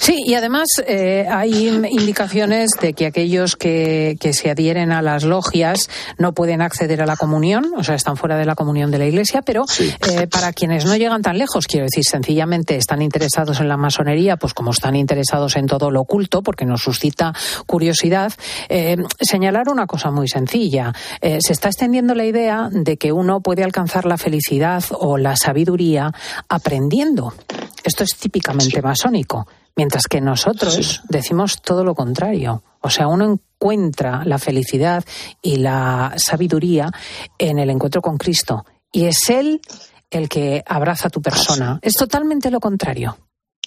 Sí, 0.00 0.16
y 0.24 0.34
además 0.34 0.68
eh, 0.86 1.26
hay 1.30 1.68
indicaciones 1.68 2.70
de 2.80 2.94
que 2.94 3.06
aquellos 3.06 3.56
que, 3.56 4.16
que, 4.18 4.32
se 4.32 4.50
adhieren 4.50 4.92
a 4.92 5.02
las 5.02 5.24
logias 5.24 5.90
no 6.16 6.32
pueden 6.32 6.62
acceder 6.62 7.02
a 7.02 7.06
la 7.06 7.16
comunión, 7.16 7.72
o 7.76 7.84
sea, 7.84 7.94
están 7.94 8.16
fuera 8.16 8.36
de 8.36 8.46
la 8.46 8.54
comunión 8.54 8.90
de 8.90 8.98
la 8.98 9.06
Iglesia, 9.06 9.42
pero 9.42 9.64
eh, 10.08 10.26
para 10.26 10.52
quienes 10.52 10.84
no 10.86 10.96
llegan 10.96 11.22
tan 11.22 11.36
lejos, 11.36 11.66
quiero 11.66 11.84
decir, 11.84 12.04
sencillamente 12.04 12.76
están 12.76 13.02
interesados 13.02 13.60
en 13.60 13.68
la 13.68 13.76
masonería, 13.76 14.36
pues 14.36 14.54
como 14.54 14.70
están 14.70 14.96
interesados 14.96 15.56
en 15.56 15.66
todo 15.66 15.90
lo 15.90 16.00
oculto, 16.00 16.42
porque 16.42 16.64
nos 16.64 16.82
suscita 16.82 17.34
curiosidad, 17.66 18.32
eh, 18.68 18.96
señalar 19.20 19.68
una 19.68 19.86
cosa 19.86 20.10
muy 20.10 20.28
sencilla. 20.28 20.94
se 21.20 21.52
está 21.52 21.68
extendiendo 21.68 22.14
la 22.14 22.24
idea 22.24 22.68
de 22.70 22.96
que 22.96 23.12
uno 23.12 23.40
puede 23.40 23.64
alcanzar 23.64 24.06
la 24.06 24.16
felicidad 24.16 24.84
o 24.92 25.18
la 25.18 25.36
sabiduría 25.36 26.12
aprendiendo. 26.48 27.34
Esto 27.84 28.04
es 28.04 28.16
típicamente 28.16 28.80
masónico. 28.82 29.46
Mientras 29.78 30.08
que 30.08 30.20
nosotros 30.20 31.02
decimos 31.08 31.62
todo 31.62 31.84
lo 31.84 31.94
contrario. 31.94 32.64
O 32.80 32.90
sea, 32.90 33.06
uno 33.06 33.24
encuentra 33.24 34.24
la 34.24 34.38
felicidad 34.38 35.04
y 35.40 35.58
la 35.58 36.14
sabiduría 36.16 36.90
en 37.38 37.60
el 37.60 37.70
encuentro 37.70 38.02
con 38.02 38.18
Cristo. 38.18 38.66
Y 38.90 39.04
es 39.04 39.30
Él 39.30 39.60
el 40.10 40.28
que 40.28 40.64
abraza 40.66 41.06
a 41.06 41.10
tu 41.10 41.22
persona. 41.22 41.78
Es 41.80 41.94
totalmente 41.94 42.50
lo 42.50 42.58
contrario. 42.58 43.18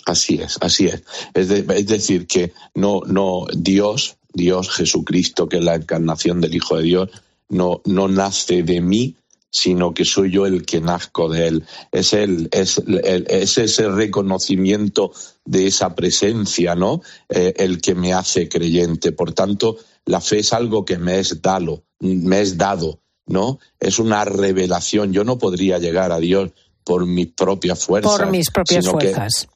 Así 0.05 0.35
es, 0.35 0.57
así 0.59 0.87
es. 0.87 1.01
Es, 1.33 1.49
es, 1.49 1.87
decir, 1.87 2.27
que 2.27 2.51
no, 2.75 3.03
no, 3.05 3.45
Dios, 3.55 4.17
Dios 4.33 4.69
Jesucristo, 4.69 5.47
que 5.47 5.59
es 5.59 5.63
la 5.63 5.75
encarnación 5.75 6.41
del 6.41 6.53
Hijo 6.53 6.75
de 6.75 6.83
Dios, 6.83 7.09
no, 7.47 7.81
no 7.85 8.09
nace 8.09 8.63
de 8.63 8.81
mí, 8.81 9.15
sino 9.51 9.93
que 9.93 10.05
soy 10.05 10.31
yo 10.31 10.45
el 10.45 10.65
que 10.65 10.79
nazco 10.79 11.29
de 11.29 11.47
él. 11.47 11.65
Es, 11.91 12.13
él, 12.13 12.49
es, 12.51 12.81
es 12.87 13.57
ese 13.57 13.89
reconocimiento 13.89 15.11
de 15.45 15.67
esa 15.67 15.93
presencia, 15.93 16.73
¿no? 16.73 17.01
Eh, 17.29 17.53
el 17.57 17.81
que 17.81 17.93
me 17.93 18.13
hace 18.13 18.47
creyente. 18.47 19.11
Por 19.11 19.33
tanto, 19.33 19.77
la 20.05 20.21
fe 20.21 20.39
es 20.39 20.53
algo 20.53 20.85
que 20.85 20.97
me 20.97 21.19
es 21.19 21.41
dado, 21.41 21.83
me 21.99 22.41
es 22.41 22.57
dado, 22.57 23.01
¿no? 23.27 23.59
Es 23.79 23.99
una 23.99 24.23
revelación. 24.23 25.11
Yo 25.11 25.25
no 25.25 25.37
podría 25.37 25.77
llegar 25.77 26.13
a 26.13 26.19
Dios 26.19 26.51
por 26.83 27.05
mis 27.05 27.27
propias 27.27 27.83
fuerzas. 27.85 28.17
Por 28.17 28.31
mis 28.31 28.49
propias 28.49 28.87
fuerzas. 28.87 29.47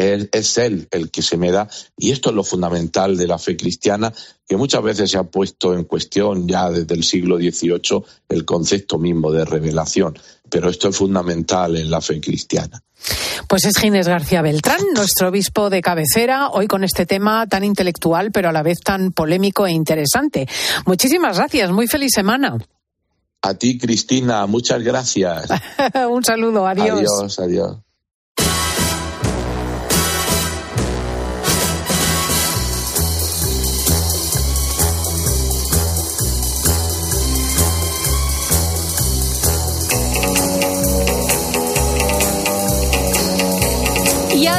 Es, 0.00 0.28
es, 0.32 0.58
Él 0.58 0.88
el 0.90 1.10
que 1.10 1.22
se 1.22 1.36
me 1.36 1.50
da. 1.50 1.68
Y 1.96 2.10
esto 2.10 2.30
es 2.30 2.36
lo 2.36 2.44
fundamental 2.44 3.16
de 3.16 3.26
la 3.26 3.38
fe 3.38 3.56
cristiana, 3.56 4.12
que 4.48 4.56
muchas 4.56 4.82
veces 4.82 5.10
se 5.10 5.18
ha 5.18 5.24
puesto 5.24 5.74
en 5.74 5.84
cuestión 5.84 6.48
ya 6.48 6.70
desde 6.70 6.94
el 6.94 7.04
siglo 7.04 7.36
XVIII 7.36 8.04
el 8.28 8.44
concepto 8.44 8.98
mismo 8.98 9.30
de 9.30 9.44
revelación. 9.44 10.18
Pero 10.48 10.68
esto 10.68 10.88
es 10.88 10.96
fundamental 10.96 11.76
en 11.76 11.90
la 11.90 12.00
fe 12.00 12.20
cristiana. 12.20 12.82
Pues 13.48 13.64
es 13.64 13.76
Ginés 13.78 14.06
García 14.06 14.42
Beltrán, 14.42 14.80
nuestro 14.94 15.28
obispo 15.28 15.70
de 15.70 15.80
cabecera, 15.80 16.50
hoy 16.50 16.66
con 16.66 16.84
este 16.84 17.06
tema 17.06 17.46
tan 17.46 17.64
intelectual, 17.64 18.30
pero 18.30 18.50
a 18.50 18.52
la 18.52 18.62
vez 18.62 18.78
tan 18.80 19.12
polémico 19.12 19.66
e 19.66 19.72
interesante. 19.72 20.46
Muchísimas 20.86 21.38
gracias, 21.38 21.70
muy 21.70 21.86
feliz 21.88 22.12
semana. 22.14 22.58
A 23.42 23.54
ti, 23.54 23.78
Cristina, 23.78 24.46
muchas 24.46 24.82
gracias. 24.82 25.48
Un 26.10 26.24
saludo, 26.24 26.66
adiós. 26.66 26.98
Adiós, 26.98 27.38
adiós. 27.38 27.76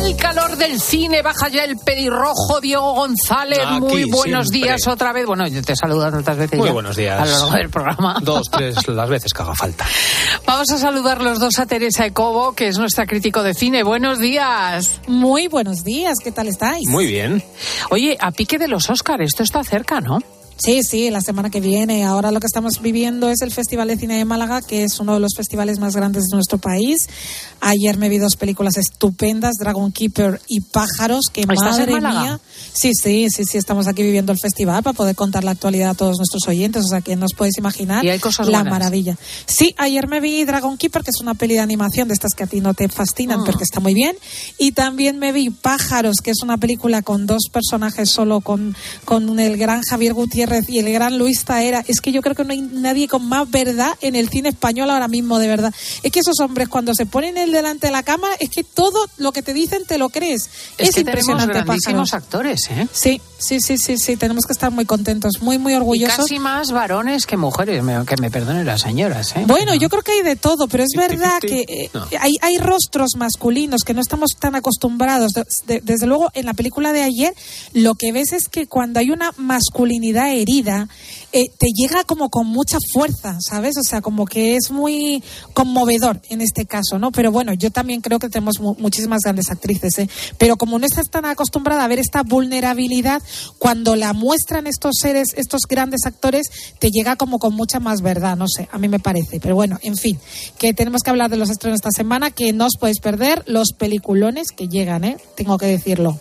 Al 0.04 0.16
calor 0.18 0.58
del 0.58 0.80
cine 0.80 1.22
baja 1.22 1.48
ya 1.50 1.64
el 1.64 1.78
pelirrojo 1.78 2.60
Diego 2.62 2.94
González. 2.94 3.60
Aquí 3.66 3.80
Muy 3.80 4.04
buenos 4.06 4.48
siempre. 4.48 4.70
días 4.70 4.88
otra 4.88 5.14
vez. 5.14 5.26
Bueno, 5.26 5.48
yo 5.48 5.62
te 5.62 5.76
saludo 5.76 6.10
tantas 6.10 6.38
veces 6.38 6.58
Muy 6.58 6.68
ya 6.68 6.74
buenos 6.74 6.96
días. 6.96 7.20
a 7.20 7.26
lo 7.26 7.32
largo 7.32 7.52
del 7.58 7.70
programa. 7.70 8.18
Dos, 8.22 8.48
tres, 8.52 8.88
las 8.88 9.10
veces 9.10 9.32
que 9.34 9.42
haga 9.42 9.54
falta. 9.56 9.86
Vamos 10.46 10.72
a 10.72 10.78
saludar 10.78 11.22
los 11.22 11.40
dos 11.40 11.60
a 11.60 11.66
Teresa 11.66 12.06
Ecobo, 12.06 12.54
que 12.54 12.68
es 12.68 12.78
nuestra 12.78 13.06
crítico 13.06 13.44
de 13.44 13.54
cine. 13.54 13.84
Buenos 13.84 14.20
días. 14.20 15.02
Muy 15.08 15.48
buenos 15.48 15.84
días, 15.84 16.18
¿qué 16.24 16.32
tal 16.32 16.48
estáis? 16.48 16.88
Muy 16.88 17.06
bien. 17.06 17.44
Oye, 17.92 18.18
a 18.20 18.32
pique 18.32 18.58
de 18.58 18.68
los 18.68 18.90
Oscars, 18.90 19.24
esto 19.26 19.44
está 19.44 19.64
cerca, 19.64 20.02
¿no? 20.02 20.20
Sí, 20.58 20.84
sí, 20.84 21.10
la 21.10 21.22
semana 21.22 21.50
que 21.50 21.60
viene. 21.60 22.04
Ahora 22.06 22.30
lo 22.32 22.40
que 22.40 22.46
estamos 22.46 22.82
viviendo 22.84 23.30
es 23.32 23.42
el 23.42 23.50
Festival 23.52 23.88
de 23.88 23.98
Cine 23.98 24.18
de 24.18 24.26
Málaga, 24.26 24.62
que 24.62 24.84
es 24.84 25.00
uno 25.00 25.16
de 25.16 25.20
los 25.20 25.32
festivales 25.36 25.80
más 25.80 25.96
grandes 25.96 26.26
de 26.26 26.36
nuestro 26.36 26.60
país. 26.60 27.08
Ayer 27.62 27.98
me 27.98 28.10
vi 28.10 28.20
dos 28.20 28.36
películas 28.36 28.78
estupendas, 28.78 29.56
Dragon 29.60 29.92
Keeper 29.92 30.40
y 30.48 30.62
Pájaros, 30.62 31.26
que 31.34 31.42
¿Estás 31.42 31.58
en 31.58 31.66
madre 31.66 31.92
Málaga? 32.02 32.22
mía. 32.22 32.40
Sí, 32.74 32.92
sí, 32.94 33.28
sí, 33.32 33.44
sí, 33.46 33.58
estamos 33.58 33.88
aquí 33.88 34.04
viviendo 34.04 34.32
el 34.32 34.38
festival 34.38 34.84
para 34.84 34.96
poder 34.96 35.16
contar 35.16 35.44
la 35.44 35.52
actualidad 35.52 35.90
a 35.90 35.94
todos 35.96 36.18
nuestros 36.18 36.48
oyentes, 36.48 36.86
o 36.86 36.88
sea 36.88 37.02
que 37.02 37.16
no 37.16 37.26
os 37.26 37.34
podéis 37.34 37.58
imaginar 37.58 38.06
Y 38.06 38.10
hay 38.10 38.20
cosas 38.20 38.48
la 38.48 38.60
buenas. 38.60 38.72
maravilla. 38.72 39.18
Sí, 39.48 39.74
ayer 39.80 40.08
me 40.08 40.20
vi 40.20 40.44
Dragon 40.46 40.78
Keeper, 40.78 41.02
que 41.04 41.10
es 41.10 41.22
una 41.22 41.34
peli 41.34 41.56
de 41.56 41.62
animación 41.62 42.08
de 42.08 42.14
estas 42.14 42.34
que 42.36 42.44
a 42.44 42.48
ti 42.48 42.62
no 42.62 42.76
te 42.76 42.88
fascinan, 42.88 43.40
Ah. 43.40 43.44
pero 43.48 43.58
que 43.58 43.64
está 43.64 43.80
muy 43.80 43.96
bien. 43.96 44.16
Y 44.60 44.74
también 44.74 45.18
me 45.18 45.32
vi 45.32 45.50
Pájaros, 45.50 46.18
que 46.24 46.30
es 46.30 46.44
una 46.44 46.58
película 46.58 47.02
con 47.02 47.26
dos 47.26 47.46
personajes 47.52 48.12
solo, 48.12 48.42
con, 48.42 48.76
con 49.06 49.40
el 49.40 49.58
gran 49.58 49.82
Javier 49.82 50.14
Gutiérrez 50.14 50.51
y 50.68 50.80
el 50.80 50.92
gran 50.92 51.18
Luis 51.18 51.44
Taera. 51.46 51.84
Es 51.88 52.02
que 52.02 52.12
yo 52.12 52.22
creo 52.22 52.36
que 52.36 52.44
no 52.44 52.52
hay 52.54 52.62
nadie 52.62 53.08
con 53.08 53.26
más 53.28 53.50
verdad 53.50 53.94
en 54.02 54.16
el 54.16 54.30
cine 54.30 54.50
español 54.50 54.90
ahora 54.90 55.08
mismo, 55.08 55.40
de 55.40 55.48
verdad. 55.48 55.74
Es 56.04 56.12
que 56.12 56.20
esos 56.20 56.40
hombres 56.40 56.68
cuando 56.70 56.94
se 56.96 57.06
ponen 57.06 57.38
el 57.38 57.52
delante 57.52 57.88
de 57.88 57.92
la 57.94 58.04
cámara, 58.04 58.36
es 58.40 58.50
que 58.50 58.64
todo 58.64 59.06
lo 59.18 59.32
que 59.32 59.42
te 59.42 59.54
dicen 59.54 59.84
te 59.88 59.98
lo 59.98 60.10
crees. 60.10 60.50
Es, 60.78 60.90
Es, 60.90 60.96
que 60.96 61.04
tenemos 61.04 61.28
impresionante, 61.30 61.54
grandísimos 61.64 62.10
Pájaros. 62.12 62.14
actores, 62.14 62.70
¿eh? 62.72 62.88
Sí, 62.92 63.22
sí, 63.38 63.60
sí, 63.60 63.78
sí, 63.78 63.98
sí, 63.98 64.18
tenemos 64.18 64.46
que 64.46 64.54
estar 64.54 64.72
muy 64.72 64.86
contentos, 64.86 65.42
muy, 65.42 65.58
muy 65.58 65.74
Y 65.74 65.76
orgullosos. 65.78 66.18
casi 66.18 66.40
más 66.40 66.72
varones 66.72 67.26
que 67.26 67.38
mujeres, 67.38 67.84
me- 67.84 68.06
que 68.06 68.16
me 68.18 68.30
perdonen 68.32 68.66
las 68.66 68.82
señoras, 68.82 69.36
¿eh? 69.36 69.44
Bueno, 69.48 69.74
yo 69.76 69.90
creo 69.90 70.02
que 70.04 70.12
hay 70.14 70.22
de 70.24 70.36
todo, 70.36 70.68
pero 70.68 70.84
es 70.84 70.92
verdad 70.96 71.40
que 71.40 71.66
eh, 71.68 71.90
No. 71.94 72.06
hay, 72.20 72.34
hay 72.42 72.58
rostros 72.58 73.12
masculinos 73.18 73.82
que 73.86 73.94
no 73.94 74.02
estamos 74.02 74.32
tan 74.40 74.56
acostumbrados. 74.56 75.34
De- 75.34 75.46
de- 75.68 75.82
desde 75.82 76.06
luego, 76.08 76.30
en 76.34 76.46
la 76.46 76.54
película 76.54 76.92
de 76.94 77.04
ayer, 77.04 77.34
lo 77.74 77.96
que 77.96 78.12
ves 78.12 78.32
es 78.34 78.48
que 78.50 78.68
cuando 78.68 79.00
hay 79.00 79.10
una 79.12 79.32
masculinidad 79.38 80.31
herida, 80.34 80.88
eh, 81.34 81.46
te 81.58 81.68
llega 81.74 82.04
como 82.04 82.30
con 82.30 82.48
mucha 82.48 82.78
fuerza, 82.94 83.38
¿sabes? 83.40 83.78
O 83.78 83.84
sea, 83.84 84.02
como 84.02 84.26
que 84.26 84.56
es 84.56 84.70
muy 84.72 85.24
conmovedor 85.54 86.22
en 86.30 86.42
este 86.42 86.66
caso, 86.66 87.00
¿no? 87.00 87.12
Pero 87.12 87.32
bueno, 87.32 87.54
yo 87.54 87.72
también 87.72 88.02
creo 88.02 88.20
que 88.20 88.30
tenemos 88.30 88.60
mu- 88.60 88.76
muchísimas 88.80 89.20
grandes 89.24 89.50
actrices, 89.50 89.98
¿eh? 90.00 90.10
Pero 90.38 90.58
como 90.58 90.78
no 90.80 90.86
estás 90.86 91.10
tan 91.10 91.26
acostumbrada 91.26 91.86
a 91.86 91.88
ver 91.88 92.00
esta 92.00 92.24
vulnerabilidad, 92.24 93.22
cuando 93.60 93.96
la 93.96 94.14
muestran 94.14 94.68
estos 94.68 94.96
seres, 95.00 95.30
estos 95.36 95.62
grandes 95.70 96.06
actores, 96.06 96.48
te 96.80 96.90
llega 96.92 97.16
como 97.16 97.40
con 97.40 97.54
mucha 97.56 97.80
más 97.80 98.02
verdad, 98.02 98.36
no 98.36 98.46
sé, 98.48 98.68
a 98.72 98.78
mí 98.78 98.88
me 98.90 99.00
parece. 99.00 99.40
Pero 99.40 99.56
bueno, 99.56 99.78
en 99.84 99.96
fin, 99.96 100.20
que 100.58 100.74
tenemos 100.74 101.02
que 101.02 101.10
hablar 101.12 101.30
de 101.30 101.38
los 101.38 101.50
estrenos 101.50 101.78
esta 101.78 101.92
semana, 101.92 102.32
que 102.32 102.52
no 102.54 102.66
os 102.66 102.76
podéis 102.80 103.00
perder 103.00 103.44
los 103.48 103.70
peliculones 103.78 104.48
que 104.56 104.68
llegan, 104.68 105.04
¿eh? 105.04 105.18
Tengo 105.36 105.58
que 105.58 105.68
decirlo. 105.68 106.20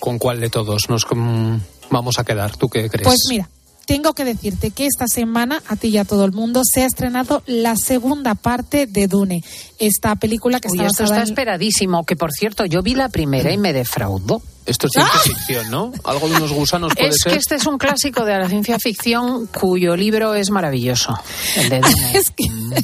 ¿Con 0.00 0.18
cuál 0.18 0.40
de 0.40 0.50
todos 0.50 0.82
nos 0.88 1.06
mm, 1.10 1.56
vamos 1.90 2.18
a 2.18 2.24
quedar? 2.24 2.56
¿Tú 2.56 2.68
qué 2.68 2.88
crees? 2.88 3.04
Pues 3.06 3.20
mira, 3.28 3.48
tengo 3.86 4.14
que 4.14 4.24
decirte 4.24 4.70
que 4.72 4.86
esta 4.86 5.06
semana, 5.06 5.62
a 5.68 5.76
ti 5.76 5.88
y 5.88 5.98
a 5.98 6.04
todo 6.04 6.24
el 6.24 6.32
mundo, 6.32 6.62
se 6.64 6.82
ha 6.82 6.86
estrenado 6.86 7.42
la 7.46 7.76
segunda 7.76 8.34
parte 8.34 8.86
de 8.86 9.06
Dune. 9.06 9.44
Esta 9.78 10.16
película 10.16 10.58
que 10.60 10.68
Uy, 10.68 10.78
está 10.78 10.86
esto 10.88 11.04
está 11.04 11.16
en- 11.18 11.22
esperadísimo, 11.22 12.04
que 12.04 12.16
por 12.16 12.32
cierto, 12.32 12.64
yo 12.66 12.82
vi 12.82 12.94
la 12.94 13.08
primera 13.08 13.52
y 13.52 13.58
me 13.58 13.72
defraudó. 13.72 14.42
Esto 14.66 14.88
es 14.88 14.94
ciencia 14.94 15.20
ficción, 15.20 15.70
¿no? 15.70 15.92
Algo 16.02 16.28
de 16.28 16.34
unos 16.38 16.52
gusanos 16.52 16.92
puede 16.96 17.10
Es 17.10 17.18
ser. 17.22 17.32
que 17.34 17.38
este 17.38 17.54
es 17.54 17.66
un 17.66 17.78
clásico 17.78 18.24
de 18.24 18.36
la 18.36 18.48
ciencia 18.48 18.78
ficción 18.80 19.46
cuyo 19.46 19.94
libro 19.96 20.34
es 20.34 20.50
maravilloso, 20.50 21.16
el 21.54 21.68
de 21.68 21.80
Dune. 22.36 22.82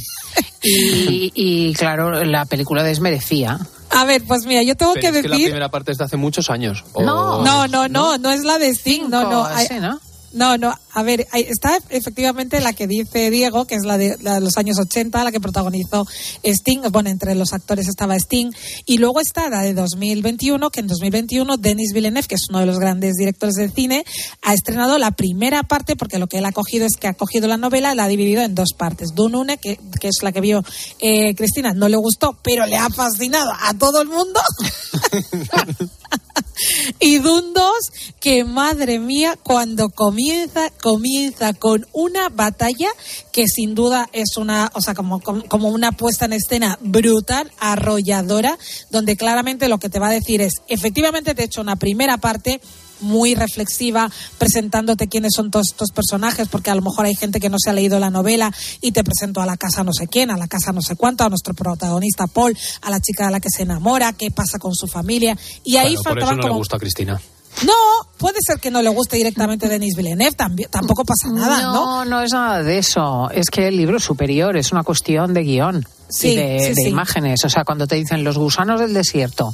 y, 0.63 1.33
y, 1.35 1.75
claro, 1.75 2.25
la 2.25 2.45
película 2.45 2.83
desmerecía. 2.85 3.59
A 3.95 4.05
ver, 4.05 4.23
pues 4.27 4.47
mira, 4.47 4.63
yo 4.63 4.75
tengo 4.77 4.95
Pero 4.95 5.01
que 5.13 5.19
es 5.19 5.23
que 5.23 5.29
la 5.29 5.35
decir... 5.37 5.47
primera 5.49 5.71
parte 5.71 5.93
es 5.93 5.99
de 5.99 6.05
hace 6.05 6.17
muchos 6.17 6.49
años. 6.51 6.85
O- 6.95 7.03
No, 7.03 7.43
no, 7.45 7.69
no, 7.69 7.89
no, 7.89 8.17
no 8.19 8.31
es 8.31 8.43
la 8.45 8.59
de 8.59 8.69
Sting, 8.75 9.09
no, 9.11 9.29
no. 9.31 9.45
así, 9.45 9.75
¿no? 9.81 10.01
No, 10.33 10.57
no, 10.57 10.75
a 10.95 11.03
ver, 11.03 11.27
está 11.33 11.79
efectivamente 11.91 12.61
la 12.61 12.73
que 12.73 12.87
dice 12.87 13.31
Diego, 13.31 13.67
que 13.67 13.75
es 13.75 13.85
la 13.85 13.99
de, 13.99 14.17
la 14.23 14.35
de 14.35 14.41
los 14.41 14.57
años 14.57 14.79
80, 14.79 15.25
la 15.25 15.33
que 15.33 15.41
protagonizó 15.41 16.07
Sting, 16.43 16.81
bueno, 16.91 17.11
entre 17.11 17.35
los 17.35 17.53
actores 17.53 17.89
estaba 17.89 18.17
Sting, 18.17 18.51
y 18.87 18.99
luego 18.99 19.21
está 19.21 19.49
la 19.51 19.63
de 19.63 19.75
2021, 19.75 20.71
que 20.71 20.81
en 20.81 20.87
2021 20.87 21.57
Denis 21.59 21.93
Villeneuve, 21.93 22.27
que 22.29 22.35
es 22.37 22.47
uno 22.49 22.61
de 22.61 22.67
los 22.67 22.79
grandes 22.79 23.15
directores 23.15 23.55
de 23.55 23.71
cine, 23.71 24.05
ha 24.43 24.55
estrenado 24.55 24.99
la 24.99 25.11
primera 25.11 25.63
parte, 25.65 25.97
porque 25.97 26.19
lo 26.19 26.27
que 26.27 26.39
él 26.39 26.47
ha 26.47 26.53
cogido 26.53 26.87
es 26.87 26.97
que 26.99 27.09
ha 27.09 27.15
cogido 27.15 27.49
la 27.49 27.57
novela 27.57 27.93
y 27.93 27.97
la 27.97 28.05
ha 28.05 28.09
dividido 28.09 28.43
en 28.43 28.55
dos 28.55 28.73
partes. 28.77 29.11
Dune 29.15 29.37
Une, 29.37 29.59
que, 29.59 29.79
que 30.01 30.09
es 30.09 30.23
la 30.23 30.33
que 30.33 30.41
vio 30.41 30.65
eh, 31.01 31.35
Cristina, 31.35 31.75
no 31.75 31.89
le 31.89 31.97
gustó, 31.97 32.39
pero 32.43 32.67
le 32.67 32.77
ha 32.77 32.89
fascinado 32.89 33.53
a 33.61 33.75
todo 33.75 34.01
el 34.01 34.09
mundo. 34.09 34.41
y 37.01 37.19
Dune 37.19 37.53
2, 37.55 37.73
que 38.21 38.45
madre 38.45 38.99
mía, 38.99 39.39
cuando 39.43 39.91
comienza, 40.23 40.71
comienza 40.81 41.53
con 41.53 41.87
una 41.93 42.29
batalla 42.29 42.89
que 43.33 43.49
sin 43.49 43.75
duda 43.75 44.09
es 44.13 44.37
una, 44.37 44.71
o 44.75 44.81
sea, 44.81 44.95
como, 44.95 45.21
como 45.21 45.43
como 45.49 45.69
una 45.69 45.93
puesta 45.93 46.27
en 46.27 46.33
escena 46.33 46.79
brutal, 46.81 47.51
arrolladora, 47.59 48.57
donde 48.91 49.17
claramente 49.17 49.69
lo 49.69 49.79
que 49.79 49.89
te 49.89 49.99
va 49.99 50.09
a 50.09 50.13
decir 50.13 50.41
es, 50.41 50.55
efectivamente 50.69 51.35
te 51.35 51.43
he 51.43 51.47
hecho 51.47 51.61
una 51.61 51.77
primera 51.77 52.19
parte 52.19 52.61
muy 53.01 53.35
reflexiva, 53.35 54.09
presentándote 54.39 55.09
quiénes 55.09 55.33
son 55.35 55.51
todos 55.51 55.71
estos 55.73 55.91
personajes, 55.91 56.47
porque 56.49 56.71
a 56.71 56.77
lo 56.77 56.83
mejor 56.83 57.07
hay 57.07 57.17
gente 57.17 57.41
que 57.41 57.49
no 57.49 57.57
se 57.59 57.71
ha 57.71 57.73
leído 57.73 57.99
la 57.99 58.11
novela 58.11 58.53
y 58.81 58.93
te 58.93 59.03
presento 59.03 59.41
a 59.41 59.47
la 59.47 59.57
casa 59.57 59.83
no 59.83 59.93
sé 59.93 60.07
quién, 60.07 60.31
a 60.31 60.37
la 60.37 60.47
casa 60.47 60.73
no 60.73 60.83
sé 60.83 60.95
cuánto, 60.95 61.25
a 61.25 61.29
nuestro 61.29 61.53
protagonista 61.53 62.29
Paul, 62.29 62.57
a 62.81 62.91
la 62.91 63.01
chica 63.01 63.27
de 63.27 63.33
la 63.33 63.41
que 63.41 63.51
se 63.51 63.65
enamora, 63.65 64.13
qué 64.13 64.31
pasa 64.31 64.61
con 64.61 64.73
su 64.73 64.87
familia. 64.87 65.37
Y 65.65 65.79
ahí 65.79 65.97
Bueno, 65.97 66.03
por 66.03 66.19
eso 66.19 66.27
faltaban 66.27 66.37
no 66.37 66.49
le 66.49 66.55
gusta 66.55 66.77
a 66.77 66.79
Cristina. 66.79 67.21
No, 67.65 67.75
puede 68.19 68.39
ser 68.45 68.59
que 68.59 68.71
no 68.71 68.83
le 68.83 68.89
guste 68.89 69.17
directamente 69.17 69.69
Denis 69.69 69.95
Villeneuve, 69.97 70.33
también, 70.33 70.69
tampoco 70.71 71.05
pasa 71.05 71.29
nada, 71.33 71.63
¿no? 71.63 71.73
No, 71.73 72.05
no 72.05 72.23
es 72.23 72.33
nada 72.33 72.63
de 72.63 72.79
eso. 72.79 73.31
Es 73.31 73.51
que 73.51 73.69
el 73.69 73.77
libro 73.77 73.99
es 73.99 74.03
superior, 74.05 74.57
es 74.57 74.73
una 74.73 74.83
cuestión 74.83 75.33
de 75.33 75.43
guion. 75.43 75.87
Sí, 76.09 76.33
y 76.33 76.37
de, 76.37 76.59
sí, 76.61 76.69
de 76.69 76.75
sí. 76.75 76.89
imágenes. 76.89 77.45
O 77.45 77.49
sea, 77.49 77.65
cuando 77.65 77.87
te 77.87 77.97
dicen 77.97 78.23
los 78.23 78.37
gusanos 78.37 78.81
del 78.81 78.93
desierto, 78.93 79.51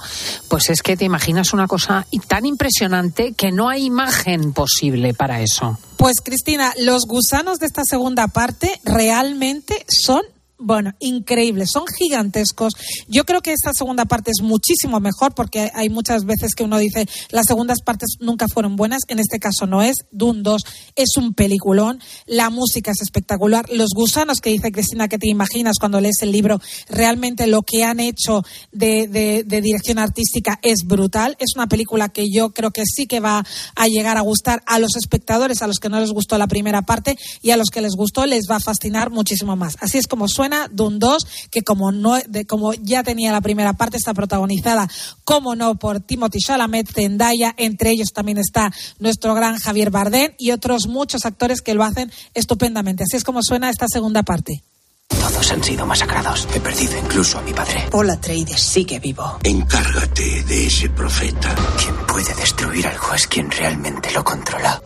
pues 0.49 0.71
es 0.71 0.83
que 0.83 0.97
te 0.97 1.05
imaginas 1.05 1.53
una 1.53 1.69
cosa 1.69 2.07
tan 2.27 2.47
impresionante 2.47 3.33
que 3.35 3.53
no 3.53 3.69
hay 3.69 3.85
imagen 3.85 4.53
posible 4.53 5.15
para 5.15 5.41
eso. 5.41 5.79
Pues 5.97 6.17
Cristina, 6.25 6.73
los 6.79 7.07
gusanos 7.07 7.59
de 7.59 7.67
esta 7.67 7.83
segunda 7.85 8.29
parte 8.29 8.81
realmente 8.85 9.85
son 9.89 10.23
bueno, 10.59 10.93
increíbles, 10.99 11.71
son 11.73 11.85
gigantescos. 11.87 12.75
Yo 13.07 13.25
creo 13.25 13.41
que 13.43 13.53
esta 13.53 13.73
segunda 13.75 14.05
parte 14.07 14.31
es 14.31 14.43
muchísimo 14.43 14.99
mejor 15.01 15.35
porque 15.35 15.71
hay 15.75 15.89
muchas 15.89 16.25
veces 16.25 16.55
que 16.55 16.65
uno 16.65 16.79
dice 16.79 17.07
las 17.31 17.47
segundas 17.47 17.79
partes 17.85 18.17
nunca 18.21 18.47
fueron 18.49 18.77
buenas, 18.77 19.01
en 19.09 19.19
este 19.21 19.39
caso 19.39 19.67
no 19.67 19.83
es. 19.83 19.97
Dune 20.11 20.41
2 20.43 20.63
es 20.97 21.17
un 21.17 21.35
peliculón, 21.35 22.01
la 22.27 22.51
música 22.51 22.91
es 22.91 23.01
espectacular, 23.03 23.67
los 23.71 23.91
gusanos 23.95 24.41
que 24.41 24.51
dice 24.51 24.73
Cristina 24.73 25.09
que 25.09 25.19
te 25.19 25.29
imaginas 25.29 25.77
cuando 25.79 26.01
lees 26.01 26.17
el 26.23 26.33
libro, 26.33 26.61
realmente 26.89 27.47
lo 27.47 27.63
que 27.63 27.85
han 27.85 28.01
hecho 28.01 28.43
de, 28.73 29.07
de- 29.09 29.45
de 29.47 29.61
dirección 29.61 29.99
artística 29.99 30.59
es 30.63 30.85
brutal. 30.85 31.37
Es 31.39 31.51
una 31.55 31.69
película 31.69 32.09
que 32.09 32.25
yo 32.33 32.51
creo 32.51 32.71
que 32.71 32.83
sí 32.85 33.07
que 33.07 33.21
va 33.21 33.45
a 33.77 33.87
llegar 33.89 34.17
a 34.17 34.23
gustar 34.23 34.63
a 34.67 34.79
los 34.79 34.97
espectadores, 34.97 35.63
a 35.63 35.67
los 35.67 35.79
que 35.79 35.89
no 35.89 36.01
les 36.01 36.11
gustó 36.11 36.37
la 36.39 36.47
primera 36.49 36.83
parte 36.83 37.17
y 37.43 37.51
a 37.51 37.57
los 37.57 37.69
que 37.71 37.81
les 37.81 37.93
gustó 37.95 38.27
les 38.27 38.45
va 38.51 38.57
a 38.57 38.61
fascinar 38.61 39.11
muchísimo 39.11 39.55
más. 39.57 39.77
Así 39.81 39.99
es 39.99 40.07
como 40.07 40.27
suena 40.29 40.48
suena, 40.49 40.69
Dune 40.71 40.99
2, 40.99 41.27
que 41.51 41.63
como 41.63 41.93
no, 41.93 42.17
de, 42.27 42.47
como 42.47 42.73
ya 42.75 43.03
tenía 43.03 43.33
la 43.33 43.41
primera 43.41 43.75
parte, 43.75 43.97
está 43.97 44.15
protagonizada, 44.15 44.89
como 45.25 45.55
no, 45.55 45.75
por 45.77 46.01
Timothy 46.01 46.39
Chalamet, 46.39 46.89
Zendaya, 46.93 47.55
entre 47.59 47.91
ellos 47.91 48.13
también 48.13 48.39
está 48.39 48.73
nuestro 48.99 49.35
gran 49.35 49.59
Javier 49.59 49.91
Bardem 49.91 50.33
y 50.39 50.53
otros 50.53 50.87
muchos 50.87 51.27
actores 51.27 51.61
que 51.61 51.75
lo 51.75 51.85
hacen 51.85 52.11
estupendamente. 52.35 53.05
Así 53.05 53.17
es 53.17 53.25
como 53.25 53.43
suena 53.43 53.71
esta 53.71 53.87
segunda 53.89 54.23
parte. 54.23 54.63
Todos 55.09 55.53
han 55.53 55.65
sido 55.65 55.87
masacrados. 55.87 56.47
He 56.55 56.61
perdido 56.61 56.99
incluso 56.99 57.39
a 57.39 57.43
mi 57.43 57.53
padre. 57.53 57.89
Paul 57.91 58.11
Atreides 58.11 58.61
sigue 58.61 58.99
vivo. 58.99 59.39
Encárgate 59.43 60.43
de 60.45 60.67
ese 60.67 60.91
profeta. 60.91 61.55
Quien 61.79 61.97
puede 62.07 62.35
destruir 62.35 62.87
algo 62.87 63.15
es 63.15 63.27
quien 63.27 63.51
realmente 63.51 64.11
lo 64.13 64.23
controla. 64.23 64.83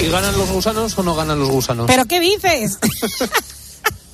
¿Y 0.00 0.08
ganan 0.08 0.36
los 0.36 0.50
gusanos 0.50 0.96
o 0.98 1.02
no 1.02 1.14
ganan 1.14 1.38
los 1.38 1.50
gusanos? 1.50 1.86
¿Pero 1.86 2.04
qué 2.04 2.20
dices? 2.20 2.78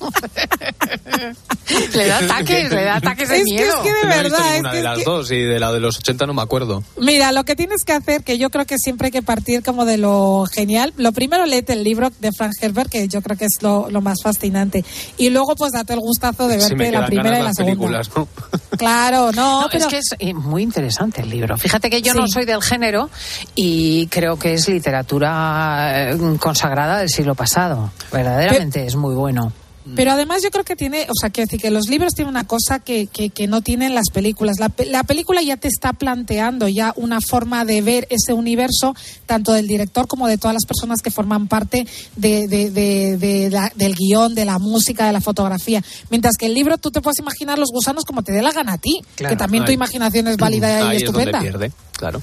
le 1.93 2.07
da 2.07 2.17
ataques, 2.19 2.71
le 2.71 2.83
da 2.83 2.95
ataques 2.97 3.29
de 3.29 3.37
es 3.37 3.43
miedo. 3.43 3.81
Que, 3.83 3.89
es 3.89 3.95
que 3.95 3.99
de 4.01 4.05
no 4.07 4.13
he 4.13 4.23
visto 4.23 4.37
verdad. 4.37 4.51
ninguna 4.53 4.69
es 4.69 4.73
de 4.75 4.79
que- 4.79 4.83
las 4.83 4.97
es 4.99 5.03
que- 5.05 5.09
dos 5.09 5.31
y 5.31 5.41
de 5.41 5.59
la 5.59 5.71
de 5.71 5.79
los 5.79 5.97
80 5.97 6.25
no 6.25 6.33
me 6.33 6.41
acuerdo. 6.41 6.83
Mira, 6.97 7.31
lo 7.31 7.43
que 7.43 7.55
tienes 7.55 7.83
que 7.83 7.93
hacer, 7.93 8.23
que 8.23 8.37
yo 8.37 8.49
creo 8.49 8.65
que 8.65 8.77
siempre 8.77 9.07
hay 9.07 9.11
que 9.11 9.21
partir 9.21 9.63
como 9.63 9.85
de 9.85 9.97
lo 9.97 10.45
genial. 10.51 10.93
Lo 10.97 11.11
primero, 11.11 11.45
léete 11.45 11.73
el 11.73 11.83
libro 11.83 12.11
de 12.19 12.31
Frank 12.31 12.53
Herbert, 12.61 12.89
que 12.89 13.07
yo 13.07 13.21
creo 13.21 13.37
que 13.37 13.45
es 13.45 13.57
lo, 13.61 13.89
lo 13.89 14.01
más 14.01 14.17
fascinante. 14.23 14.83
Y 15.17 15.29
luego, 15.29 15.55
pues 15.55 15.71
date 15.73 15.93
el 15.93 15.99
gustazo 15.99 16.47
de 16.47 16.57
verte 16.57 16.91
la 16.91 17.05
primera 17.05 17.37
y 17.37 17.39
la 17.39 17.43
las 17.45 17.55
segunda. 17.55 17.75
películas, 17.75 18.09
¿no? 18.15 18.27
Claro, 18.77 19.31
no, 19.31 19.61
No, 19.61 19.67
pero 19.71 19.85
es 19.85 19.89
que 19.89 19.97
es 19.99 20.15
eh, 20.19 20.33
muy 20.33 20.63
interesante 20.63 21.21
el 21.21 21.29
libro. 21.29 21.57
Fíjate 21.57 21.89
que 21.89 22.01
yo 22.01 22.13
Sí. 22.13 22.19
no 22.19 22.27
soy 22.27 22.45
del 22.45 22.61
género 22.61 23.09
y 23.55 24.07
creo 24.07 24.37
que 24.37 24.55
es 24.55 24.67
literatura 24.67 26.11
eh, 26.11 26.17
consagrada 26.39 26.97
del 26.97 27.09
siglo 27.09 27.35
pasado. 27.35 27.91
Verdaderamente 28.11 28.85
es 28.85 28.95
muy 28.95 29.13
bueno. 29.15 29.53
Pero 29.95 30.11
además 30.13 30.41
yo 30.41 30.49
creo 30.49 30.63
que 30.63 30.75
tiene, 30.75 31.07
o 31.09 31.13
sea, 31.19 31.29
quiero 31.29 31.47
decir 31.47 31.59
que 31.59 31.69
los 31.69 31.89
libros 31.89 32.13
tienen 32.13 32.29
una 32.29 32.45
cosa 32.47 32.79
que, 32.79 33.07
que, 33.07 33.29
que 33.31 33.47
no 33.47 33.61
tienen 33.61 33.93
las 33.95 34.09
películas. 34.13 34.57
La, 34.59 34.71
la 34.89 35.03
película 35.03 35.41
ya 35.41 35.57
te 35.57 35.67
está 35.67 35.91
planteando 35.93 36.67
ya 36.69 36.93
una 36.95 37.19
forma 37.19 37.65
de 37.65 37.81
ver 37.81 38.07
ese 38.09 38.31
universo, 38.33 38.95
tanto 39.25 39.51
del 39.51 39.67
director 39.67 40.07
como 40.07 40.27
de 40.27 40.37
todas 40.37 40.53
las 40.53 40.65
personas 40.65 41.01
que 41.01 41.11
forman 41.11 41.47
parte 41.47 41.85
de, 42.15 42.47
de- 42.47 42.69
de- 42.71 43.17
de 43.17 43.49
la- 43.49 43.71
del 43.75 43.95
guion, 43.95 44.35
de 44.35 44.45
la 44.45 44.57
música, 44.59 45.05
de 45.07 45.13
la 45.13 45.21
fotografía. 45.21 45.83
Mientras 46.09 46.35
que 46.37 46.45
el 46.45 46.53
libro 46.53 46.77
tú 46.77 46.89
te 46.91 47.01
puedes 47.01 47.19
imaginar 47.19 47.59
los 47.59 47.69
gusanos 47.71 48.05
como 48.05 48.23
te 48.23 48.31
dé 48.31 48.41
la 48.41 48.51
gana 48.51 48.73
a 48.73 48.77
ti, 48.77 49.01
Claro, 49.15 49.35
que 49.35 49.37
también 49.37 49.65
tu 49.65 49.71
imaginación 49.71 50.27
es 50.27 50.37
válida 50.37 50.79
y 50.79 50.87
Ahí 50.91 50.95
es 50.97 51.03
estupenda. 51.03 51.39
donde 51.39 51.49
pierde, 51.51 51.71
claro. 51.91 52.21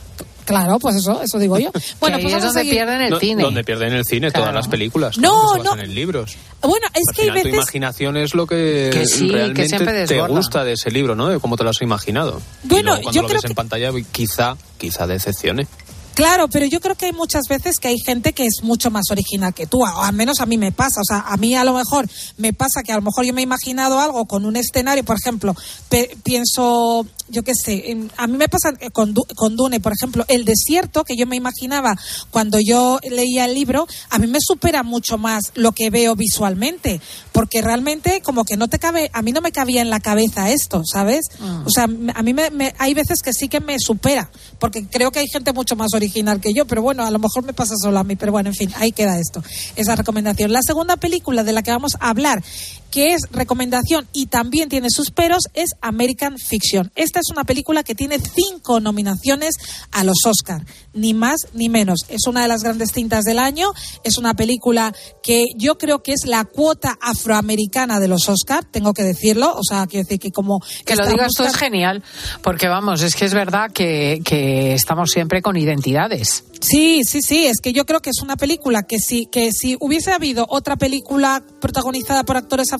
Claro, 0.50 0.78
pues 0.78 0.96
eso, 0.96 1.22
eso 1.22 1.38
digo 1.38 1.58
yo. 1.58 1.70
Bueno, 2.00 2.18
pues 2.18 2.32
es 2.32 2.32
vamos 2.32 2.42
a 2.42 2.46
donde 2.46 2.60
seguir. 2.60 2.72
pierden 2.74 3.00
el 3.02 3.10
No, 3.10 3.18
cine. 3.18 3.42
Donde 3.42 3.64
pierden 3.64 3.92
el 3.94 4.04
cine 4.04 4.30
todas 4.30 4.52
las 4.54 4.68
películas. 4.68 5.18
No, 5.18 5.50
basan 5.58 5.64
no. 5.78 5.82
en 5.82 5.94
libros. 5.94 6.36
Bueno, 6.62 6.86
es 6.94 7.02
Al 7.08 7.14
que 7.14 7.22
hay 7.22 7.28
final 7.28 7.42
tu 7.42 7.48
veces 7.48 7.54
imaginación 7.62 8.16
es 8.16 8.34
lo 8.34 8.46
que, 8.46 8.90
Que 8.92 9.06
sí, 9.06 9.26
que 9.28 9.32
realmente 9.32 9.68
siempre 9.68 10.06
te 10.06 10.20
gusta 10.26 10.64
de 10.64 10.72
ese 10.74 10.90
libro, 10.90 11.14
¿no? 11.14 11.28
De 11.28 11.38
cómo 11.40 11.56
te 11.56 11.64
lo 11.64 11.70
has 11.70 11.80
imaginado. 11.82 12.40
Bueno, 12.64 12.78
y 12.78 12.82
luego 12.84 13.02
cuando 13.02 13.12
yo 13.16 13.22
lo 13.22 13.28
creo 13.28 13.36
ves 13.38 13.42
que- 13.44 13.52
en 13.52 13.54
pantalla, 13.54 13.90
quizá, 14.12 14.56
quizá 14.78 15.06
decepcione. 15.06 15.66
Claro, 16.12 16.48
pero 16.48 16.66
yo 16.66 16.80
creo 16.80 16.96
que 16.96 17.06
hay 17.06 17.12
muchas 17.12 17.44
veces 17.48 17.76
que 17.80 17.88
hay 17.88 17.96
gente 18.04 18.32
que 18.34 18.44
es 18.44 18.62
mucho 18.62 18.90
más 18.90 19.04
original 19.10 19.54
que 19.54 19.66
tú, 19.66 19.80
o 19.82 20.02
al 20.02 20.12
menos 20.12 20.40
a 20.40 20.44
mí 20.46 20.58
me 20.58 20.70
pasa, 20.70 21.00
o 21.00 21.04
sea, 21.04 21.20
a 21.20 21.36
mí 21.38 21.54
a 21.54 21.64
lo 21.64 21.72
mejor 21.72 22.06
me 22.36 22.52
pasa 22.52 22.82
que 22.84 22.92
a 22.92 22.96
lo 22.96 23.00
mejor 23.02 23.24
yo 23.24 23.32
me 23.32 23.40
he 23.40 23.44
imaginado 23.44 23.98
algo 24.00 24.26
con 24.26 24.44
un 24.44 24.56
escenario, 24.56 25.02
por 25.04 25.16
ejemplo, 25.18 25.54
pe- 25.88 26.14
pienso, 26.22 27.06
yo 27.30 27.42
qué 27.42 27.52
sé, 27.54 27.96
a 28.16 28.26
mí 28.26 28.36
me 28.36 28.48
pasa 28.48 28.70
eh, 28.80 28.90
con, 28.90 29.14
Du- 29.14 29.26
con 29.36 29.56
Dune, 29.56 29.80
por 29.80 29.92
ejemplo, 29.92 30.24
el 30.28 30.44
desierto 30.44 31.04
que 31.04 31.16
yo 31.16 31.26
me 31.26 31.36
imaginaba 31.36 31.96
cuando 32.30 32.58
yo 32.60 32.98
leía 33.08 33.44
el 33.46 33.54
libro, 33.54 33.86
a 34.10 34.18
mí 34.18 34.26
me 34.26 34.38
supera 34.40 34.82
mucho 34.82 35.16
más 35.18 35.52
lo 35.54 35.72
que 35.72 35.90
veo 35.90 36.16
visualmente, 36.16 37.00
porque 37.32 37.62
realmente 37.62 38.20
como 38.22 38.44
que 38.44 38.56
no 38.56 38.68
te 38.68 38.78
cabe, 38.78 39.10
a 39.12 39.22
mí 39.22 39.32
no 39.32 39.40
me 39.40 39.52
cabía 39.52 39.82
en 39.82 39.90
la 39.90 40.00
cabeza 40.00 40.50
esto, 40.50 40.82
¿sabes? 40.84 41.20
Ah. 41.40 41.62
O 41.66 41.70
sea, 41.70 41.84
a 41.84 42.22
mí 42.22 42.34
me, 42.34 42.50
me- 42.50 42.74
hay 42.78 42.94
veces 42.94 43.20
que 43.22 43.32
sí 43.32 43.48
que 43.48 43.60
me 43.60 43.76
supera, 43.78 44.30
porque 44.58 44.86
creo 44.86 45.10
que 45.10 45.20
hay 45.20 45.28
gente 45.28 45.52
mucho 45.52 45.76
más 45.76 45.94
original 45.94 46.40
que 46.40 46.52
yo, 46.52 46.66
pero 46.66 46.82
bueno, 46.82 47.04
a 47.04 47.10
lo 47.10 47.18
mejor 47.18 47.44
me 47.44 47.52
pasa 47.52 47.74
solo 47.80 47.98
a 47.98 48.04
mí, 48.04 48.16
pero 48.16 48.32
bueno, 48.32 48.50
en 48.50 48.54
fin, 48.56 48.70
ahí 48.76 48.92
queda 48.92 49.18
esto, 49.18 49.42
esa 49.76 49.96
recomendación. 49.96 50.52
La 50.52 50.62
segunda 50.62 50.96
película 50.96 51.44
de 51.44 51.52
la 51.52 51.62
que 51.62 51.70
vamos 51.70 51.96
a 52.00 52.08
hablar, 52.10 52.42
que 52.90 53.14
es 53.14 53.22
recomendación 53.30 54.08
y 54.12 54.26
también 54.26 54.68
tiene 54.68 54.88
sus 54.90 55.10
peros, 55.10 55.44
es 55.54 55.70
American 55.80 56.38
Fiction. 56.38 56.90
Esta 56.94 57.20
es 57.20 57.30
una 57.30 57.44
película 57.44 57.82
que 57.82 57.94
tiene 57.94 58.18
cinco 58.18 58.80
nominaciones 58.80 59.54
a 59.92 60.04
los 60.04 60.18
Oscar, 60.26 60.64
ni 60.92 61.14
más 61.14 61.48
ni 61.54 61.68
menos. 61.68 62.06
Es 62.08 62.26
una 62.26 62.42
de 62.42 62.48
las 62.48 62.62
grandes 62.62 62.92
cintas 62.92 63.24
del 63.24 63.38
año, 63.38 63.72
es 64.04 64.18
una 64.18 64.34
película 64.34 64.94
que 65.22 65.46
yo 65.56 65.78
creo 65.78 66.02
que 66.02 66.12
es 66.12 66.26
la 66.26 66.44
cuota 66.44 66.98
afroamericana 67.00 68.00
de 68.00 68.08
los 68.08 68.28
Oscar, 68.28 68.64
tengo 68.64 68.92
que 68.92 69.04
decirlo, 69.04 69.54
o 69.54 69.62
sea, 69.62 69.86
quiero 69.86 70.04
decir 70.04 70.18
que 70.18 70.30
como... 70.30 70.60
Que 70.84 70.96
lo 70.96 71.06
digas 71.06 71.32
tú 71.36 71.44
es 71.44 71.56
genial, 71.56 72.02
porque 72.42 72.68
vamos, 72.68 73.02
es 73.02 73.14
que 73.14 73.24
es 73.24 73.34
verdad 73.34 73.70
que, 73.72 74.20
que 74.24 74.74
estamos 74.74 75.10
siempre 75.10 75.42
con 75.42 75.56
identidades. 75.56 76.44
Sí, 76.60 77.02
sí, 77.04 77.22
sí, 77.22 77.46
es 77.46 77.60
que 77.62 77.72
yo 77.72 77.86
creo 77.86 78.00
que 78.00 78.10
es 78.10 78.20
una 78.22 78.36
película 78.36 78.82
que 78.82 78.98
si, 78.98 79.26
que 79.26 79.50
si 79.50 79.76
hubiese 79.80 80.12
habido 80.12 80.46
otra 80.50 80.76
película 80.76 81.42
protagonizada 81.60 82.22
por 82.24 82.36
actores 82.36 82.72
afroamericanos 82.72 82.79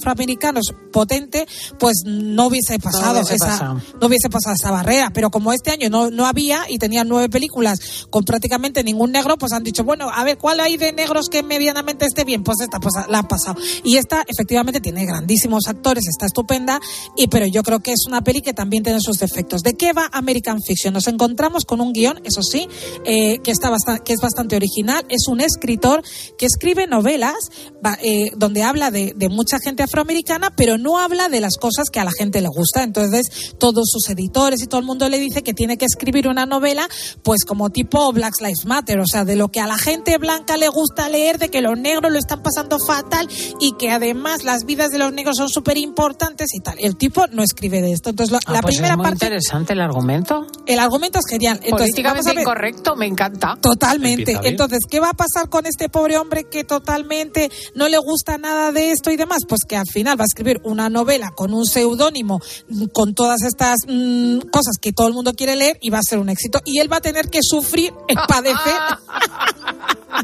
potente, 0.92 1.46
pues 1.78 2.02
no 2.04 2.46
hubiese 2.46 2.78
pasado, 2.78 3.20
hubiese 3.20 3.34
esa, 3.34 3.46
pasado. 3.46 3.82
no 4.00 4.06
hubiese 4.06 4.28
pasado 4.30 4.54
esa 4.54 4.70
barrera. 4.70 5.10
Pero 5.12 5.30
como 5.30 5.52
este 5.52 5.70
año 5.70 5.88
no, 5.90 6.10
no 6.10 6.26
había 6.26 6.64
y 6.68 6.78
tenían 6.78 7.08
nueve 7.08 7.28
películas 7.28 8.06
con 8.10 8.24
prácticamente 8.24 8.82
ningún 8.82 9.12
negro, 9.12 9.38
pues 9.38 9.52
han 9.52 9.62
dicho, 9.62 9.84
bueno, 9.84 10.10
a 10.10 10.24
ver, 10.24 10.38
¿cuál 10.38 10.60
hay 10.60 10.76
de 10.76 10.92
negros 10.92 11.28
que 11.30 11.42
medianamente 11.42 12.06
esté 12.06 12.24
bien? 12.24 12.42
Pues 12.42 12.60
esta, 12.60 12.80
pues 12.80 12.94
la 13.08 13.18
han 13.18 13.28
pasado. 13.28 13.60
Y 13.84 13.96
esta 13.96 14.24
efectivamente 14.26 14.80
tiene 14.80 15.06
grandísimos 15.06 15.64
actores, 15.66 16.04
está 16.08 16.26
estupenda, 16.26 16.80
y 17.16 17.28
pero 17.28 17.46
yo 17.46 17.62
creo 17.62 17.80
que 17.80 17.92
es 17.92 18.04
una 18.06 18.22
peli 18.22 18.42
que 18.42 18.52
también 18.52 18.82
tiene 18.82 19.00
sus 19.00 19.18
defectos. 19.18 19.62
¿De 19.62 19.74
qué 19.74 19.92
va 19.92 20.08
American 20.12 20.60
Fiction? 20.62 20.94
Nos 20.94 21.06
encontramos 21.06 21.64
con 21.64 21.80
un 21.80 21.92
guion, 21.92 22.20
eso 22.24 22.42
sí, 22.42 22.68
eh, 23.04 23.38
que 23.38 23.50
está 23.50 23.70
bastante, 23.70 24.02
que 24.04 24.12
es 24.12 24.20
bastante 24.20 24.56
original. 24.56 25.04
Es 25.08 25.28
un 25.28 25.40
escritor 25.40 26.02
que 26.38 26.46
escribe 26.46 26.86
novelas 26.86 27.36
eh, 28.02 28.30
donde 28.36 28.62
habla 28.62 28.90
de, 28.90 29.12
de 29.16 29.28
mucha 29.28 29.58
gente 29.58 29.82
afroamericana, 29.90 30.50
pero 30.54 30.78
no 30.78 30.98
habla 30.98 31.28
de 31.28 31.40
las 31.40 31.56
cosas 31.60 31.86
que 31.92 31.98
a 32.00 32.04
la 32.04 32.12
gente 32.16 32.40
le 32.40 32.48
gusta. 32.48 32.82
Entonces, 32.84 33.54
todos 33.58 33.90
sus 33.90 34.08
editores 34.08 34.62
y 34.62 34.66
todo 34.66 34.80
el 34.80 34.86
mundo 34.86 35.08
le 35.08 35.18
dice 35.18 35.42
que 35.42 35.52
tiene 35.52 35.76
que 35.76 35.84
escribir 35.84 36.28
una 36.28 36.46
novela, 36.46 36.88
pues 37.22 37.44
como 37.44 37.70
tipo 37.70 38.12
Black 38.12 38.40
Lives 38.40 38.64
Matter, 38.66 39.00
o 39.00 39.06
sea, 39.06 39.24
de 39.24 39.34
lo 39.36 39.48
que 39.48 39.60
a 39.60 39.66
la 39.66 39.76
gente 39.76 40.16
blanca 40.18 40.56
le 40.56 40.68
gusta 40.68 41.08
leer, 41.08 41.38
de 41.38 41.48
que 41.48 41.60
los 41.60 41.76
negros 41.78 42.12
lo 42.12 42.18
están 42.18 42.42
pasando 42.42 42.78
fatal 42.78 43.28
y 43.58 43.72
que 43.72 43.90
además 43.90 44.44
las 44.44 44.64
vidas 44.64 44.90
de 44.90 44.98
los 44.98 45.12
negros 45.12 45.36
son 45.36 45.48
súper 45.48 45.76
importantes 45.76 46.54
y 46.54 46.60
tal. 46.60 46.76
El 46.78 46.96
tipo 46.96 47.26
no 47.28 47.42
escribe 47.42 47.82
de 47.82 47.92
esto. 47.92 48.10
Entonces, 48.10 48.32
lo- 48.32 48.38
Ah, 48.46 48.52
la 48.54 48.60
pues 48.62 48.76
primera 48.76 48.94
es 48.94 48.98
muy 48.98 49.04
parte, 49.04 49.26
interesante 49.26 49.72
el 49.72 49.80
argumento. 49.80 50.46
el 50.66 50.78
argumento 50.78 51.18
es 51.18 51.24
genial. 51.28 51.60
Entonces, 51.62 51.70
vamos 51.70 51.80
a 51.80 51.92
Políticamente 51.92 52.30
ver- 52.30 52.40
incorrecto, 52.42 52.96
me 52.96 53.06
encanta. 53.06 53.56
Totalmente. 53.60 54.38
Entonces, 54.44 54.80
¿qué 54.88 55.00
va 55.00 55.10
a 55.10 55.14
pasar 55.14 55.48
con 55.48 55.66
este 55.66 55.88
pobre 55.88 56.16
hombre 56.16 56.44
que 56.44 56.64
totalmente 56.64 57.50
no 57.74 57.88
le 57.88 57.98
gusta 57.98 58.38
nada 58.38 58.72
de 58.72 58.90
esto 58.92 59.10
y 59.10 59.16
demás? 59.16 59.40
Pues 59.48 59.60
que 59.68 59.76
al 59.80 59.86
final 59.86 60.18
va 60.18 60.24
a 60.24 60.26
escribir 60.26 60.60
una 60.64 60.88
novela 60.88 61.30
con 61.34 61.52
un 61.52 61.66
seudónimo, 61.66 62.40
mm, 62.68 62.86
con 62.86 63.14
todas 63.14 63.42
estas 63.42 63.78
mm, 63.86 64.40
cosas 64.50 64.76
que 64.80 64.92
todo 64.92 65.08
el 65.08 65.14
mundo 65.14 65.34
quiere 65.34 65.56
leer 65.56 65.78
y 65.80 65.90
va 65.90 65.98
a 65.98 66.02
ser 66.02 66.18
un 66.18 66.28
éxito. 66.28 66.60
Y 66.64 66.78
él 66.78 66.92
va 66.92 66.98
a 66.98 67.00
tener 67.00 67.28
que 67.28 67.40
sufrir, 67.42 67.92
eh, 68.08 68.14
padecer. 68.28 68.74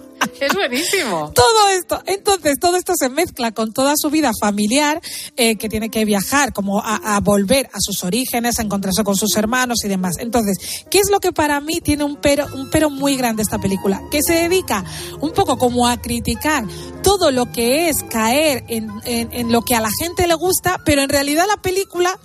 Es 0.41 0.55
buenísimo. 0.55 1.33
Todo 1.35 1.69
esto, 1.71 2.03
entonces 2.07 2.55
todo 2.61 2.77
esto 2.77 2.93
se 2.97 3.09
mezcla 3.09 3.53
con 3.53 3.73
toda 3.73 3.95
su 3.97 4.11
vida 4.11 4.31
familiar, 4.41 5.01
eh, 5.37 5.57
que 5.57 5.69
tiene 5.69 5.89
que 5.91 6.05
viajar 6.05 6.53
como 6.53 6.81
a, 6.85 7.19
volver 7.21 7.69
a 7.73 7.79
sus 7.81 8.05
orígenes, 8.05 8.59
a 8.59 8.63
encontrarse 8.63 9.03
con 9.05 9.17
sus 9.17 9.37
hermanos 9.37 9.79
y 9.85 9.89
demás. 9.89 10.17
Entonces, 10.19 10.59
¿qué 10.91 10.99
es 10.99 11.11
lo 11.11 11.21
que 11.21 11.33
para 11.33 11.61
mí 11.61 11.81
tiene 11.81 12.05
un 12.05 12.17
pero, 12.17 12.47
un 12.55 12.71
pero 12.71 12.91
muy 12.91 13.17
grande 13.17 13.43
esta 13.43 13.59
película? 13.59 14.01
Que 14.11 14.21
se 14.23 14.35
dedica 14.35 14.85
un 15.21 15.33
poco 15.33 15.59
como 15.59 15.87
a 15.89 16.01
criticar 16.01 16.65
todo 17.03 17.31
lo 17.31 17.51
que 17.53 17.89
es 17.89 18.03
caer 18.05 18.65
en- 18.69 18.91
en 19.05 19.53
lo 19.53 19.63
que 19.63 19.75
a 19.75 19.81
la 19.81 19.91
gente 20.01 20.27
le 20.27 20.35
gusta, 20.35 20.81
pero 20.85 21.03
en 21.03 21.09
realidad 21.09 21.47
la 21.49 21.57
película 21.61 22.19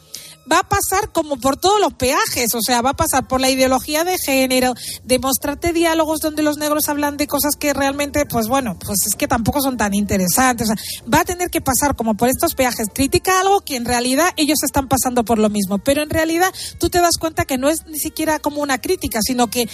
va 0.50 0.60
a 0.60 0.64
pasar 0.64 1.12
como 1.12 1.38
por 1.38 1.58
todos 1.58 1.80
los 1.80 1.94
peajes, 1.94 2.54
o 2.56 2.62
sea, 2.62 2.82
va 2.82 2.92
a 2.92 2.96
pasar 2.96 3.28
por 3.28 3.42
la 3.42 3.50
ideología 3.50 4.04
de 4.04 4.18
género, 4.18 4.74
de 5.04 5.20
mostrarte 5.20 5.74
diálogos 5.74 6.20
donde 6.20 6.44
los 6.44 6.58
negros 6.58 6.90
hablan 6.90 7.18
de 7.18 7.28
cosas 7.28 7.56
que 7.56 7.74
realmente, 7.74 8.26
pues 8.26 8.48
bueno, 8.48 8.78
pues 8.80 9.06
es 9.06 9.16
que 9.16 9.28
tampoco 9.28 9.62
son 9.62 9.78
tan 9.78 9.94
interesantes, 9.94 10.70
o 10.70 10.76
sea, 10.76 10.84
va 11.12 11.22
a 11.22 11.26
tener 11.26 11.50
que 11.50 11.62
pasar 11.62 11.96
como 11.96 12.16
por 12.16 12.30
estos 12.30 12.56
peajes, 12.56 12.88
critica 12.94 13.40
algo 13.40 13.62
que 13.62 13.76
en 13.76 13.86
realidad 13.86 14.30
ellos 14.38 14.64
están 14.64 14.88
pasando 14.88 15.24
por 15.24 15.40
lo 15.40 15.50
mismo, 15.50 15.78
pero 15.78 16.02
en 16.02 16.10
realidad 16.10 16.54
tú 16.80 16.90
te 16.90 17.00
das 17.00 17.18
cuenta 17.20 17.46
que 17.46 17.58
no 17.58 17.70
es 17.70 17.86
ni 17.88 18.00
siquiera 18.00 18.40
como 18.40 18.62
una 18.62 18.80
crítica, 18.80 19.20
sino 19.22 19.48
que 19.48 19.68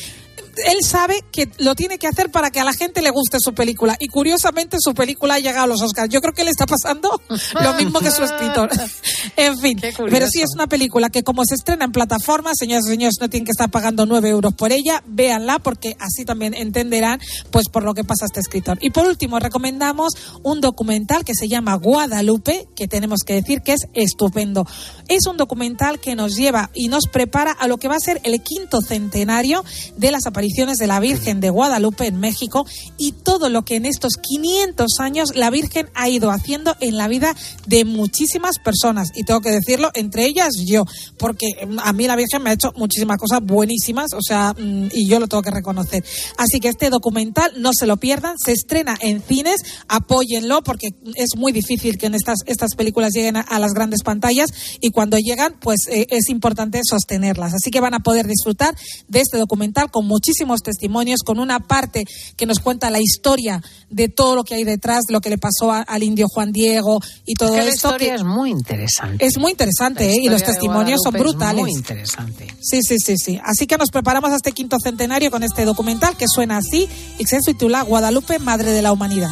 él 0.65 0.83
sabe 0.83 1.23
que 1.31 1.49
lo 1.59 1.75
tiene 1.75 1.97
que 1.97 2.07
hacer 2.07 2.31
para 2.31 2.49
que 2.49 2.59
a 2.59 2.63
la 2.63 2.73
gente 2.73 3.01
le 3.01 3.09
guste 3.09 3.37
su 3.39 3.53
película. 3.53 3.95
Y 3.99 4.07
curiosamente 4.07 4.77
su 4.79 4.93
película 4.93 5.35
ha 5.35 5.39
llegado 5.39 5.65
a 5.65 5.67
los 5.67 5.81
Oscars. 5.81 6.09
Yo 6.09 6.21
creo 6.21 6.33
que 6.33 6.43
le 6.43 6.49
está 6.49 6.65
pasando 6.65 7.21
lo 7.61 7.73
mismo 7.75 7.99
que 7.99 8.11
su 8.11 8.23
escritor. 8.23 8.69
en 9.35 9.57
fin, 9.59 9.79
pero 10.09 10.27
sí 10.27 10.41
es 10.41 10.49
una 10.55 10.67
película 10.67 11.09
que 11.09 11.23
como 11.23 11.43
se 11.45 11.55
estrena 11.55 11.85
en 11.85 11.91
plataforma, 11.91 12.51
señores 12.55 12.85
y 12.87 12.89
señores, 12.89 13.15
no 13.19 13.29
tienen 13.29 13.45
que 13.45 13.51
estar 13.51 13.69
pagando 13.69 14.05
nueve 14.05 14.29
euros 14.29 14.53
por 14.53 14.71
ella. 14.71 15.03
Véanla 15.05 15.59
porque 15.59 15.95
así 15.99 16.25
también 16.25 16.53
entenderán 16.53 17.19
pues 17.51 17.69
por 17.69 17.83
lo 17.83 17.93
que 17.93 18.03
pasa 18.03 18.25
este 18.25 18.39
escritor. 18.39 18.77
Y 18.81 18.89
por 18.89 19.05
último, 19.05 19.39
recomendamos 19.39 20.13
un 20.43 20.61
documental 20.61 21.23
que 21.23 21.33
se 21.35 21.47
llama 21.47 21.75
Guadalupe, 21.75 22.67
que 22.75 22.87
tenemos 22.87 23.21
que 23.25 23.33
decir 23.33 23.61
que 23.61 23.73
es 23.73 23.87
estupendo. 23.93 24.65
Es 25.07 25.25
un 25.27 25.37
documental 25.37 25.99
que 25.99 26.15
nos 26.15 26.35
lleva 26.35 26.69
y 26.73 26.87
nos 26.87 27.07
prepara 27.07 27.51
a 27.51 27.67
lo 27.67 27.77
que 27.77 27.87
va 27.87 27.95
a 27.95 27.99
ser 27.99 28.19
el 28.23 28.41
quinto 28.41 28.81
centenario 28.81 29.63
de 29.95 30.11
las 30.11 30.25
apariciones 30.25 30.46
de 30.57 30.87
la 30.87 30.99
Virgen 30.99 31.39
de 31.39 31.49
Guadalupe 31.49 32.07
en 32.07 32.19
México 32.19 32.65
y 32.97 33.11
todo 33.11 33.49
lo 33.49 33.63
que 33.63 33.75
en 33.75 33.85
estos 33.85 34.13
500 34.15 34.99
años 34.99 35.35
la 35.35 35.49
Virgen 35.49 35.87
ha 35.93 36.09
ido 36.09 36.31
haciendo 36.31 36.75
en 36.79 36.97
la 36.97 37.07
vida 37.07 37.35
de 37.67 37.85
muchísimas 37.85 38.57
personas. 38.59 39.09
Y 39.15 39.23
tengo 39.23 39.41
que 39.41 39.51
decirlo, 39.51 39.91
entre 39.93 40.25
ellas 40.25 40.49
yo, 40.65 40.85
porque 41.17 41.47
mm, 41.67 41.79
a 41.79 41.93
mí 41.93 42.07
la 42.07 42.15
Virgen 42.15 42.41
me 42.41 42.49
ha 42.49 42.53
hecho 42.53 42.73
muchísimas 42.75 43.17
cosas 43.17 43.41
buenísimas, 43.43 44.13
o 44.13 44.21
sea, 44.21 44.53
mm, 44.57 44.87
y 44.91 45.07
yo 45.07 45.19
lo 45.19 45.27
tengo 45.27 45.43
que 45.43 45.51
reconocer. 45.51 46.03
Así 46.37 46.59
que 46.59 46.69
este 46.69 46.89
documental 46.89 47.51
no 47.57 47.69
se 47.77 47.85
lo 47.85 47.97
pierdan, 47.97 48.35
se 48.43 48.53
estrena 48.53 48.97
en 48.99 49.21
cines, 49.21 49.61
apóyenlo 49.87 50.63
porque 50.63 50.89
es 51.15 51.35
muy 51.35 51.51
difícil 51.51 51.97
que 51.97 52.07
en 52.07 52.15
estas, 52.15 52.39
estas 52.47 52.75
películas 52.75 53.13
lleguen 53.13 53.37
a, 53.37 53.41
a 53.41 53.59
las 53.59 53.73
grandes 53.73 54.01
pantallas 54.01 54.49
y 54.81 54.89
cuando 54.89 55.17
llegan, 55.17 55.55
pues 55.59 55.81
eh, 55.89 56.07
es 56.09 56.29
importante 56.29 56.81
sostenerlas. 56.83 57.53
Así 57.53 57.69
que 57.69 57.79
van 57.79 57.93
a 57.93 57.99
poder 57.99 58.27
disfrutar 58.27 58.75
de 59.07 59.21
este 59.21 59.37
documental 59.37 59.91
con 59.91 60.07
muchísimos 60.27 60.61
testimonios, 60.61 61.21
con 61.23 61.39
una 61.39 61.59
parte 61.61 62.05
que 62.35 62.45
nos 62.45 62.59
cuenta 62.59 62.89
la 62.89 62.99
historia 62.99 63.61
de 63.89 64.09
todo 64.09 64.35
lo 64.35 64.43
que 64.43 64.55
hay 64.55 64.65
detrás, 64.65 65.03
de 65.07 65.13
lo 65.13 65.21
que 65.21 65.29
le 65.29 65.37
pasó 65.37 65.71
a- 65.71 65.81
al 65.83 66.03
indio 66.03 66.27
Juan 66.27 66.51
Diego 66.51 66.99
y 67.25 67.35
todo 67.35 67.49
Es 67.55 67.59
que 67.61 67.65
la 67.65 67.71
esto. 67.73 67.87
historia 67.89 68.09
que- 68.09 68.15
es 68.15 68.23
muy 68.25 68.51
interesante. 68.51 69.25
es 69.25 69.37
muy 69.37 69.51
interesante, 69.51 70.09
¿eh? 70.11 70.17
y 70.21 70.27
los 70.27 70.43
testimonios 70.43 70.99
son 71.01 71.13
Guadalupe 71.13 71.17
es 71.17 71.33
brutales. 71.37 71.61
muy 71.61 71.71
interesante. 71.71 72.47
Sí, 72.59 72.81
sí, 72.83 72.97
sí, 72.99 73.15
sí. 73.17 73.39
Así 73.43 73.67
que 73.67 73.77
nos 73.77 73.89
preparamos 73.89 74.31
a 74.31 74.35
este 74.35 74.51
quinto 74.51 74.77
centenario 74.83 75.31
con 75.31 75.43
este 75.43 75.63
documental 75.63 76.17
que 76.17 76.25
suena 76.27 76.57
así 76.57 76.89
y 77.17 77.25
se 77.25 77.39
titula 77.39 77.83
Guadalupe, 77.83 78.39
Madre 78.39 78.71
de 78.71 78.81
la 78.81 78.91
Humanidad. 78.91 79.31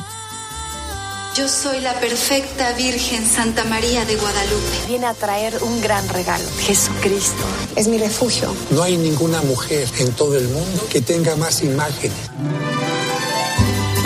Yo 1.36 1.50
soy 1.50 1.82
la 1.82 1.94
perfecta 2.00 2.72
Virgen 2.78 3.28
Santa 3.28 3.66
María 3.66 4.06
de 4.06 4.16
Guadalupe. 4.16 4.88
Viene 4.88 5.08
a 5.08 5.14
traer 5.14 5.62
un 5.64 5.82
gran 5.82 6.08
regalo, 6.08 6.46
Jesucristo. 6.62 7.44
Es 7.76 7.90
mi 7.90 7.98
refugio. 7.98 8.56
No 8.72 8.84
hay 8.84 8.96
ninguna 8.96 9.42
mujer 9.42 9.86
en 10.00 10.14
todo 10.14 10.38
el 10.38 10.48
mundo 10.48 10.88
que 10.90 11.02
tenga 11.02 11.36
más 11.36 11.62
imágenes. 11.62 12.16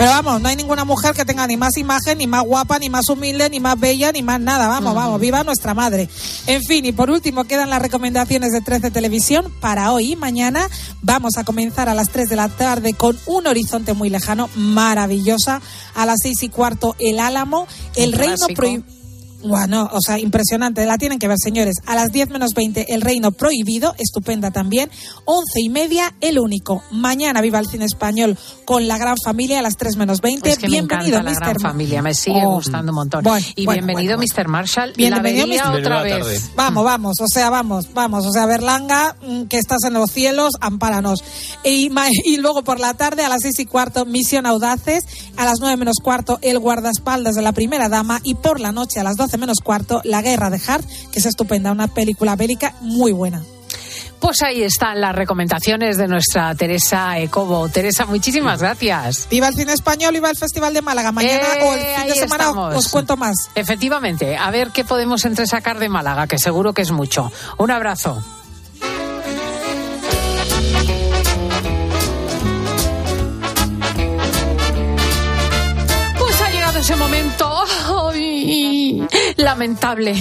Pero 0.00 0.12
vamos, 0.12 0.40
no 0.40 0.48
hay 0.48 0.56
ninguna 0.56 0.86
mujer 0.86 1.14
que 1.14 1.26
tenga 1.26 1.46
ni 1.46 1.58
más 1.58 1.76
imagen, 1.76 2.16
ni 2.16 2.26
más 2.26 2.42
guapa, 2.42 2.78
ni 2.78 2.88
más 2.88 3.10
humilde, 3.10 3.50
ni 3.50 3.60
más 3.60 3.78
bella, 3.78 4.10
ni 4.12 4.22
más 4.22 4.40
nada. 4.40 4.66
Vamos, 4.66 4.94
vamos, 4.94 5.20
viva 5.20 5.44
nuestra 5.44 5.74
madre. 5.74 6.08
En 6.46 6.62
fin, 6.62 6.86
y 6.86 6.92
por 6.92 7.10
último 7.10 7.44
quedan 7.44 7.68
las 7.68 7.82
recomendaciones 7.82 8.50
de 8.52 8.62
13 8.62 8.90
Televisión 8.92 9.52
para 9.60 9.92
hoy 9.92 10.12
y 10.12 10.16
mañana. 10.16 10.66
Vamos 11.02 11.32
a 11.36 11.44
comenzar 11.44 11.90
a 11.90 11.94
las 11.94 12.08
3 12.08 12.30
de 12.30 12.36
la 12.36 12.48
tarde 12.48 12.94
con 12.94 13.18
un 13.26 13.46
horizonte 13.46 13.92
muy 13.92 14.08
lejano, 14.08 14.48
maravillosa. 14.54 15.60
A 15.94 16.06
las 16.06 16.16
6 16.22 16.44
y 16.44 16.48
cuarto, 16.48 16.96
El 16.98 17.20
Álamo, 17.20 17.68
El 17.94 18.14
Un 18.14 18.18
Reino. 18.18 18.46
Prohibido. 18.56 18.99
Bueno, 19.42 19.88
o 19.92 20.00
sea, 20.00 20.18
impresionante, 20.18 20.84
la 20.86 20.98
tienen 20.98 21.18
que 21.18 21.26
ver, 21.28 21.38
señores. 21.42 21.76
A 21.86 21.94
las 21.94 22.12
10 22.12 22.28
menos 22.30 22.52
20, 22.54 22.92
El 22.94 23.00
Reino 23.00 23.32
Prohibido, 23.32 23.94
estupenda 23.98 24.50
también. 24.50 24.90
11 25.24 25.60
y 25.62 25.68
media, 25.70 26.14
El 26.20 26.38
Único. 26.38 26.82
Mañana 26.90 27.40
viva 27.40 27.58
el 27.58 27.66
cine 27.66 27.86
español 27.86 28.36
con 28.64 28.86
la 28.86 28.98
gran 28.98 29.16
familia 29.24 29.60
a 29.60 29.62
las 29.62 29.76
3 29.76 29.96
menos 29.96 30.20
20. 30.20 30.50
Es 30.50 30.58
que 30.58 30.66
bienvenido, 30.66 31.22
me 31.22 31.30
encanta 31.30 31.40
la 31.40 31.52
Mr. 31.54 31.58
gran 31.60 31.70
familia, 31.72 32.02
me 32.02 32.14
sigue 32.14 32.40
Oh. 32.44 32.54
gustando 32.54 32.92
un 32.92 32.96
montón. 32.96 33.24
Bueno, 33.24 33.46
y 33.56 33.64
bueno, 33.64 33.86
bienvenido, 33.86 34.16
bueno, 34.16 34.32
Mr. 34.36 34.48
Marshall. 34.48 34.92
Bienvenido, 34.96 35.46
la 35.46 35.70
Mr. 35.70 35.78
otra 35.80 36.02
vez. 36.02 36.50
Vamos, 36.56 36.84
vamos, 36.84 37.16
o 37.20 37.26
sea, 37.26 37.48
vamos, 37.50 37.86
vamos, 37.94 38.26
o 38.26 38.32
sea, 38.32 38.44
Berlanga, 38.46 39.16
mm, 39.26 39.44
que 39.44 39.56
estás 39.58 39.84
en 39.84 39.94
los 39.94 40.10
cielos, 40.10 40.52
ampáranos. 40.60 41.24
Y, 41.64 41.90
y 42.24 42.36
luego 42.36 42.62
por 42.62 42.78
la 42.78 42.94
tarde 42.94 43.24
a 43.24 43.28
las 43.28 43.40
seis 43.42 43.58
y 43.58 43.66
cuarto, 43.66 44.04
Misión 44.04 44.44
Audaces, 44.46 45.04
a 45.36 45.44
las 45.46 45.60
nueve 45.60 45.76
menos 45.78 45.96
cuarto, 46.02 46.38
El 46.42 46.58
guardaespaldas 46.58 47.34
de 47.34 47.42
la 47.42 47.52
primera 47.52 47.88
dama, 47.88 48.20
y 48.22 48.34
por 48.34 48.60
la 48.60 48.72
noche 48.72 49.00
a 49.00 49.04
las 49.04 49.16
menos 49.38 49.58
cuarto, 49.62 50.00
La 50.04 50.22
guerra 50.22 50.50
de 50.50 50.60
Hart, 50.66 50.84
que 51.12 51.18
es 51.18 51.26
estupenda, 51.26 51.72
una 51.72 51.88
película 51.88 52.36
bélica 52.36 52.74
muy 52.80 53.12
buena. 53.12 53.42
Pues 54.20 54.42
ahí 54.42 54.62
están 54.62 55.00
las 55.00 55.14
recomendaciones 55.14 55.96
de 55.96 56.06
nuestra 56.06 56.54
Teresa 56.54 57.18
Ecobo. 57.18 57.70
Teresa, 57.70 58.04
muchísimas 58.04 58.60
gracias. 58.60 59.26
Viva 59.30 59.48
el 59.48 59.54
cine 59.54 59.72
español, 59.72 60.12
viva 60.12 60.28
el 60.28 60.36
Festival 60.36 60.74
de 60.74 60.82
Málaga. 60.82 61.10
Mañana 61.10 61.42
Eh, 61.58 61.64
o 61.64 61.72
el 61.72 61.80
fin 61.80 62.06
de 62.08 62.14
semana 62.16 62.44
estamos. 62.44 62.74
os 62.76 62.88
cuento 62.88 63.16
más. 63.16 63.34
Efectivamente, 63.54 64.36
a 64.36 64.50
ver 64.50 64.72
qué 64.72 64.84
podemos 64.84 65.24
entresacar 65.24 65.78
de 65.78 65.88
Málaga, 65.88 66.26
que 66.26 66.38
seguro 66.38 66.74
que 66.74 66.82
es 66.82 66.90
mucho. 66.90 67.32
Un 67.56 67.70
abrazo. 67.70 68.22
Lamentable, 79.36 80.14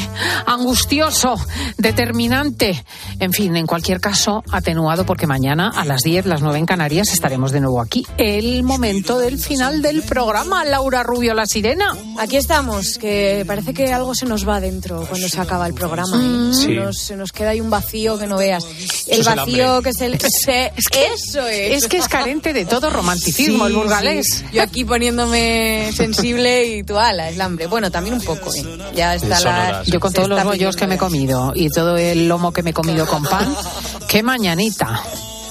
angustioso, 0.45 1.35
determinante. 1.77 2.83
En 3.19 3.33
fin, 3.33 3.55
en 3.55 3.65
cualquier 3.67 3.99
caso, 3.99 4.43
atenuado 4.51 5.05
porque 5.05 5.27
mañana 5.27 5.71
a 5.75 5.85
las 5.85 6.01
10, 6.01 6.25
las 6.25 6.41
9 6.41 6.59
en 6.59 6.65
Canarias, 6.65 7.11
estaremos 7.11 7.51
de 7.51 7.59
nuevo 7.61 7.81
aquí. 7.81 8.05
El 8.17 8.63
momento 8.63 9.19
del 9.19 9.37
final 9.39 9.81
del 9.81 10.03
programa. 10.03 10.63
Laura 10.65 11.03
Rubio, 11.03 11.33
la 11.33 11.45
sirena. 11.45 11.95
Aquí 12.19 12.37
estamos, 12.37 12.97
que 12.97 13.43
parece 13.47 13.73
que 13.73 13.91
algo 13.93 14.13
se 14.15 14.25
nos 14.25 14.47
va 14.47 14.59
dentro 14.59 15.05
cuando 15.07 15.27
se 15.27 15.39
acaba 15.39 15.67
el 15.67 15.73
programa. 15.73 16.17
Mm. 16.17 16.53
Se, 16.53 16.69
Sí. 16.69 16.75
nos, 16.75 16.97
se 16.99 17.15
nos 17.15 17.31
queda 17.31 17.49
ahí 17.51 17.61
un 17.61 17.69
vacío 17.69 18.19
que 18.19 18.27
no 18.27 18.37
veas. 18.37 18.63
El 19.07 19.21
es 19.21 19.27
el 19.27 19.35
vacío 19.35 19.81
que 19.81 19.89
es 19.89 20.01
el... 20.01 20.19
se- 20.45 20.71
eso 21.13 21.47
es. 21.47 21.83
Es 21.83 21.87
que 21.87 21.97
es 21.97 22.07
carente 22.07 22.53
de 22.53 22.65
todo 22.65 22.89
romanticismo 22.89 23.65
el 23.67 23.73
burgalés. 23.73 24.25
sí. 24.39 24.45
Yo 24.53 24.61
aquí 24.61 24.83
poniéndome 24.85 25.91
sensible 25.95 26.65
y 26.77 26.83
tú, 26.83 26.97
ala, 26.97 27.29
el 27.29 27.39
hambre. 27.41 27.67
Bueno, 27.67 27.89
también 27.89 28.15
un 28.15 28.21
poco, 28.21 28.53
¿eh? 28.53 28.63
Ya 28.95 29.08
está 29.15 29.39
la... 29.41 29.83
Yo 29.83 29.99
con 29.99 30.13
todos 30.13 30.27
los 30.29 30.43
bollos 30.43 30.75
que 30.75 30.87
me 30.87 30.95
he 30.95 30.97
comido 30.97 31.51
y 31.55 31.69
todo 31.69 31.97
el 31.97 32.27
lomo 32.27 32.51
que 32.51 32.63
me 32.63 32.71
he 32.71 32.73
comido 32.73 33.05
con 33.07 33.23
pan, 33.23 33.53
qué 34.07 34.23
mañanita. 34.23 35.01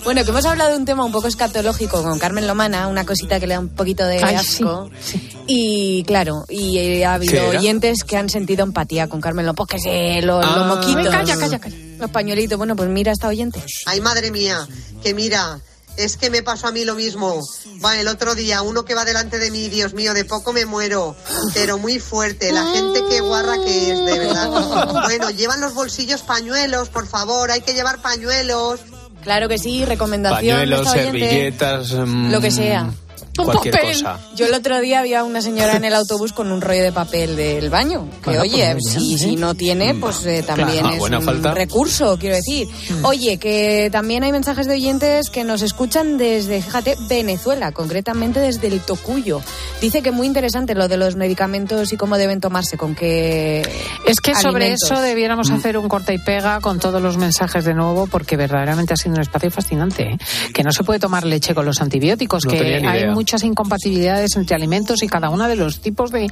Bueno, 0.05 0.25
que 0.25 0.31
hemos 0.31 0.45
hablado 0.47 0.71
de 0.71 0.77
un 0.77 0.85
tema 0.87 1.05
un 1.05 1.13
poco 1.13 1.29
escatológico 1.29 2.03
con 2.03 2.19
Carmen 2.19 2.47
Lomana, 2.47 2.87
una 2.87 3.05
cosita 3.05 3.39
que 3.41 3.47
le 3.47 3.55
da 3.55 3.61
un 3.61 3.69
poquito 3.69 4.07
de 4.07 4.23
Ay, 4.23 4.37
asco. 4.37 4.89
Y 5.47 6.03
claro, 6.05 6.45
y 6.49 6.79
eh, 6.79 7.05
ha 7.05 7.15
habido 7.15 7.49
oyentes 7.49 8.05
que 8.05 8.17
han 8.17 8.31
sentido 8.31 8.63
empatía 8.65 9.09
con 9.09 9.21
Carmen 9.21 9.45
Lomana, 9.45 9.57
porque 9.57 9.79
se 9.79 10.23
los, 10.23 10.43
Ah. 10.45 10.57
los 10.57 10.67
moquitos. 10.77 11.07
Ay, 11.07 11.11
calla, 11.11 11.37
calla, 11.37 11.59
calla. 11.59 11.77
Los 11.99 12.11
pañuelitos. 12.11 12.57
Bueno, 12.57 12.75
pues 12.77 12.89
mira 12.89 13.11
a 13.11 13.15
esta 13.15 13.29
oyente. 13.29 13.61
Ay, 13.87 14.01
madre 14.01 14.31
mía, 14.31 14.67
que 15.03 15.13
mira, 15.15 15.59
es 15.99 16.17
que 16.17 16.31
me 16.31 16.43
pasó 16.43 16.69
a 16.69 16.73
mí 16.73 16.85
lo 16.85 16.95
mismo. 16.95 17.47
Va, 17.85 17.99
el 18.01 18.09
otro 18.09 18.35
día, 18.35 18.63
uno 18.63 18.85
que 18.85 18.95
va 18.95 19.05
delante 19.05 19.39
de 19.39 19.51
mí, 19.51 19.69
Dios 19.69 19.95
mío, 19.95 20.15
de 20.15 20.25
poco 20.25 20.53
me 20.53 20.65
muero, 20.65 21.17
pero 21.55 21.79
muy 21.79 21.99
fuerte. 21.99 22.53
La 22.53 22.65
gente 22.73 23.03
qué 23.11 23.21
guarra 23.21 23.57
que 23.65 23.93
es, 23.93 23.99
de 24.05 24.19
verdad. 24.19 25.03
Bueno, 25.05 25.31
llevan 25.31 25.61
los 25.61 25.75
bolsillos 25.75 26.23
pañuelos, 26.23 26.89
por 26.89 27.07
favor, 27.07 27.51
hay 27.51 27.61
que 27.61 27.75
llevar 27.75 28.01
pañuelos. 28.01 28.81
Claro 29.23 29.49
que 29.49 29.59
sí, 29.59 29.85
recomendación. 29.85 30.59
Pañuelos, 30.59 30.91
servilletas. 30.91 31.93
mm, 31.93 32.31
Lo 32.31 32.41
que 32.41 32.51
sea. 32.51 32.91
Cualquier 33.45 33.81
cosa. 33.81 34.19
Yo 34.35 34.47
el 34.47 34.55
otro 34.55 34.81
día 34.81 35.01
había 35.01 35.25
una 35.25 35.41
señora 35.43 35.77
en 35.77 35.85
el 35.85 35.95
autobús 35.95 36.33
con 36.33 36.53
un 36.53 36.61
rollo 36.61 36.83
de 36.83 36.93
papel 36.93 37.37
del 37.37 37.71
baño. 37.71 38.09
Que 38.23 38.31
Bueno, 38.31 38.43
oye, 38.43 38.73
pues 38.73 38.95
si, 38.95 39.37
no 39.37 39.55
tiene, 39.55 39.95
pues 39.95 40.25
eh, 40.27 40.43
también 40.43 40.81
Claro, 40.81 40.95
es 40.95 40.99
buena 40.99 41.19
un 41.19 41.25
falta. 41.25 41.55
recurso, 41.55 42.19
quiero 42.19 42.37
decir. 42.37 42.69
Oye, 43.03 43.39
que 43.39 43.89
también 43.93 44.25
hay 44.25 44.33
mensajes 44.33 44.67
de 44.67 44.75
oyentes 44.75 45.31
que 45.31 45.45
nos 45.45 45.63
escuchan 45.63 46.19
desde, 46.19 46.63
fíjate, 46.63 46.97
Venezuela, 47.09 47.73
concretamente 47.73 48.41
desde 48.41 48.69
el 48.69 48.81
Tocuyo. 48.81 49.41
Dice 49.81 50.03
que 50.03 50.11
muy 50.11 50.27
interesante 50.27 50.75
lo 50.75 50.89
de 50.89 50.97
los 50.97 51.17
medicamentos 51.17 51.93
y 51.93 51.97
cómo 51.97 52.19
deben 52.19 52.41
tomarse, 52.41 52.77
con 52.77 52.95
qué 52.95 53.63
Es 54.07 54.21
que 54.21 54.35
sobre 54.35 54.73
eso 54.73 55.01
debiéramos 55.01 55.51
hacer 55.51 55.79
un 55.79 55.89
corta 55.89 56.13
y 56.13 56.19
pega 56.19 56.61
con 56.61 56.79
todos 56.79 57.01
los 57.01 57.17
mensajes 57.17 57.65
de 57.65 57.75
nuevo, 57.75 58.07
porque 58.07 58.37
verdaderamente 58.37 58.95
ha 58.95 58.97
sido 58.97 59.15
un 59.15 59.21
espacio 59.21 59.51
fascinante. 59.51 60.03
¿eh? 60.03 60.19
Que 60.53 60.63
no 60.63 60.73
se 60.73 60.85
puede 60.85 60.99
tomar 60.99 61.25
leche 61.25 61.55
con 61.55 61.65
los 61.65 61.81
antibióticos, 61.81 62.45
No 62.45 62.51
que 62.51 62.59
hay 62.59 62.83
idea. 62.83 63.13
Muchas 63.29 63.45
incompatibilidades 63.45 64.37
entre 64.37 64.57
alimentos 64.57 65.03
y 65.03 65.07
cada 65.07 65.29
uno 65.29 65.47
de 65.49 65.55
los 65.55 65.81
tipos 65.81 66.11
de, 66.11 66.31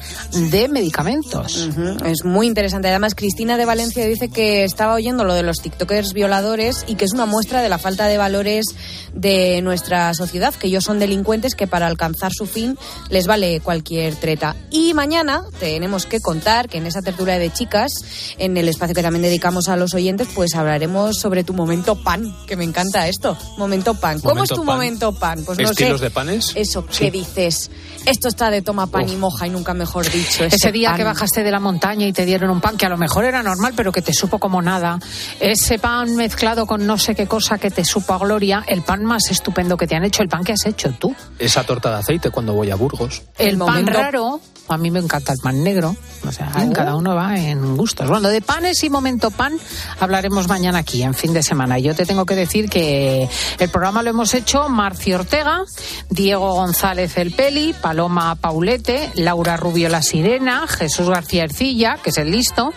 de 0.51 0.67
medicamentos. 0.69 1.69
Es 2.07 2.25
muy 2.25 2.47
interesante. 2.47 2.89
Además, 2.89 3.15
Cristina 3.15 3.59
de 3.59 3.67
Valencia 3.67 4.07
dice 4.07 4.31
que 4.31 4.65
estaba 4.65 4.95
oyendo 4.95 5.23
lo 5.23 5.35
de 5.35 5.43
los 5.43 5.59
TikTokers 5.59 6.15
violadores 6.15 6.87
y 6.89 6.95
que 6.95 7.05
es 7.05 7.13
una 7.13 7.27
muestra 7.27 7.61
de 7.61 7.69
la 7.69 7.77
falta 7.77 8.07
de 8.07 8.17
valores 8.17 8.65
de 9.13 9.61
nuestra 9.61 10.15
sociedad, 10.15 10.55
que 10.55 10.69
ellos 10.69 10.85
son 10.85 10.99
delincuentes 10.99 11.55
que 11.55 11.67
para 11.67 11.87
alcanzar 11.87 12.33
su 12.33 12.47
fin 12.47 12.79
les 13.11 13.27
vale 13.27 13.61
cualquier 13.61 14.15
treta. 14.17 14.57
Y 14.71 14.95
mañana 14.95 15.43
tenemos 15.61 16.07
que 16.07 16.21
contar 16.21 16.67
que 16.71 16.79
en 16.79 16.87
esa 16.87 17.03
tertulia 17.03 17.39
de 17.39 17.53
chicas, 17.53 17.93
en 18.39 18.57
el 18.57 18.71
espacio 18.71 18.95
que 18.95 19.03
también 19.03 19.23
dedicamos 19.23 19.69
a 19.69 19.77
los 19.77 19.93
oyentes, 19.93 20.29
pues 20.35 20.55
hablaremos 20.55 21.19
sobre 21.19 21.45
tu 21.45 21.53
momento 21.53 22.03
pan, 22.03 22.35
que 22.47 22.57
me 22.57 22.65
encanta 22.65 23.07
esto. 23.07 23.37
Momento 23.59 23.93
pan. 23.93 24.19
¿Cómo 24.21 24.45
es 24.45 24.49
tu 24.49 24.65
momento 24.65 25.13
pan? 25.13 25.45
Pues 25.45 25.59
no 25.59 25.69
¿Estilos 25.69 26.01
de 26.01 26.11
panes? 26.11 26.53
Eso, 26.55 26.86
¿qué 26.99 27.11
dices? 27.11 27.71
Esto 28.07 28.29
está 28.29 28.51
de 28.51 28.63
toma 28.63 28.87
pan 28.87 29.09
y 29.09 29.17
moja 29.17 29.49
y 29.49 29.51
nunca 29.51 29.75
mejor 29.75 30.09
dicho. 30.09 30.45
Ese 30.45 30.71
día 30.71 30.95
que 30.95 31.03
bajaste 31.03 31.43
de 31.43 31.51
la 31.51 31.59
montaña 31.59 32.07
y 32.07 32.13
te 32.13 32.25
dieron 32.25 32.51
un 32.51 32.61
pan 32.61 32.77
que 32.77 32.87
a 32.87 32.89
lo 32.89 32.97
mejor 32.97 33.25
era 33.25 33.43
normal, 33.43 33.73
pero 33.77 33.91
que 33.91 34.01
te 34.01 34.13
supo 34.13 34.39
como 34.39 34.63
nada. 34.63 35.01
Ese 35.41 35.81
pan 35.81 36.15
mezclado 36.15 36.67
con 36.67 36.87
no 36.87 36.99
sé 36.99 37.17
qué 37.17 37.27
cosa 37.27 37.59
que 37.59 37.69
te 37.69 37.85
supo 37.85 38.15
a 38.15 38.19
gloria. 38.19 38.65
El 38.69 38.83
pan 38.83 39.05
más 39.05 39.29
estupendo 39.31 39.77
que 39.77 39.89
te 39.89 39.97
han 39.97 40.05
hecho, 40.05 40.23
el 40.23 40.29
pan 40.29 40.45
que 40.45 40.53
has 40.53 40.65
hecho 40.67 40.93
tú. 40.93 41.17
Esa 41.37 41.65
torta 41.65 41.91
de 41.91 41.97
aceite 41.97 42.31
cuando 42.31 42.55
voy 42.55 42.71
a 42.71 42.77
Burgos. 42.77 43.23
El, 43.39 43.59
pan 43.59 43.89
raro, 43.89 44.41
a 44.69 44.79
mí 44.79 44.93
me 44.93 45.01
encanta 45.01 45.33
el 45.33 45.39
pan 45.43 45.65
negro. 45.65 45.97
O 46.25 46.31
sea, 46.31 46.53
oh. 46.55 46.73
cada 46.73 46.95
uno 46.95 47.17
va 47.17 47.37
en 47.37 47.77
gustos. 47.77 48.09
Bueno, 48.09 48.29
de 48.29 48.41
panes 48.41 48.85
y 48.85 48.91
momento 48.91 49.33
pan 49.33 49.59
hablaremos 49.99 50.47
mañana 50.47 50.79
aquí, 50.79 51.03
en 51.03 51.15
fin 51.15 51.33
de 51.33 51.43
semana. 51.43 51.81
Yo 51.81 51.93
te 51.95 52.07
tengo 52.07 52.25
que 52.25 52.37
decir 52.37 52.71
que 52.71 53.29
el 53.59 53.69
programa 53.69 54.05
lo 54.05 54.11
hemos 54.11 54.33
hecho 54.35 54.69
Marcio 54.69 55.17
Ortega, 55.17 55.65
Diego 56.09 56.55
González 56.55 56.76
El 56.83 57.33
Peli, 57.33 57.73
Paloma 57.73 58.35
Paulete, 58.35 59.11
Laura 59.15 59.57
Rubio 59.57 59.89
La 59.89 60.03
Sirena, 60.03 60.67
Jesús 60.69 61.09
García 61.09 61.45
Ercilla, 61.45 61.99
que 62.03 62.11
es 62.11 62.19
el 62.19 62.31
listo, 62.31 62.73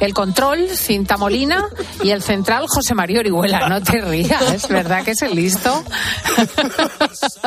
el 0.00 0.14
control, 0.14 0.70
Cinta 0.70 1.18
Molina 1.18 1.68
y 2.02 2.10
el 2.10 2.22
central, 2.22 2.64
José 2.66 2.94
María 2.94 3.20
Orihuela. 3.20 3.68
No 3.68 3.82
te 3.82 4.00
rías, 4.00 4.66
¿verdad 4.68 5.04
que 5.04 5.10
es 5.12 5.22
el 5.22 5.36
listo? 5.36 5.84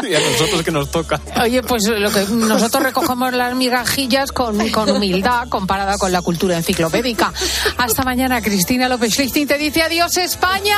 Y 0.08 0.14
a 0.14 0.20
nosotros 0.20 0.62
que 0.64 0.72
nos 0.72 0.92
toca. 0.92 1.20
Oye, 1.42 1.64
pues 1.64 1.88
lo 1.88 2.12
que 2.12 2.26
nosotros 2.30 2.84
recogemos 2.84 3.34
las 3.34 3.56
migajillas 3.56 4.32
con, 4.32 4.70
con 4.70 4.90
humildad 4.92 5.50
comparada 5.50 5.98
con 5.98 6.12
la 6.12 6.22
cultura 6.22 6.56
enciclopédica. 6.56 7.34
Hasta 7.78 8.04
mañana, 8.04 8.42
Cristina 8.42 8.88
López 8.88 9.18
Lichting 9.18 9.48
te 9.48 9.58
dice 9.58 9.82
adiós, 9.82 10.16
España. 10.18 10.78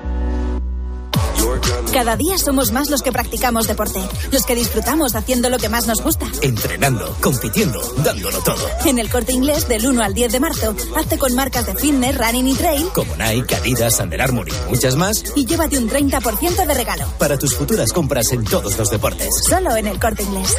Cada 1.93 2.15
día 2.15 2.37
somos 2.37 2.71
más 2.71 2.89
los 2.89 3.01
que 3.01 3.11
practicamos 3.11 3.67
deporte, 3.67 4.01
los 4.31 4.45
que 4.45 4.55
disfrutamos 4.55 5.15
haciendo 5.15 5.49
lo 5.49 5.57
que 5.57 5.69
más 5.69 5.87
nos 5.87 6.01
gusta. 6.01 6.25
Entrenando, 6.41 7.15
compitiendo, 7.21 7.81
dándolo 8.03 8.39
todo. 8.39 8.65
En 8.85 8.99
el 8.99 9.09
corte 9.09 9.33
inglés 9.33 9.67
del 9.67 9.85
1 9.87 10.01
al 10.03 10.13
10 10.13 10.31
de 10.31 10.39
marzo, 10.39 10.75
hazte 10.95 11.17
con 11.17 11.35
marcas 11.35 11.65
de 11.65 11.75
fitness, 11.75 12.17
running 12.17 12.47
y 12.47 12.55
trail. 12.55 12.87
Como 12.93 13.15
Nike, 13.15 13.55
Adidas, 13.55 13.99
Under 13.99 14.21
Armour 14.21 14.49
y 14.49 14.69
muchas 14.69 14.95
más. 14.95 15.23
Y 15.35 15.45
llévate 15.45 15.77
un 15.77 15.89
30% 15.89 16.65
de 16.65 16.73
regalo. 16.73 17.05
Para 17.19 17.37
tus 17.37 17.55
futuras 17.55 17.91
compras 17.91 18.31
en 18.31 18.43
todos 18.45 18.77
los 18.77 18.89
deportes. 18.89 19.29
Solo 19.47 19.75
en 19.75 19.87
el 19.87 19.99
corte 19.99 20.23
inglés. 20.23 20.55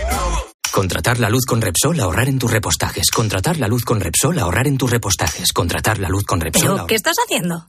Contratar 0.73 1.19
la 1.19 1.29
luz 1.29 1.45
con 1.45 1.61
Repsol, 1.61 2.01
ahorrar 2.01 2.29
en 2.29 2.39
tus 2.39 2.51
repostajes. 2.51 3.11
Contratar 3.11 3.59
la 3.59 3.69
luz 3.69 3.85
con 3.85 4.01
Repsol, 4.01 4.39
ahorrar 4.39 4.67
en 4.67 4.79
tus 4.79 4.91
repostajes. 4.91 5.53
Contratar 5.53 5.99
la 5.99 6.09
luz 6.09 6.25
con 6.25 6.41
Repsol. 6.41 6.73
¿Pero 6.73 6.87
qué 6.87 6.95
estás 6.95 7.17
haciendo? 7.23 7.69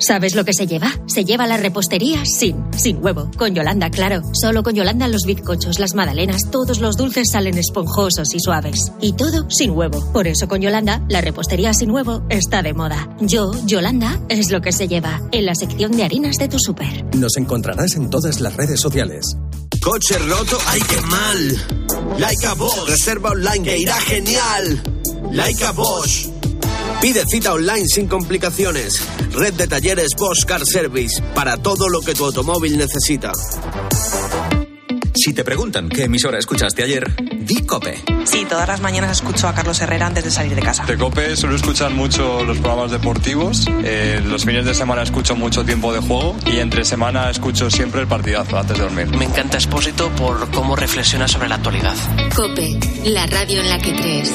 ¿Sabes 0.00 0.34
lo 0.36 0.44
que 0.44 0.52
se 0.52 0.66
lleva? 0.66 0.92
Se 1.06 1.24
lleva 1.24 1.46
la 1.46 1.56
repostería 1.56 2.24
sin, 2.24 2.56
sin 2.76 3.02
huevo. 3.02 3.30
Con 3.36 3.54
Yolanda, 3.54 3.90
claro. 3.90 4.22
Solo 4.32 4.62
con 4.62 4.74
Yolanda 4.74 5.08
los 5.08 5.24
bizcochos, 5.26 5.80
las 5.80 5.94
magdalenas, 5.94 6.50
todos 6.50 6.78
los 6.78 6.96
dulces 6.96 7.30
salen 7.32 7.58
esponjosos 7.58 8.32
y 8.34 8.40
suaves. 8.40 8.92
Y 9.00 9.14
todo 9.14 9.50
sin 9.50 9.72
huevo. 9.72 10.00
Por 10.12 10.28
eso 10.28 10.46
con 10.46 10.60
Yolanda, 10.60 11.02
la 11.08 11.20
repostería 11.20 11.74
sin 11.74 11.90
huevo 11.90 12.22
está 12.28 12.62
de 12.62 12.74
moda. 12.74 13.08
Yo, 13.20 13.50
Yolanda, 13.66 14.20
es 14.28 14.50
lo 14.50 14.60
que 14.60 14.72
se 14.72 14.86
lleva. 14.86 15.20
En 15.32 15.46
la 15.46 15.54
sección 15.56 15.92
de 15.92 16.04
harinas 16.04 16.36
de 16.36 16.48
tu 16.48 16.58
súper. 16.60 17.04
Nos 17.16 17.36
encontrarás 17.36 17.96
en 17.96 18.08
todas 18.08 18.40
las 18.40 18.54
redes 18.54 18.80
sociales. 18.80 19.36
Coche 19.82 20.16
roto, 20.18 20.58
ay 20.66 20.80
qué 20.88 21.00
mal. 21.02 22.18
Like 22.18 22.46
a 22.46 22.54
Bosch, 22.54 22.88
reserva 22.88 23.30
online 23.30 23.64
que 23.64 23.78
irá 23.78 23.94
genial. 24.00 24.82
Like 25.32 25.64
a 25.64 25.72
Bosch. 25.72 26.28
Pide 27.00 27.24
cita 27.26 27.52
online 27.52 27.86
sin 27.86 28.08
complicaciones. 28.08 29.00
Red 29.30 29.54
de 29.54 29.68
talleres 29.68 30.08
Bosch 30.18 30.44
Car 30.44 30.66
Service 30.66 31.22
para 31.32 31.56
todo 31.56 31.88
lo 31.88 32.00
que 32.00 32.12
tu 32.12 32.24
automóvil 32.24 32.76
necesita. 32.76 33.30
Si 35.14 35.32
te 35.32 35.44
preguntan 35.44 35.88
qué 35.88 36.04
emisora 36.04 36.40
escuchaste 36.40 36.82
ayer, 36.82 37.14
di 37.38 37.64
Cope. 37.64 38.02
Sí, 38.24 38.44
todas 38.48 38.66
las 38.66 38.80
mañanas 38.80 39.12
escucho 39.12 39.46
a 39.46 39.54
Carlos 39.54 39.80
Herrera 39.80 40.08
antes 40.08 40.24
de 40.24 40.32
salir 40.32 40.56
de 40.56 40.62
casa. 40.62 40.86
De 40.86 40.96
Cope 40.96 41.36
suelo 41.36 41.54
escuchar 41.54 41.92
mucho 41.92 42.44
los 42.44 42.58
programas 42.58 42.90
deportivos. 42.90 43.68
Eh, 43.84 44.20
los 44.24 44.44
fines 44.44 44.64
de 44.64 44.74
semana 44.74 45.02
escucho 45.02 45.36
mucho 45.36 45.64
tiempo 45.64 45.92
de 45.92 46.00
juego 46.00 46.36
y 46.46 46.58
entre 46.58 46.84
semana 46.84 47.30
escucho 47.30 47.70
siempre 47.70 48.00
el 48.00 48.08
partidazo 48.08 48.58
antes 48.58 48.76
de 48.76 48.82
dormir. 48.82 49.06
Me 49.16 49.24
encanta 49.24 49.56
Expósito 49.56 50.10
por 50.16 50.50
cómo 50.50 50.74
reflexiona 50.74 51.28
sobre 51.28 51.48
la 51.48 51.56
actualidad. 51.56 51.94
Cope, 52.34 52.76
la 53.04 53.24
radio 53.28 53.60
en 53.60 53.70
la 53.70 53.78
que 53.78 53.94
crees. 53.94 54.34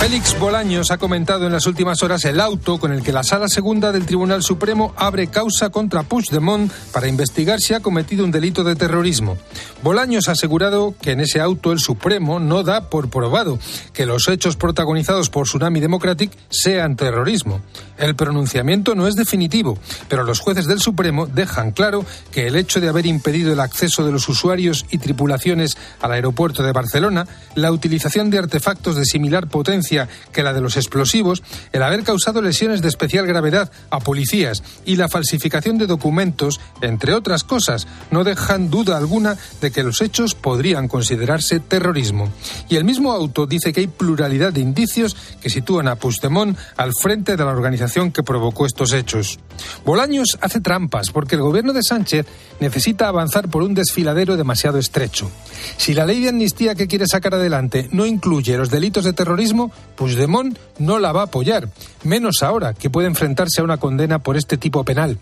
Félix 0.00 0.38
Bolaños 0.38 0.90
ha 0.92 0.96
comentado 0.96 1.46
en 1.46 1.52
las 1.52 1.66
últimas 1.66 2.02
horas 2.02 2.24
el 2.24 2.40
auto 2.40 2.80
con 2.80 2.90
el 2.90 3.02
que 3.02 3.12
la 3.12 3.22
Sala 3.22 3.48
Segunda 3.48 3.92
del 3.92 4.06
Tribunal 4.06 4.42
Supremo 4.42 4.94
abre 4.96 5.26
causa 5.26 5.68
contra 5.68 6.04
Puigdemont 6.04 6.72
para 6.90 7.06
investigar 7.06 7.60
si 7.60 7.74
ha 7.74 7.80
cometido 7.80 8.24
un 8.24 8.30
delito 8.30 8.64
de 8.64 8.76
terrorismo. 8.76 9.36
Bolaños 9.82 10.28
ha 10.28 10.32
asegurado 10.32 10.94
que 11.02 11.10
en 11.10 11.20
ese 11.20 11.38
auto 11.38 11.70
el 11.70 11.80
Supremo 11.80 12.40
no 12.40 12.62
da 12.62 12.88
por 12.88 13.10
probado 13.10 13.58
que 13.92 14.06
los 14.06 14.26
hechos 14.28 14.56
protagonizados 14.56 15.28
por 15.28 15.44
Tsunami 15.44 15.80
Democratic 15.80 16.32
sean 16.48 16.96
terrorismo. 16.96 17.60
El 17.98 18.16
pronunciamiento 18.16 18.94
no 18.94 19.06
es 19.06 19.16
definitivo, 19.16 19.78
pero 20.08 20.24
los 20.24 20.40
jueces 20.40 20.66
del 20.66 20.80
Supremo 20.80 21.26
dejan 21.26 21.72
claro 21.72 22.06
que 22.32 22.46
el 22.46 22.56
hecho 22.56 22.80
de 22.80 22.88
haber 22.88 23.04
impedido 23.04 23.52
el 23.52 23.60
acceso 23.60 24.02
de 24.06 24.12
los 24.12 24.26
usuarios 24.30 24.86
y 24.90 24.96
tripulaciones 24.96 25.76
al 26.00 26.12
aeropuerto 26.12 26.62
de 26.62 26.72
Barcelona, 26.72 27.26
la 27.54 27.70
utilización 27.70 28.30
de 28.30 28.38
artefactos 28.38 28.96
de 28.96 29.04
similar 29.04 29.48
potencia 29.48 29.89
que 30.32 30.42
la 30.42 30.52
de 30.52 30.60
los 30.60 30.76
explosivos, 30.76 31.42
el 31.72 31.82
haber 31.82 32.02
causado 32.04 32.42
lesiones 32.42 32.82
de 32.82 32.88
especial 32.88 33.26
gravedad 33.26 33.70
a 33.90 34.00
policías 34.00 34.62
y 34.84 34.96
la 34.96 35.08
falsificación 35.08 35.78
de 35.78 35.86
documentos, 35.86 36.60
entre 36.80 37.14
otras 37.14 37.44
cosas, 37.44 37.86
no 38.10 38.24
dejan 38.24 38.70
duda 38.70 38.96
alguna 38.96 39.36
de 39.60 39.70
que 39.70 39.82
los 39.82 40.00
hechos 40.00 40.34
podrían 40.34 40.88
considerarse 40.88 41.60
terrorismo. 41.60 42.32
Y 42.68 42.76
el 42.76 42.84
mismo 42.84 43.12
auto 43.12 43.46
dice 43.46 43.72
que 43.72 43.80
hay 43.80 43.86
pluralidad 43.86 44.52
de 44.52 44.60
indicios 44.60 45.16
que 45.40 45.50
sitúan 45.50 45.88
a 45.88 45.96
Puigdemont 45.96 46.56
al 46.76 46.92
frente 47.00 47.36
de 47.36 47.44
la 47.44 47.50
organización 47.50 48.12
que 48.12 48.22
provocó 48.22 48.66
estos 48.66 48.92
hechos. 48.92 49.38
Bolaños 49.84 50.38
hace 50.40 50.60
trampas 50.60 51.10
porque 51.12 51.36
el 51.36 51.42
gobierno 51.42 51.72
de 51.72 51.82
Sánchez 51.82 52.26
necesita 52.60 53.08
avanzar 53.08 53.48
por 53.48 53.62
un 53.62 53.74
desfiladero 53.74 54.36
demasiado 54.36 54.78
estrecho. 54.78 55.30
Si 55.76 55.94
la 55.94 56.06
ley 56.06 56.20
de 56.20 56.28
amnistía 56.28 56.74
que 56.74 56.86
quiere 56.86 57.06
sacar 57.06 57.34
adelante 57.34 57.88
no 57.92 58.06
incluye 58.06 58.56
los 58.56 58.70
delitos 58.70 59.04
de 59.04 59.12
terrorismo, 59.12 59.72
Puigdemont 59.96 60.56
no 60.78 60.98
la 60.98 61.12
va 61.12 61.22
a 61.22 61.24
apoyar, 61.24 61.68
menos 62.04 62.42
ahora 62.42 62.74
que 62.74 62.90
puede 62.90 63.08
enfrentarse 63.08 63.60
a 63.60 63.64
una 63.64 63.78
condena 63.78 64.20
por 64.20 64.36
este 64.36 64.56
tipo 64.56 64.84
penal. 64.84 65.18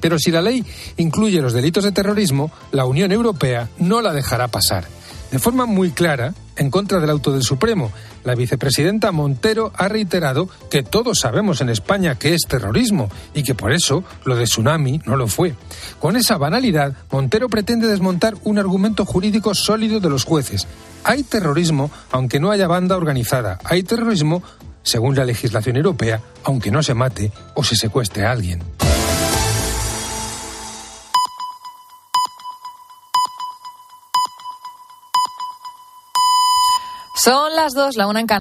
Pero 0.00 0.18
si 0.18 0.30
la 0.30 0.42
ley 0.42 0.64
incluye 0.96 1.42
los 1.42 1.52
delitos 1.52 1.84
de 1.84 1.92
terrorismo, 1.92 2.50
la 2.72 2.86
Unión 2.86 3.12
Europea 3.12 3.68
no 3.78 4.00
la 4.00 4.12
dejará 4.12 4.48
pasar. 4.48 4.86
De 5.30 5.38
forma 5.38 5.66
muy 5.66 5.90
clara, 5.90 6.34
en 6.60 6.70
contra 6.70 7.00
del 7.00 7.08
auto 7.08 7.32
del 7.32 7.42
Supremo, 7.42 7.90
la 8.22 8.34
vicepresidenta 8.34 9.12
Montero 9.12 9.72
ha 9.76 9.88
reiterado 9.88 10.46
que 10.68 10.82
todos 10.82 11.20
sabemos 11.20 11.62
en 11.62 11.70
España 11.70 12.16
que 12.16 12.34
es 12.34 12.42
terrorismo 12.46 13.08
y 13.32 13.42
que 13.42 13.54
por 13.54 13.72
eso 13.72 14.04
lo 14.26 14.36
de 14.36 14.44
tsunami 14.44 15.00
no 15.06 15.16
lo 15.16 15.26
fue. 15.26 15.54
Con 15.98 16.16
esa 16.16 16.36
banalidad, 16.36 16.94
Montero 17.10 17.48
pretende 17.48 17.88
desmontar 17.88 18.36
un 18.44 18.58
argumento 18.58 19.06
jurídico 19.06 19.54
sólido 19.54 20.00
de 20.00 20.10
los 20.10 20.24
jueces. 20.24 20.66
Hay 21.02 21.22
terrorismo 21.22 21.90
aunque 22.10 22.40
no 22.40 22.50
haya 22.50 22.68
banda 22.68 22.94
organizada. 22.94 23.58
Hay 23.64 23.82
terrorismo 23.82 24.42
según 24.82 25.16
la 25.16 25.24
legislación 25.24 25.76
europea, 25.76 26.20
aunque 26.44 26.70
no 26.70 26.82
se 26.82 26.92
mate 26.92 27.32
o 27.54 27.64
se 27.64 27.74
secuestre 27.74 28.26
a 28.26 28.32
alguien. 28.32 28.62
Son 37.22 37.54
las 37.54 37.74
dos, 37.74 37.96
la 37.96 38.06
una 38.06 38.20
en 38.20 38.26